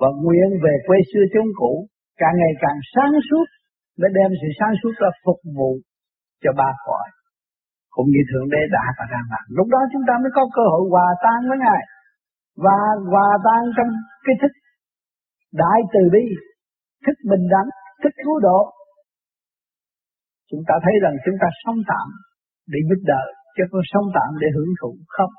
và 0.00 0.08
nguyện 0.22 0.48
về 0.64 0.74
quê 0.86 0.98
xưa 1.10 1.24
chốn 1.34 1.46
cũ 1.60 1.72
càng 2.20 2.34
ngày 2.40 2.52
càng 2.60 2.78
sáng 2.94 3.14
suốt 3.30 3.46
để 4.00 4.08
đem 4.18 4.30
sự 4.40 4.48
sáng 4.58 4.74
suốt 4.82 4.94
ra 5.00 5.08
phục 5.24 5.40
vụ 5.58 5.72
cho 6.42 6.50
ba 6.60 6.70
cõi 6.86 7.06
cũng 7.94 8.08
như 8.12 8.22
thượng 8.30 8.48
đế 8.54 8.62
đã 8.76 8.84
và 8.98 9.04
đang 9.14 9.26
làm. 9.32 9.44
Lúc 9.58 9.68
đó 9.74 9.80
chúng 9.92 10.04
ta 10.08 10.14
mới 10.22 10.30
có 10.36 10.42
cơ 10.56 10.64
hội 10.72 10.84
hòa 10.92 11.08
tan 11.24 11.38
với 11.48 11.58
ngài. 11.64 11.82
Và 12.64 12.78
hòa 13.12 13.30
tan 13.46 13.60
trong 13.76 13.90
cái 14.26 14.34
thức 14.40 14.52
đại 15.62 15.78
từ 15.92 16.02
bi, 16.14 16.24
thức 17.04 17.16
bình 17.30 17.44
đẳng, 17.54 17.68
thức 18.02 18.12
cứu 18.24 18.36
độ. 18.46 18.60
Chúng 20.50 20.62
ta 20.68 20.74
thấy 20.84 20.94
rằng 21.04 21.14
chúng 21.24 21.38
ta 21.42 21.48
sống 21.62 21.78
tạm 21.90 22.06
để 22.72 22.78
giúp 22.88 23.00
đỡ, 23.12 23.22
chứ 23.54 23.62
không 23.70 23.86
sống 23.92 24.06
tạm 24.16 24.30
để 24.42 24.48
hưởng 24.56 24.72
thụ. 24.80 24.90
Không. 25.16 25.32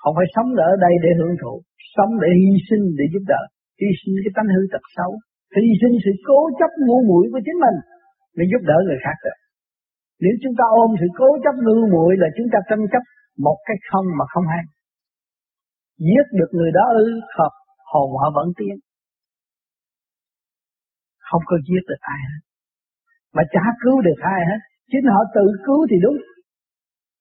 Không 0.00 0.14
phải 0.18 0.28
sống 0.34 0.48
ở 0.70 0.70
đây 0.84 0.94
để 1.04 1.10
hưởng 1.18 1.34
thụ. 1.42 1.54
Sống 1.94 2.12
để 2.22 2.30
hy 2.40 2.52
sinh 2.68 2.84
để 2.98 3.04
giúp 3.12 3.24
đỡ. 3.32 3.42
Hy 3.80 3.90
sinh 4.00 4.14
cái 4.24 4.32
tánh 4.36 4.48
hư 4.54 4.62
tật 4.72 4.84
xấu. 4.96 5.10
Hy 5.56 5.68
sinh 5.80 5.94
sự 6.04 6.12
cố 6.28 6.40
chấp 6.58 6.70
ngu 6.86 6.98
muội 7.08 7.24
của 7.32 7.42
chính 7.46 7.58
mình 7.64 7.78
để 8.36 8.44
giúp 8.50 8.62
đỡ 8.70 8.76
người 8.86 9.00
khác 9.04 9.16
được 9.24 9.38
nếu 10.24 10.34
chúng 10.42 10.54
ta 10.58 10.64
ôm 10.82 10.90
sự 11.00 11.08
cố 11.18 11.28
chấp 11.44 11.54
ngu 11.64 11.78
muội 11.92 12.12
là 12.22 12.28
chúng 12.36 12.48
ta 12.52 12.58
tranh 12.68 12.84
chấp 12.92 13.04
một 13.46 13.58
cái 13.66 13.76
không 13.90 14.06
mà 14.18 14.24
không 14.32 14.46
hay. 14.54 14.64
Giết 16.06 16.26
được 16.38 16.50
người 16.56 16.70
đó 16.78 16.84
ư, 17.04 17.06
hợp, 17.36 17.54
hồn 17.92 18.08
họ 18.20 18.28
vẫn 18.38 18.48
tiến. 18.58 18.74
Không 21.28 21.42
có 21.50 21.56
giết 21.66 21.82
được 21.90 22.02
ai 22.14 22.20
hết. 22.30 22.40
Mà 23.34 23.42
chả 23.54 23.64
cứu 23.82 23.96
được 24.06 24.20
ai 24.34 24.40
hết. 24.50 24.60
Chính 24.90 25.06
họ 25.14 25.20
tự 25.34 25.46
cứu 25.66 25.80
thì 25.90 25.96
đúng. 26.06 26.18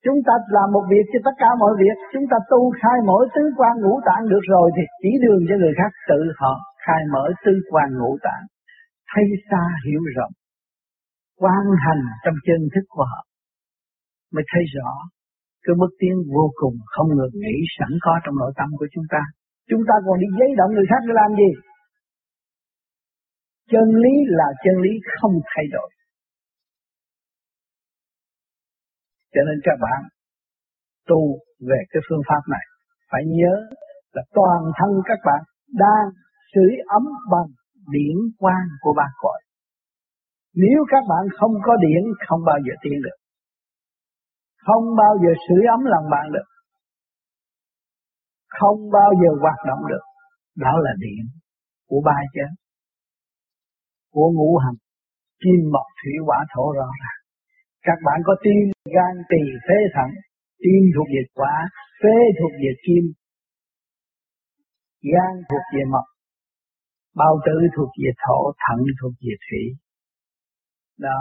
Chúng 0.05 0.19
ta 0.27 0.33
làm 0.55 0.67
một 0.75 0.85
việc 0.91 1.05
cho 1.11 1.19
tất 1.25 1.35
cả 1.37 1.49
mọi 1.59 1.73
việc. 1.81 1.97
Chúng 2.13 2.25
ta 2.31 2.37
tu 2.51 2.61
khai 2.81 2.97
mỗi 3.09 3.23
tứ 3.35 3.43
quan 3.57 3.73
ngũ 3.81 3.93
tạng 4.07 4.23
được 4.31 4.43
rồi 4.53 4.67
thì 4.75 4.83
chỉ 5.01 5.11
đường 5.25 5.41
cho 5.49 5.55
người 5.61 5.73
khác. 5.79 5.91
Tự 6.09 6.19
họ 6.41 6.53
khai 6.85 7.01
mở 7.13 7.25
tứ 7.45 7.53
quan 7.71 7.89
ngũ 7.99 8.11
tạng. 8.25 8.43
Thấy 9.11 9.23
xa 9.49 9.63
hiểu 9.85 10.01
rộng 10.17 10.33
quan 11.41 11.65
hành 11.85 12.03
trong 12.23 12.37
chân 12.47 12.61
thức 12.73 12.85
của 12.95 13.05
họ, 13.11 13.21
mới 14.33 14.43
thấy 14.51 14.63
rõ 14.75 14.91
cái 15.63 15.73
bước 15.79 15.93
tiến 15.99 16.15
vô 16.35 16.45
cùng 16.61 16.75
không 16.93 17.09
ngừng 17.17 17.35
nghĩ 17.43 17.57
sẵn 17.77 17.91
có 18.05 18.13
trong 18.23 18.35
nội 18.41 18.53
tâm 18.59 18.69
của 18.79 18.87
chúng 18.93 19.07
ta. 19.13 19.21
Chúng 19.69 19.83
ta 19.87 19.95
còn 20.05 20.19
đi 20.19 20.27
giấy 20.39 20.49
động 20.57 20.71
người 20.73 20.87
khác 20.91 21.01
để 21.07 21.13
làm 21.21 21.31
gì? 21.41 21.49
Chân 23.71 23.87
lý 24.03 24.13
là 24.39 24.47
chân 24.63 24.75
lý 24.83 24.91
không 25.15 25.35
thay 25.51 25.65
đổi. 25.75 25.89
Cho 29.33 29.41
nên 29.47 29.57
các 29.63 29.77
bạn 29.85 30.01
tu 31.09 31.21
về 31.69 31.79
cái 31.91 32.01
phương 32.09 32.23
pháp 32.29 32.43
này, 32.55 32.65
phải 33.11 33.21
nhớ 33.39 33.55
là 34.15 34.23
toàn 34.33 34.61
thân 34.77 34.91
các 35.05 35.19
bạn 35.25 35.41
đang 35.83 36.05
sưởi 36.53 36.73
ấm 36.87 37.05
bằng 37.31 37.49
điển 37.93 38.17
quang 38.37 38.67
của 38.81 38.93
ba 38.97 39.07
cõi. 39.21 39.39
Nếu 40.63 40.79
các 40.91 41.03
bạn 41.11 41.23
không 41.39 41.53
có 41.65 41.73
điện, 41.85 42.03
không 42.27 42.41
bao 42.49 42.57
giờ 42.65 42.73
tiến 42.83 42.97
được. 43.05 43.17
Không 44.65 44.85
bao 45.01 45.13
giờ 45.21 45.31
sưởi 45.45 45.63
ấm 45.75 45.81
lòng 45.93 46.05
bạn 46.11 46.25
được. 46.35 46.47
không 48.59 48.79
bao 48.97 49.11
giờ 49.21 49.29
hoạt 49.41 49.59
động 49.69 49.81
được. 49.91 50.03
Đó 50.55 50.73
là 50.85 50.91
điện 51.03 51.23
của 51.89 52.01
ba 52.05 52.17
chân 52.35 52.49
của 54.13 54.29
ngũ 54.35 54.57
hành. 54.63 54.77
Kim, 55.43 55.59
mộc, 55.73 55.87
thủy, 55.99 56.13
hỏa, 56.25 56.39
thổ 56.53 56.65
rõ 56.79 56.89
ràng. 57.01 57.19
Các 57.87 57.97
bạn 58.05 58.19
có 58.25 58.33
tim 58.43 58.63
gan, 58.95 59.13
tỳ 59.29 59.41
phế 59.65 59.77
thận. 59.95 60.09
Tim 60.63 60.81
thuộc 60.95 61.07
về 61.15 61.23
quả, 61.33 61.55
phế 62.01 62.15
thuộc 62.39 62.51
về 62.63 62.71
kim. 62.85 63.03
Gan 65.11 65.33
thuộc 65.49 65.65
về 65.75 65.83
mộc. 65.93 66.07
Bao 67.15 67.33
tử 67.45 67.55
thuộc 67.75 67.89
về 68.03 68.11
thổ, 68.23 68.39
thận 68.63 68.79
thuộc 69.01 69.13
về 69.25 69.33
thủy 69.45 69.63
đó. 71.07 71.19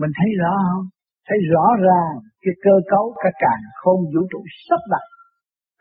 Mình 0.00 0.12
thấy 0.18 0.30
rõ 0.40 0.52
không? 0.68 0.86
Thấy 1.28 1.38
rõ 1.52 1.66
ràng 1.86 2.12
cái 2.42 2.54
cơ 2.64 2.74
cấu 2.92 3.04
cả 3.22 3.30
càng 3.44 3.62
không 3.82 4.00
vũ 4.12 4.22
trụ 4.30 4.40
sắp 4.66 4.80
đặt. 4.92 5.04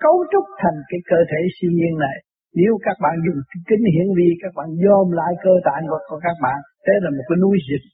Cấu 0.03 0.15
trúc 0.32 0.45
thành 0.61 0.78
cái 0.89 0.99
cơ 1.09 1.19
thể 1.32 1.41
siêu 1.55 1.71
nhiên 1.78 1.93
này. 2.05 2.17
Nếu 2.59 2.71
các 2.86 2.97
bạn 3.03 3.15
dùng 3.25 3.39
kính 3.69 3.84
hiển 3.93 4.07
vi, 4.17 4.30
các 4.41 4.51
bạn 4.57 4.69
dòm 4.84 5.07
lại 5.19 5.32
cơ 5.43 5.53
tạng 5.67 5.84
của 6.09 6.19
các 6.25 6.36
bạn, 6.45 6.59
thế 6.86 6.93
là 7.03 7.09
một 7.17 7.25
cái 7.30 7.38
núi 7.43 7.57
dịch 7.69 7.86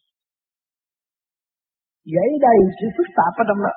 dãy 2.14 2.30
đầy 2.46 2.58
sự 2.78 2.88
phức 2.98 3.10
tạp 3.18 3.34
ở 3.42 3.44
trong 3.48 3.62
đó. 3.66 3.76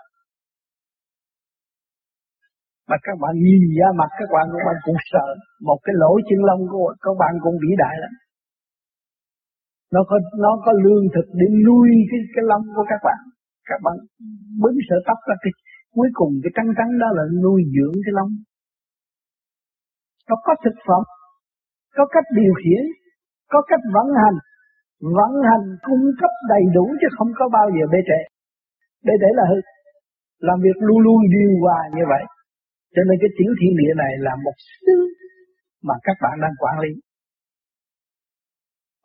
Mà 2.88 2.96
các 3.06 3.16
bạn 3.22 3.34
nhìn 3.46 3.62
ra 3.78 3.88
mặt 4.00 4.10
các 4.18 4.28
bạn 4.34 4.44
các 4.52 4.62
bạn 4.66 4.76
cũng 4.86 5.00
sợ. 5.12 5.26
Một 5.68 5.78
cái 5.84 5.94
lỗ 6.02 6.12
chân 6.28 6.40
lông 6.48 6.62
của 6.72 6.90
các 7.04 7.14
bạn 7.20 7.32
cũng 7.44 7.56
vĩ 7.62 7.70
đại 7.82 7.94
lắm 8.02 8.12
nó 9.94 10.00
có 10.10 10.16
nó 10.44 10.52
có 10.64 10.72
lương 10.84 11.04
thực 11.14 11.26
để 11.40 11.46
nuôi 11.66 11.88
cái 12.10 12.20
cái 12.34 12.44
lông 12.50 12.64
của 12.76 12.84
các 12.90 13.00
bạn. 13.06 13.20
Các 13.68 13.78
bạn 13.84 13.96
bứng 14.62 14.78
sợ 14.88 14.96
tóc 15.06 15.18
ra 15.28 15.34
cái, 15.42 15.52
cuối 15.94 16.08
cùng 16.18 16.32
cái 16.42 16.52
trắng 16.56 16.70
trắng 16.78 16.90
đó 17.02 17.08
là 17.16 17.24
nuôi 17.42 17.60
dưỡng 17.74 17.96
cái 18.04 18.12
lông. 18.18 18.32
Nó 20.28 20.36
có 20.46 20.52
thực 20.64 20.76
phẩm, 20.86 21.02
có 21.96 22.04
cách 22.14 22.28
điều 22.38 22.52
khiển, 22.60 22.82
có 23.52 23.62
cách 23.70 23.80
vận 23.94 24.08
hành. 24.22 24.38
Vận 25.16 25.32
hành 25.50 25.66
cung 25.86 26.04
cấp 26.20 26.32
đầy 26.48 26.64
đủ 26.74 26.84
chứ 27.00 27.08
không 27.16 27.30
có 27.38 27.48
bao 27.56 27.66
giờ 27.74 27.84
bê 27.92 27.98
trễ. 28.08 28.20
Bê 29.06 29.14
trễ 29.20 29.30
là 29.38 29.44
hư. 29.50 29.58
Làm 30.48 30.58
việc 30.64 30.78
luôn 30.86 30.98
luôn 30.98 31.18
điều 31.34 31.52
hòa 31.62 31.80
như 31.96 32.04
vậy. 32.12 32.24
Cho 32.94 33.02
nên 33.08 33.16
cái 33.22 33.30
tiểu 33.38 33.50
thiên 33.58 33.72
địa 33.80 33.94
này 34.02 34.12
là 34.26 34.34
một 34.44 34.56
xứ 34.86 34.96
mà 35.82 35.94
các 36.02 36.16
bạn 36.22 36.40
đang 36.42 36.54
quản 36.58 36.76
lý 36.84 36.92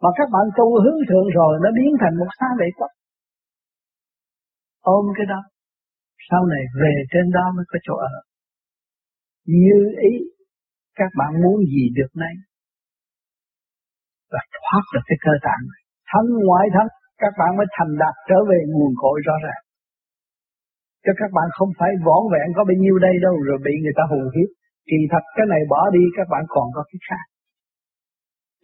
mà 0.02 0.10
các 0.18 0.28
bạn 0.34 0.46
tu 0.58 0.68
hướng 0.84 1.02
thượng 1.10 1.28
rồi 1.38 1.54
nó 1.64 1.70
biến 1.78 1.92
thành 2.02 2.16
một 2.22 2.30
xá 2.40 2.48
lệ 2.60 2.68
quốc. 2.78 2.92
Ôm 4.82 5.06
cái 5.18 5.26
đó, 5.34 5.42
sau 6.30 6.42
này 6.46 6.64
về 6.82 6.94
trên 7.12 7.32
đó 7.32 7.46
mới 7.56 7.66
có 7.72 7.80
chỗ 7.84 7.96
ở. 7.96 8.16
Như 9.46 9.78
ý, 10.12 10.14
các 10.96 11.12
bạn 11.20 11.32
muốn 11.44 11.58
gì 11.74 11.86
được 12.00 12.12
nay 12.16 12.34
và 14.32 14.42
thoát 14.56 14.84
được 14.94 15.06
cái 15.10 15.18
cơ 15.26 15.34
tạng 15.48 15.64
thân 16.12 16.26
ngoại 16.46 16.68
thân, 16.76 16.88
các 17.24 17.34
bạn 17.40 17.52
mới 17.58 17.68
thành 17.76 17.92
đạt 18.04 18.16
trở 18.30 18.40
về 18.50 18.60
nguồn 18.74 18.94
cội 19.02 19.18
rõ 19.28 19.36
ràng. 19.46 19.64
Cho 21.04 21.14
các 21.22 21.30
bạn 21.38 21.48
không 21.58 21.72
phải 21.80 21.92
võn 22.06 22.24
vẹn 22.34 22.48
có 22.56 22.62
bao 22.70 22.78
nhiêu 22.84 22.96
đây 23.08 23.16
đâu, 23.26 23.36
rồi 23.48 23.58
bị 23.66 23.74
người 23.84 23.96
ta 23.98 24.04
hù 24.12 24.22
hiếp. 24.36 24.50
Kỳ 24.90 25.00
thật, 25.12 25.24
cái 25.36 25.46
này 25.54 25.62
bỏ 25.70 25.82
đi, 25.96 26.04
các 26.18 26.28
bạn 26.34 26.44
còn 26.56 26.68
có 26.76 26.82
cái 26.90 27.00
khác 27.10 27.26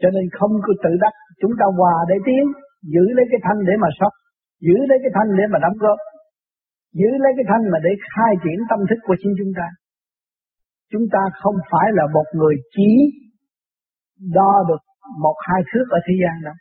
cho 0.01 0.09
nên 0.15 0.25
không 0.37 0.53
có 0.65 0.71
tự 0.83 0.91
đắc, 1.03 1.13
chúng 1.41 1.53
ta 1.59 1.65
hòa 1.79 1.95
để 2.09 2.15
tiến, 2.27 2.43
giữ 2.93 3.05
lấy 3.17 3.25
cái 3.31 3.41
thanh 3.45 3.59
để 3.67 3.73
mà 3.83 3.89
sống, 3.99 4.15
giữ 4.65 4.77
lấy 4.89 4.97
cái 5.03 5.11
thanh 5.15 5.29
để 5.37 5.43
mà 5.53 5.57
đóng 5.65 5.77
góp, 5.83 5.99
giữ 6.99 7.11
lấy 7.23 7.31
cái 7.37 7.45
thanh 7.51 7.63
mà 7.71 7.79
để 7.85 7.91
khai 8.13 8.33
triển 8.43 8.59
tâm 8.69 8.79
thức 8.89 8.99
của 9.07 9.17
chính 9.21 9.33
chúng 9.39 9.53
ta. 9.59 9.67
Chúng 10.91 11.05
ta 11.13 11.21
không 11.41 11.57
phải 11.71 11.87
là 11.97 12.05
một 12.15 12.27
người 12.39 12.55
chỉ 12.75 12.91
đo 14.37 14.53
được 14.69 14.81
một 15.23 15.37
hai 15.47 15.61
thước 15.69 15.85
ở 15.97 15.99
thế 16.05 16.13
gian 16.21 16.35
đâu. 16.47 16.57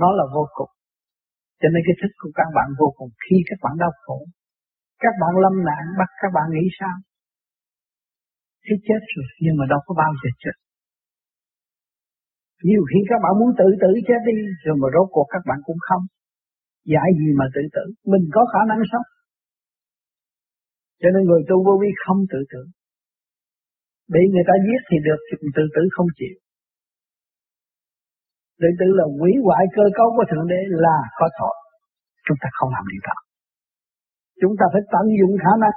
Nó 0.00 0.08
là 0.18 0.24
vô 0.34 0.44
cùng. 0.56 0.72
Cho 1.60 1.68
nên 1.72 1.80
cái 1.86 1.96
thức 2.00 2.12
của 2.20 2.32
các 2.38 2.48
bạn 2.56 2.68
vô 2.80 2.88
cùng 2.98 3.10
khi 3.24 3.36
các 3.48 3.58
bạn 3.64 3.74
đau 3.82 3.92
khổ. 4.04 4.18
Các 5.04 5.14
bạn 5.20 5.32
lâm 5.44 5.54
nạn, 5.68 5.84
bắt 5.98 6.10
các 6.22 6.30
bạn 6.36 6.46
nghĩ 6.50 6.66
sao? 6.80 6.96
Thế 8.64 8.74
chết 8.86 9.02
rồi, 9.14 9.28
nhưng 9.44 9.56
mà 9.58 9.64
đâu 9.72 9.80
có 9.86 9.92
bao 10.02 10.12
giờ 10.20 10.30
chết. 10.42 10.56
Nhiều 12.68 12.82
khi 12.90 12.98
các 13.10 13.18
bạn 13.24 13.32
muốn 13.40 13.50
tự 13.60 13.68
tử 13.82 13.90
chết 14.08 14.20
đi, 14.28 14.36
Rồi 14.64 14.76
mà 14.80 14.88
rốt 14.94 15.06
cuộc 15.14 15.26
các 15.34 15.42
bạn 15.48 15.58
cũng 15.66 15.80
không. 15.88 16.04
Giải 16.92 17.08
gì 17.18 17.28
mà 17.38 17.46
tự 17.54 17.62
tử? 17.76 17.84
Mình 18.12 18.24
có 18.34 18.42
khả 18.52 18.62
năng 18.70 18.82
sống. 18.90 19.06
Cho 21.00 21.08
nên 21.14 21.22
người 21.26 21.42
tu 21.48 21.56
vô 21.66 21.74
vi 21.82 21.90
không 22.04 22.20
tự 22.32 22.40
tử. 22.52 22.62
Bị 24.14 24.22
người 24.32 24.46
ta 24.48 24.54
giết 24.66 24.80
thì 24.88 24.96
được 25.06 25.20
Chứ 25.28 25.36
tự 25.56 25.64
tử 25.74 25.82
không 25.96 26.08
chịu. 26.18 26.36
Tự 28.60 28.68
tử 28.80 28.88
là 28.98 29.06
quỷ 29.20 29.32
hoại 29.46 29.64
cơ 29.76 29.84
cấu 29.98 30.08
của 30.16 30.26
Thượng 30.30 30.48
Đế 30.52 30.60
là 30.84 30.98
có 31.18 31.26
tội. 31.38 31.56
Chúng 32.26 32.38
ta 32.42 32.48
không 32.56 32.70
làm 32.76 32.84
điều 32.92 33.02
đó. 33.08 33.16
Chúng 34.40 34.54
ta 34.58 34.64
phải 34.72 34.82
tận 34.92 35.04
dụng 35.20 35.34
khả 35.44 35.52
năng 35.62 35.76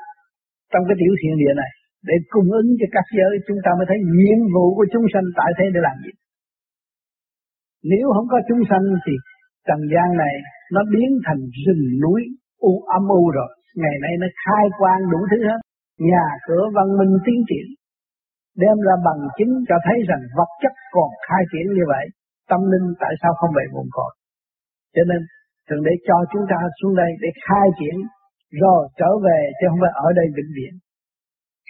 trong 0.71 0.83
cái 0.87 0.95
tiểu 1.01 1.13
thiện 1.19 1.33
địa 1.41 1.53
này 1.61 1.71
để 2.09 2.15
cung 2.33 2.49
ứng 2.59 2.69
cho 2.79 2.87
các 2.95 3.05
giới. 3.17 3.33
Chúng 3.47 3.59
ta 3.65 3.71
mới 3.77 3.85
thấy 3.89 3.99
nhiệm 4.15 4.39
vụ 4.53 4.65
của 4.77 4.87
chúng 4.93 5.05
sanh 5.13 5.25
tại 5.39 5.49
thế 5.57 5.65
để 5.75 5.79
làm 5.87 5.97
gì. 6.05 6.11
Nếu 7.91 8.05
không 8.15 8.27
có 8.33 8.39
chúng 8.47 8.61
sanh 8.69 8.85
thì 9.05 9.13
trần 9.67 9.79
gian 9.93 10.09
này 10.23 10.35
nó 10.75 10.81
biến 10.93 11.09
thành 11.25 11.41
rừng 11.65 11.85
núi 12.03 12.21
u 12.71 12.73
âm 12.97 13.03
u 13.19 13.23
rồi. 13.37 13.51
Ngày 13.81 13.95
nay 14.03 14.13
nó 14.21 14.27
khai 14.43 14.65
quang 14.79 15.01
đủ 15.11 15.19
thứ 15.31 15.37
hết. 15.49 15.59
Nhà 16.11 16.27
cửa 16.47 16.63
văn 16.75 16.87
minh 16.99 17.13
tiến 17.25 17.39
triển. 17.49 17.67
Đem 18.61 18.77
ra 18.85 18.95
bằng 19.07 19.21
chứng 19.37 19.53
cho 19.69 19.77
thấy 19.85 19.97
rằng 20.09 20.21
vật 20.37 20.51
chất 20.61 20.73
còn 20.95 21.09
khai 21.27 21.43
triển 21.51 21.65
như 21.77 21.85
vậy. 21.93 22.05
Tâm 22.51 22.61
linh 22.71 22.87
tại 23.01 23.13
sao 23.21 23.31
không 23.39 23.53
bị 23.57 23.65
buồn 23.73 23.87
cội. 23.97 24.11
Cho 24.95 25.03
nên 25.09 25.21
Thượng 25.67 25.83
Đế 25.87 25.93
cho 26.07 26.17
chúng 26.31 26.45
ta 26.51 26.57
xuống 26.77 26.95
đây 27.01 27.11
để 27.23 27.29
khai 27.45 27.67
triển, 27.79 27.97
rồi 28.61 28.81
trở 28.99 29.11
về 29.25 29.39
chứ 29.57 29.65
không 29.69 29.81
phải 29.83 29.93
ở 30.05 30.07
đây 30.19 30.27
vĩnh 30.37 30.51
viễn. 30.57 30.73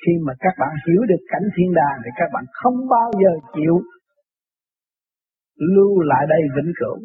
Khi 0.02 0.14
mà 0.26 0.34
các 0.44 0.54
bạn 0.62 0.74
hiểu 0.86 1.02
được 1.12 1.24
cảnh 1.32 1.48
thiên 1.56 1.70
đàng 1.80 1.98
thì 2.04 2.10
các 2.20 2.30
bạn 2.34 2.46
không 2.60 2.78
bao 2.96 3.10
giờ 3.22 3.32
chịu 3.56 3.76
lưu 5.76 6.02
lại 6.12 6.24
đây 6.34 6.42
vĩnh 6.56 6.72
cửu. 6.80 6.98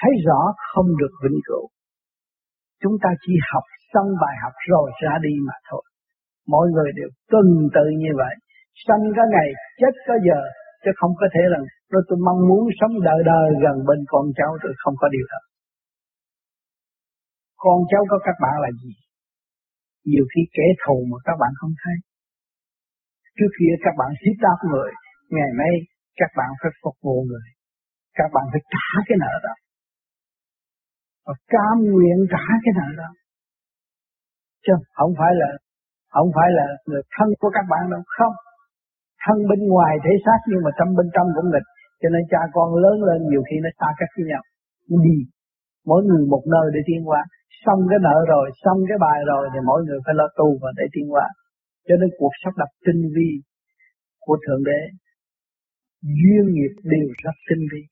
Thấy 0.00 0.12
rõ 0.26 0.40
không 0.72 0.88
được 1.00 1.12
vĩnh 1.24 1.40
cửu. 1.48 1.64
Chúng 2.82 2.96
ta 3.02 3.10
chỉ 3.26 3.32
học 3.52 3.64
xong 3.92 4.08
bài 4.22 4.34
học 4.42 4.54
rồi 4.68 4.90
ra 5.02 5.14
đi 5.22 5.34
mà 5.48 5.56
thôi. 5.70 5.82
Mọi 6.46 6.66
người 6.74 6.90
đều 6.98 7.10
tuần 7.30 7.46
tự 7.74 7.84
như 8.02 8.12
vậy. 8.22 8.34
Sanh 8.86 9.04
có 9.16 9.24
ngày, 9.34 9.48
chết 9.80 9.94
có 10.08 10.14
giờ. 10.26 10.40
Chứ 10.84 10.90
không 11.00 11.12
có 11.20 11.26
thể 11.34 11.42
là 11.52 11.58
rồi 11.92 12.02
tôi 12.08 12.18
mong 12.26 12.40
muốn 12.48 12.62
sống 12.80 12.94
đời 13.08 13.20
đời 13.32 13.48
gần 13.64 13.76
bên 13.88 14.00
con 14.12 14.24
cháu 14.38 14.52
tôi 14.62 14.72
không 14.82 14.94
có 14.98 15.08
điều 15.08 15.26
đó. 15.32 15.40
Con 17.56 17.78
cháu 17.90 18.02
của 18.10 18.20
các 18.26 18.36
bạn 18.42 18.54
là 18.64 18.70
gì? 18.82 18.92
Nhiều 20.04 20.24
khi 20.32 20.42
kẻ 20.56 20.66
thù 20.82 20.96
mà 21.10 21.18
các 21.24 21.36
bạn 21.40 21.52
không 21.60 21.74
thấy. 21.82 21.96
Trước 23.36 23.52
kia 23.58 23.72
các 23.84 23.94
bạn 23.98 24.10
hiếp 24.20 24.36
đáp 24.46 24.58
người, 24.70 24.90
ngày 25.36 25.50
nay 25.60 25.74
các 26.20 26.30
bạn 26.36 26.50
phải 26.62 26.70
phục 26.82 26.96
vụ 27.04 27.16
người. 27.28 27.48
Các 28.18 28.28
bạn 28.34 28.44
phải 28.52 28.62
trả 28.72 28.88
cái 29.08 29.16
nợ 29.22 29.34
đó. 29.46 29.54
Và 31.26 31.34
cam 31.54 31.76
nguyện 31.90 32.18
trả 32.32 32.44
cái 32.64 32.72
nợ 32.78 32.88
đó. 33.00 33.10
Chứ 34.64 34.72
không 34.98 35.12
phải 35.20 35.32
là 35.40 35.50
không 36.14 36.30
phải 36.36 36.48
là 36.58 36.66
người 36.88 37.02
thân 37.14 37.28
của 37.40 37.50
các 37.56 37.64
bạn 37.72 37.82
đâu, 37.92 38.02
không. 38.18 38.36
Thân 39.24 39.36
bên 39.50 39.60
ngoài 39.72 39.92
thể 40.04 40.12
xác 40.24 40.40
nhưng 40.50 40.62
mà 40.64 40.70
trong 40.78 40.90
bên 40.98 41.06
trong 41.14 41.28
cũng 41.36 41.48
nghịch. 41.50 41.68
Cho 42.00 42.08
nên 42.14 42.22
cha 42.32 42.42
con 42.54 42.68
lớn 42.84 42.96
lên 43.08 43.20
nhiều 43.30 43.42
khi 43.48 43.56
nó 43.64 43.70
xa 43.78 43.88
cách 43.98 44.12
với 44.16 44.24
nhau. 44.30 44.42
Đi, 45.04 45.16
mỗi 45.90 46.00
người 46.06 46.24
một 46.34 46.44
nơi 46.54 46.66
để 46.74 46.80
tiến 46.86 47.00
qua 47.08 47.22
xong 47.64 47.80
cái 47.90 47.98
nợ 48.06 48.16
rồi, 48.28 48.46
xong 48.64 48.78
cái 48.88 48.98
bài 49.06 49.18
rồi 49.26 49.44
thì 49.52 49.58
mỗi 49.66 49.80
người 49.84 50.00
phải 50.04 50.14
lo 50.20 50.26
tu 50.38 50.48
và 50.62 50.70
để 50.78 50.84
tiến 50.92 51.06
qua, 51.14 51.26
Cho 51.88 51.94
nên 52.00 52.08
cuộc 52.18 52.34
sắp 52.42 52.52
đặt 52.56 52.70
tinh 52.86 53.02
vi 53.14 53.30
của 54.24 54.36
Thượng 54.44 54.62
Đế, 54.68 54.80
duyên 56.20 56.44
nghiệp 56.54 56.74
đều 56.92 57.08
rất 57.24 57.36
tinh 57.48 57.64
vi. 57.72 57.82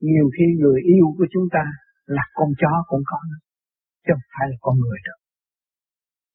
Nhiều 0.00 0.26
khi 0.34 0.46
người 0.60 0.80
yêu 0.94 1.06
của 1.18 1.26
chúng 1.32 1.46
ta 1.54 1.64
là 2.06 2.24
con 2.34 2.50
chó 2.60 2.72
cũng 2.90 3.04
có, 3.10 3.18
chứ 4.04 4.12
không 4.14 4.26
phải 4.34 4.46
là 4.50 4.56
con 4.60 4.74
người 4.82 4.98
đâu. 5.08 5.18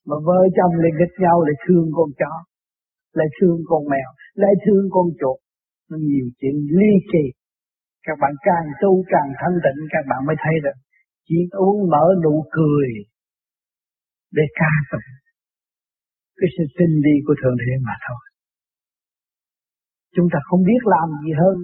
Mà 0.07 0.15
vợ 0.27 0.39
chồng 0.57 0.73
lại 0.81 0.91
nghịch 0.97 1.15
nhau 1.23 1.37
lại 1.47 1.55
thương 1.65 1.87
con 1.97 2.09
chó, 2.19 2.33
lại 3.13 3.27
thương 3.37 3.59
con 3.69 3.81
mèo, 3.91 4.09
lại 4.33 4.53
thương 4.65 4.85
con 4.95 5.07
chuột. 5.19 5.39
Nó 5.89 5.97
nhiều 6.09 6.27
chuyện 6.39 6.55
ly 6.79 6.93
kỳ. 7.11 7.25
Các 8.05 8.17
bạn 8.21 8.33
càng 8.47 8.67
tu 8.81 8.91
càng 9.13 9.29
thanh 9.39 9.57
tịnh 9.63 9.79
các 9.93 10.03
bạn 10.09 10.21
mới 10.27 10.35
thấy 10.43 10.55
được 10.65 10.77
chỉ 11.27 11.39
uống 11.51 11.89
mở 11.91 12.05
nụ 12.23 12.45
cười 12.51 12.89
để 14.31 14.43
ca 14.59 14.73
tụng 14.91 15.09
cái 16.39 16.49
sự 16.55 16.63
tinh 16.77 16.95
đi 17.05 17.15
của 17.25 17.35
Thượng 17.41 17.57
Đế 17.61 17.73
mà 17.87 17.95
thôi. 18.07 18.23
Chúng 20.15 20.27
ta 20.33 20.39
không 20.47 20.63
biết 20.69 20.81
làm 20.95 21.07
gì 21.23 21.31
hơn 21.41 21.55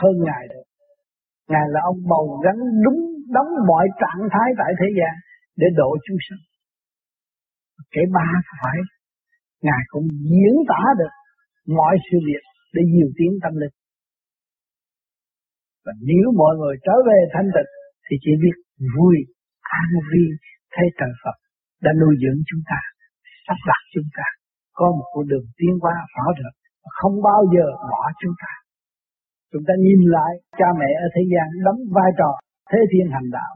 hơn 0.00 0.14
Ngài 0.26 0.44
được. 0.52 0.66
Ngài 1.52 1.66
là 1.74 1.80
ông 1.90 2.00
bầu 2.12 2.40
gắn 2.44 2.56
đúng 2.84 3.00
đóng 3.36 3.50
mọi 3.68 3.86
trạng 4.02 4.22
thái 4.32 4.48
tại 4.60 4.70
thế 4.80 4.88
gian 4.98 5.14
để 5.60 5.66
độ 5.80 5.90
chúng 6.06 6.20
sanh. 6.26 6.42
Kể 7.92 8.02
ba 8.16 8.28
phải 8.62 8.78
Ngài 9.66 9.82
cũng 9.92 10.06
diễn 10.30 10.56
tả 10.70 10.82
được 11.00 11.14
mọi 11.78 11.94
sự 12.06 12.16
việc 12.28 12.44
để 12.74 12.82
nhiều 12.94 13.08
tiếng 13.18 13.34
tâm 13.42 13.52
linh. 13.62 13.76
Và 15.84 15.92
nếu 16.10 16.26
mọi 16.40 16.52
người 16.60 16.76
trở 16.86 16.96
về 17.08 17.18
thanh 17.34 17.48
tịnh 17.54 17.70
thì 18.06 18.14
chỉ 18.24 18.32
biết 18.42 18.56
vui, 18.94 19.16
an 19.82 19.90
vi, 20.10 20.24
thấy 20.74 20.86
trời 20.98 21.12
Phật 21.22 21.36
đã 21.84 21.90
nuôi 22.00 22.14
dưỡng 22.22 22.40
chúng 22.48 22.62
ta, 22.70 22.80
sắp 23.46 23.58
đặt 23.70 23.82
chúng 23.94 24.08
ta, 24.16 24.26
có 24.78 24.86
một 24.96 25.08
con 25.14 25.24
đường 25.32 25.46
tiến 25.58 25.74
hóa 25.82 25.94
rõ 26.14 26.26
rệt, 26.38 26.54
không 26.98 27.16
bao 27.28 27.40
giờ 27.54 27.66
bỏ 27.90 28.02
chúng 28.20 28.36
ta. 28.42 28.52
Chúng 29.54 29.66
ta 29.68 29.74
nhìn 29.86 30.00
lại 30.16 30.32
cha 30.58 30.68
mẹ 30.80 30.90
ở 31.04 31.06
thế 31.14 31.22
gian 31.32 31.48
đóng 31.66 31.80
vai 31.96 32.10
trò 32.18 32.30
thế 32.70 32.78
thiên 32.90 33.06
hành 33.14 33.28
đạo. 33.36 33.52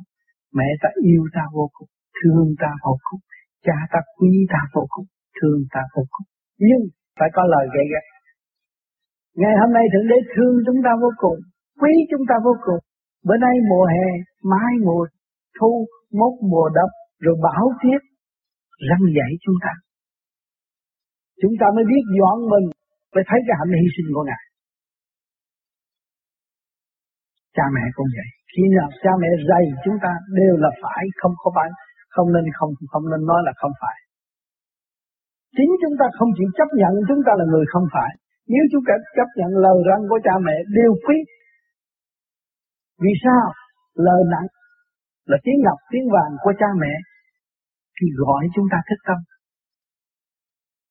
Mẹ 0.59 0.69
ta 0.83 0.89
yêu 1.09 1.25
ta 1.37 1.45
vô 1.57 1.67
cùng, 1.77 1.91
thương 2.19 2.49
ta 2.63 2.71
vô 2.85 2.95
cùng, 3.07 3.23
cha 3.67 3.79
ta 3.93 4.01
quý 4.19 4.33
ta 4.53 4.61
vô 4.75 4.83
cùng, 4.95 5.07
thương 5.37 5.61
ta 5.75 5.83
vô 5.95 6.03
cùng. 6.13 6.27
Nhưng 6.67 6.83
phải 7.19 7.29
có 7.37 7.43
lời 7.53 7.67
gậy 7.75 7.87
gắt. 7.93 8.05
Ngày 9.41 9.55
hôm 9.61 9.71
nay 9.77 9.85
Thượng 9.93 10.09
Đế 10.11 10.19
thương 10.33 10.55
chúng 10.67 10.81
ta 10.85 10.93
vô 11.03 11.11
cùng, 11.23 11.39
quý 11.81 11.93
chúng 12.11 12.25
ta 12.29 12.35
vô 12.47 12.55
cùng. 12.67 12.83
Bữa 13.27 13.39
nay 13.47 13.55
mùa 13.71 13.87
hè, 13.95 14.07
mai 14.53 14.73
mùa 14.87 15.07
thu, 15.59 15.87
mốt 16.19 16.35
mùa 16.51 16.69
đông 16.79 16.93
rồi 17.25 17.37
bão 17.47 17.65
tiết, 17.83 18.01
răng 18.89 19.07
dạy 19.17 19.31
chúng 19.45 19.59
ta. 19.65 19.73
Chúng 21.43 21.55
ta 21.61 21.67
mới 21.77 21.85
biết 21.91 22.03
dọn 22.19 22.39
mình, 22.53 22.67
mới 23.15 23.25
thấy 23.29 23.39
cái 23.47 23.55
hạnh 23.59 23.73
hy 23.81 23.89
sinh 23.97 24.09
của 24.15 24.25
Ngài. 24.29 24.48
Cha 27.59 27.67
mẹ 27.77 27.85
cũng 27.97 28.11
vậy. 28.17 28.29
Khi 28.53 28.65
nào 28.77 28.89
cha 29.05 29.13
mẹ 29.23 29.31
dạy 29.49 29.65
chúng 29.85 29.99
ta 30.05 30.13
đều 30.41 30.55
là 30.65 30.71
phải, 30.83 31.03
không 31.21 31.35
có 31.43 31.49
phải, 31.57 31.69
không 32.15 32.29
nên 32.35 32.45
không 32.59 32.73
không 32.93 33.05
nên 33.11 33.23
nói 33.31 33.41
là 33.47 33.53
không 33.61 33.75
phải. 33.83 33.97
Chính 35.57 35.73
chúng 35.83 35.97
ta 36.01 36.07
không 36.19 36.31
chịu 36.37 36.51
chấp 36.59 36.69
nhận 36.81 36.93
chúng 37.09 37.23
ta 37.27 37.33
là 37.39 37.45
người 37.53 37.67
không 37.73 37.87
phải. 37.95 38.11
Nếu 38.53 38.65
chúng 38.73 38.85
ta 38.89 38.95
chấp 39.17 39.29
nhận 39.39 39.51
lời 39.65 39.79
răng 39.89 40.03
của 40.11 40.21
cha 40.27 40.35
mẹ 40.47 40.57
đều 40.79 40.93
quý. 41.05 41.19
Vì 43.03 43.13
sao? 43.25 43.47
Lời 44.07 44.23
nặng 44.33 44.49
là 45.31 45.39
tiếng 45.45 45.59
ngọc 45.65 45.79
tiếng 45.91 46.07
vàng 46.15 46.33
của 46.43 46.53
cha 46.61 46.71
mẹ 46.83 46.95
thì 47.97 48.07
gọi 48.23 48.43
chúng 48.55 48.69
ta 48.73 48.79
thức 48.89 49.01
tâm. 49.09 49.19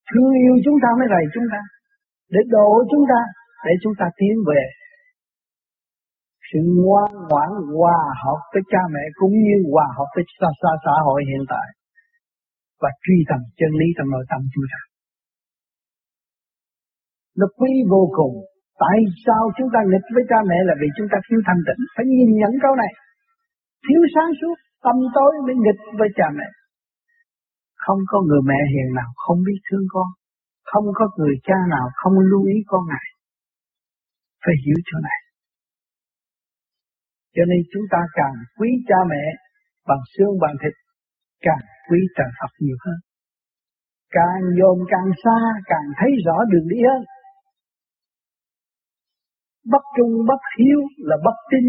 Thương 0.09 0.33
yêu 0.43 0.55
chúng 0.65 0.77
ta 0.83 0.89
mới 0.99 1.07
rầy 1.13 1.25
chúng 1.33 1.47
ta. 1.53 1.61
Để 2.33 2.39
độ 2.55 2.69
chúng 2.91 3.05
ta. 3.11 3.21
Để 3.65 3.73
chúng 3.83 3.93
ta 3.99 4.05
tiến 4.19 4.35
về. 4.49 4.63
Sự 6.47 6.59
ngoan 6.83 7.11
ngoãn 7.27 7.49
hòa 7.77 7.99
hợp 8.23 8.39
với 8.51 8.63
cha 8.71 8.83
mẹ 8.93 9.03
cũng 9.19 9.35
như 9.45 9.55
hòa 9.71 9.87
hợp 9.97 10.09
với 10.15 10.23
xã, 10.39 10.49
xã, 10.61 10.71
xã 10.85 10.95
hội 11.05 11.19
hiện 11.29 11.43
tại. 11.53 11.67
Và 12.81 12.89
truy 13.03 13.17
tầm 13.29 13.41
chân 13.59 13.71
lý 13.79 13.87
trong 13.97 14.09
nội 14.13 14.25
tâm 14.31 14.41
chúng 14.53 14.67
ta. 14.71 14.79
Nó 17.39 17.47
quý 17.59 17.71
vô 17.93 18.03
cùng. 18.17 18.35
Tại 18.83 18.97
sao 19.25 19.43
chúng 19.57 19.69
ta 19.73 19.79
nghịch 19.89 20.07
với 20.15 20.23
cha 20.29 20.39
mẹ 20.49 20.57
là 20.67 20.73
vì 20.81 20.87
chúng 20.97 21.09
ta 21.11 21.17
thiếu 21.25 21.39
thanh 21.47 21.61
tịnh. 21.67 21.81
Phải 21.95 22.05
nhìn 22.13 22.29
nhận 22.39 22.53
câu 22.63 22.73
này. 22.83 22.91
Thiếu 23.85 24.01
sáng 24.13 24.31
suốt, 24.39 24.55
tâm 24.85 24.97
tối 25.15 25.31
mới 25.45 25.55
nghịch 25.63 25.81
với 25.99 26.09
cha 26.17 26.27
mẹ. 26.37 26.47
Không 27.83 28.01
có 28.11 28.17
người 28.27 28.43
mẹ 28.49 28.59
hiền 28.73 28.89
nào 28.99 29.09
không 29.23 29.39
biết 29.47 29.59
thương 29.67 29.85
con. 29.93 30.09
Không 30.71 30.87
có 30.97 31.05
người 31.17 31.35
cha 31.47 31.59
nào 31.73 31.87
không 31.99 32.13
lưu 32.29 32.43
ý 32.55 32.57
con 32.71 32.81
ngài. 32.89 33.07
Phải 34.43 34.55
hiểu 34.65 34.77
chỗ 34.87 34.97
này. 35.07 35.19
Cho 37.37 37.43
nên 37.49 37.59
chúng 37.73 37.85
ta 37.93 38.01
càng 38.19 38.35
quý 38.57 38.69
cha 38.89 38.99
mẹ 39.11 39.25
bằng 39.89 40.03
xương 40.13 40.35
bằng 40.43 40.55
thịt, 40.61 40.75
càng 41.45 41.63
quý 41.89 41.99
trời 42.17 42.31
Phật 42.39 42.53
nhiều 42.65 42.77
hơn. 42.85 42.99
Càng 44.17 44.41
dồn 44.59 44.77
càng 44.93 45.09
xa, 45.23 45.39
càng 45.71 45.87
thấy 45.99 46.11
rõ 46.25 46.37
đường 46.51 46.67
đi 46.73 46.79
hơn. 46.89 47.01
Bất 49.73 49.83
trung 49.97 50.13
bất 50.29 50.41
hiếu 50.57 50.79
là 51.09 51.17
bất 51.25 51.37
tin. 51.51 51.65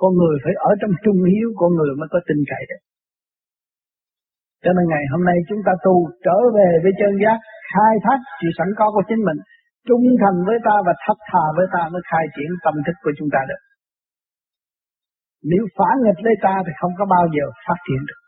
Con 0.00 0.12
người 0.20 0.36
phải 0.44 0.54
ở 0.68 0.70
trong 0.80 0.92
trung 1.04 1.20
hiếu, 1.30 1.48
con 1.60 1.70
người 1.76 1.92
mới 2.00 2.08
có 2.12 2.18
tin 2.28 2.38
cậy 2.50 2.62
đấy. 2.70 2.80
Cho 4.64 4.70
nên 4.76 4.84
ngày 4.92 5.04
hôm 5.12 5.22
nay 5.28 5.36
chúng 5.48 5.62
ta 5.66 5.72
tu 5.84 5.94
trở 6.26 6.38
về 6.56 6.70
với 6.82 6.92
chân 7.00 7.12
giác, 7.22 7.38
khai 7.72 7.94
thác 8.04 8.18
sự 8.38 8.48
sẵn 8.58 8.68
có 8.78 8.86
của 8.94 9.04
chính 9.08 9.22
mình, 9.28 9.38
trung 9.88 10.04
thành 10.22 10.38
với 10.46 10.58
ta 10.66 10.74
và 10.86 10.94
thật 11.04 11.18
thà 11.30 11.44
với 11.56 11.66
ta 11.74 11.82
mới 11.92 12.02
khai 12.10 12.24
triển 12.34 12.50
tâm 12.64 12.74
thức 12.86 12.96
của 13.04 13.12
chúng 13.18 13.28
ta 13.34 13.40
được. 13.50 13.60
Nếu 15.42 15.62
phản 15.76 15.94
nghịch 16.00 16.20
lấy 16.26 16.34
ta 16.42 16.54
thì 16.66 16.72
không 16.80 16.94
có 16.98 17.04
bao 17.14 17.24
giờ 17.34 17.44
phát 17.66 17.78
triển 17.86 18.00
được. 18.08 18.20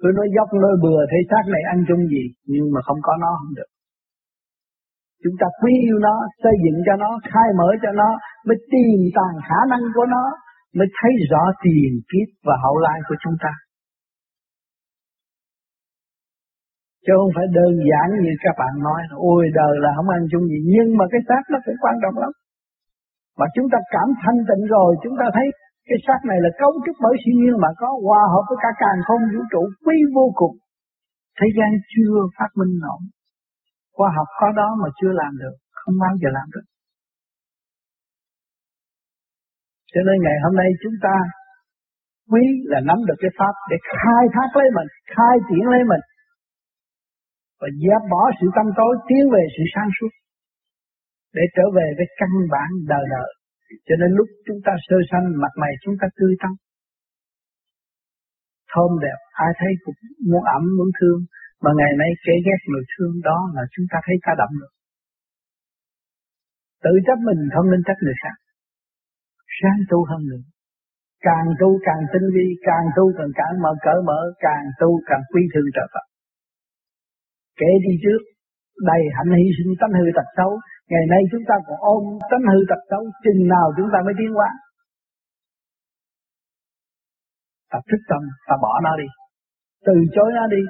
Tôi 0.00 0.12
nói 0.18 0.28
dốc 0.36 0.48
lôi 0.62 0.76
bừa 0.84 1.00
thấy 1.10 1.22
xác 1.30 1.44
này 1.54 1.62
ăn 1.72 1.78
chung 1.88 2.02
gì, 2.12 2.24
nhưng 2.52 2.66
mà 2.74 2.80
không 2.86 3.00
có 3.02 3.12
nó 3.20 3.30
không 3.40 3.54
được. 3.58 3.70
Chúng 5.22 5.36
ta 5.40 5.46
quý 5.60 5.72
yêu 5.88 5.98
nó, 6.06 6.16
xây 6.42 6.54
dựng 6.64 6.78
cho 6.86 6.94
nó, 7.02 7.10
khai 7.32 7.48
mở 7.58 7.68
cho 7.82 7.92
nó, 8.00 8.10
mới 8.46 8.56
tìm 8.72 9.00
tàng 9.16 9.36
khả 9.48 9.60
năng 9.72 9.84
của 9.94 10.06
nó, 10.14 10.24
mới 10.78 10.88
thấy 10.98 11.12
rõ 11.30 11.42
tiền 11.62 11.92
kiếp 12.10 12.28
và 12.46 12.54
hậu 12.64 12.76
lai 12.78 12.98
của 13.08 13.16
chúng 13.22 13.36
ta. 13.44 13.52
Chứ 17.06 17.12
không 17.18 17.32
phải 17.36 17.46
đơn 17.58 17.72
giản 17.90 18.08
như 18.24 18.32
các 18.44 18.54
bạn 18.60 18.74
nói, 18.86 19.00
ôi 19.32 19.42
đời 19.60 19.74
là 19.84 19.90
không 19.96 20.08
ăn 20.08 20.22
chung 20.32 20.44
gì, 20.50 20.58
nhưng 20.74 20.88
mà 20.98 21.04
cái 21.12 21.20
xác 21.28 21.42
nó 21.52 21.58
cũng 21.64 21.78
quan 21.82 21.94
trọng 22.02 22.16
lắm. 22.22 22.32
Mà 23.38 23.46
chúng 23.54 23.68
ta 23.72 23.78
cảm 23.94 24.08
thanh 24.22 24.40
tịnh 24.48 24.64
rồi, 24.74 24.90
chúng 25.02 25.16
ta 25.20 25.26
thấy 25.36 25.46
cái 25.88 25.98
xác 26.06 26.20
này 26.30 26.38
là 26.44 26.50
cấu 26.60 26.72
trúc 26.84 26.96
bởi 27.04 27.14
siêu 27.22 27.36
nhiên 27.40 27.54
mà 27.64 27.70
có 27.80 27.88
hòa 28.06 28.22
hợp 28.32 28.44
với 28.48 28.58
cả 28.64 28.70
càng 28.82 28.98
không 29.06 29.22
vũ 29.32 29.42
trụ 29.52 29.62
quý 29.84 29.96
vô 30.16 30.26
cùng. 30.40 30.54
Thế 31.38 31.46
gian 31.56 31.70
chưa 31.92 32.16
phát 32.36 32.50
minh 32.58 32.74
nổi. 32.84 33.00
Khoa 33.96 34.08
học 34.16 34.28
có 34.40 34.48
đó 34.60 34.68
mà 34.82 34.88
chưa 34.98 35.12
làm 35.22 35.32
được, 35.42 35.54
không 35.80 35.96
bao 36.04 36.14
giờ 36.20 36.28
làm 36.38 36.48
được. 36.54 36.66
Cho 39.92 40.00
nên 40.06 40.16
ngày 40.22 40.38
hôm 40.44 40.54
nay 40.60 40.68
chúng 40.82 40.96
ta 41.06 41.14
quý 42.30 42.44
là 42.72 42.80
nắm 42.88 42.98
được 43.08 43.18
cái 43.22 43.32
pháp 43.38 43.54
để 43.70 43.76
khai 44.00 44.24
thác 44.34 44.48
lấy 44.58 44.68
mình, 44.76 44.88
khai 45.14 45.36
triển 45.48 45.64
lấy 45.72 45.82
mình. 45.92 46.04
Và 47.60 47.68
dẹp 47.82 48.02
bỏ 48.12 48.22
sự 48.38 48.46
tâm 48.56 48.66
tối 48.78 48.92
tiến 49.08 49.24
về 49.34 49.42
sự 49.56 49.64
sáng 49.74 49.90
suốt 49.96 50.12
để 51.36 51.44
trở 51.56 51.66
về 51.76 51.86
với 51.98 52.06
căn 52.18 52.32
bản 52.54 52.68
đời 52.92 53.04
đời. 53.14 53.30
Cho 53.86 53.94
nên 54.00 54.10
lúc 54.18 54.28
chúng 54.46 54.60
ta 54.66 54.72
sơ 54.86 54.96
sanh 55.10 55.26
mặt 55.42 55.52
mày 55.62 55.72
chúng 55.82 55.96
ta 56.00 56.06
tươi 56.18 56.34
tắn. 56.42 56.52
Thơm 58.72 58.90
đẹp, 59.04 59.18
ai 59.44 59.50
thấy 59.58 59.72
cũng 59.84 59.98
muốn 60.30 60.44
ẩm, 60.56 60.62
muốn 60.78 60.90
thương. 60.98 61.20
Mà 61.64 61.70
ngày 61.78 61.92
nay 62.00 62.10
kể 62.24 62.34
ghét 62.46 62.60
người 62.70 62.84
thương 62.92 63.14
đó 63.28 63.38
là 63.56 63.62
chúng 63.74 63.86
ta 63.92 63.98
thấy 64.06 64.16
ta 64.26 64.32
đậm 64.40 64.50
được. 64.60 64.72
Tự 66.84 66.92
trách 67.06 67.20
mình 67.28 67.40
không 67.54 67.70
nên 67.70 67.80
trách 67.86 68.00
người 68.02 68.18
khác. 68.22 68.36
Sáng 69.58 69.80
tu 69.90 69.98
hơn 70.10 70.22
nữa. 70.30 70.44
Càng 71.26 71.46
tu 71.60 71.68
càng 71.86 72.02
tinh 72.12 72.26
vi, 72.34 72.46
càng 72.68 72.86
tu 72.96 73.04
càng 73.18 73.32
càng 73.38 73.54
mở 73.64 73.72
cỡ 73.84 73.94
mở, 74.08 74.20
càng 74.46 74.64
tu 74.80 74.90
càng 75.08 75.22
quy 75.32 75.42
thương 75.52 75.68
trợ 75.76 75.84
Phật. 75.94 76.06
Kể 77.60 77.70
đi 77.84 77.92
trước, 78.04 78.20
đầy 78.90 79.02
hạnh 79.16 79.32
hy 79.38 79.46
sinh 79.56 79.72
tánh 79.80 79.94
hư 79.98 80.06
tật 80.16 80.28
xấu, 80.36 80.52
Ngày 80.92 81.04
nay 81.12 81.22
chúng 81.32 81.44
ta 81.48 81.56
còn 81.66 81.78
ôm 81.94 82.02
tánh 82.30 82.44
hư 82.52 82.60
tập 82.70 82.80
xấu, 82.90 83.02
chừng 83.24 83.40
nào 83.54 83.66
chúng 83.76 83.90
ta 83.92 83.98
mới 84.06 84.14
tiến 84.18 84.30
qua. 84.38 84.50
Ta 87.70 87.78
thức 87.88 88.02
tâm, 88.10 88.22
ta 88.48 88.54
bỏ 88.64 88.72
nó 88.86 88.92
đi. 89.02 89.08
Từ 89.86 89.94
chối 90.14 90.28
nó 90.38 90.44
đi, 90.54 90.62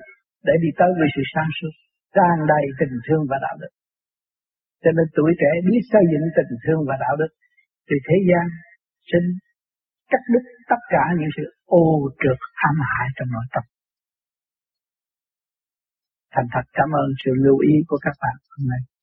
để 0.46 0.54
đi 0.64 0.70
tới 0.78 0.90
với 0.98 1.08
sự 1.14 1.22
sáng 1.34 1.50
suốt, 1.58 1.74
tràn 2.16 2.36
đầy 2.52 2.64
tình 2.80 2.94
thương 3.04 3.22
và 3.30 3.36
đạo 3.46 3.56
đức. 3.62 3.72
Cho 4.82 4.90
nên 4.96 5.06
tuổi 5.16 5.30
trẻ 5.40 5.50
biết 5.68 5.82
xây 5.92 6.04
dựng 6.12 6.26
tình 6.36 6.52
thương 6.64 6.80
và 6.88 6.96
đạo 7.04 7.14
đức, 7.20 7.30
thì 7.86 7.96
thế 8.06 8.16
gian 8.28 8.44
sinh 9.10 9.26
cắt 10.10 10.22
đứt 10.32 10.44
tất 10.70 10.80
cả 10.94 11.04
những 11.18 11.32
sự 11.36 11.44
ô 11.64 11.84
trượt 12.20 12.40
ham 12.62 12.76
hại 12.90 13.06
trong 13.16 13.28
nội 13.34 13.46
tâm. 13.54 13.64
Thành 16.32 16.48
thật 16.54 16.66
cảm 16.78 16.88
ơn 17.02 17.08
sự 17.24 17.30
lưu 17.44 17.58
ý 17.58 17.74
của 17.88 17.98
các 18.06 18.14
bạn 18.22 18.36
hôm 18.52 18.64
nay. 18.72 18.93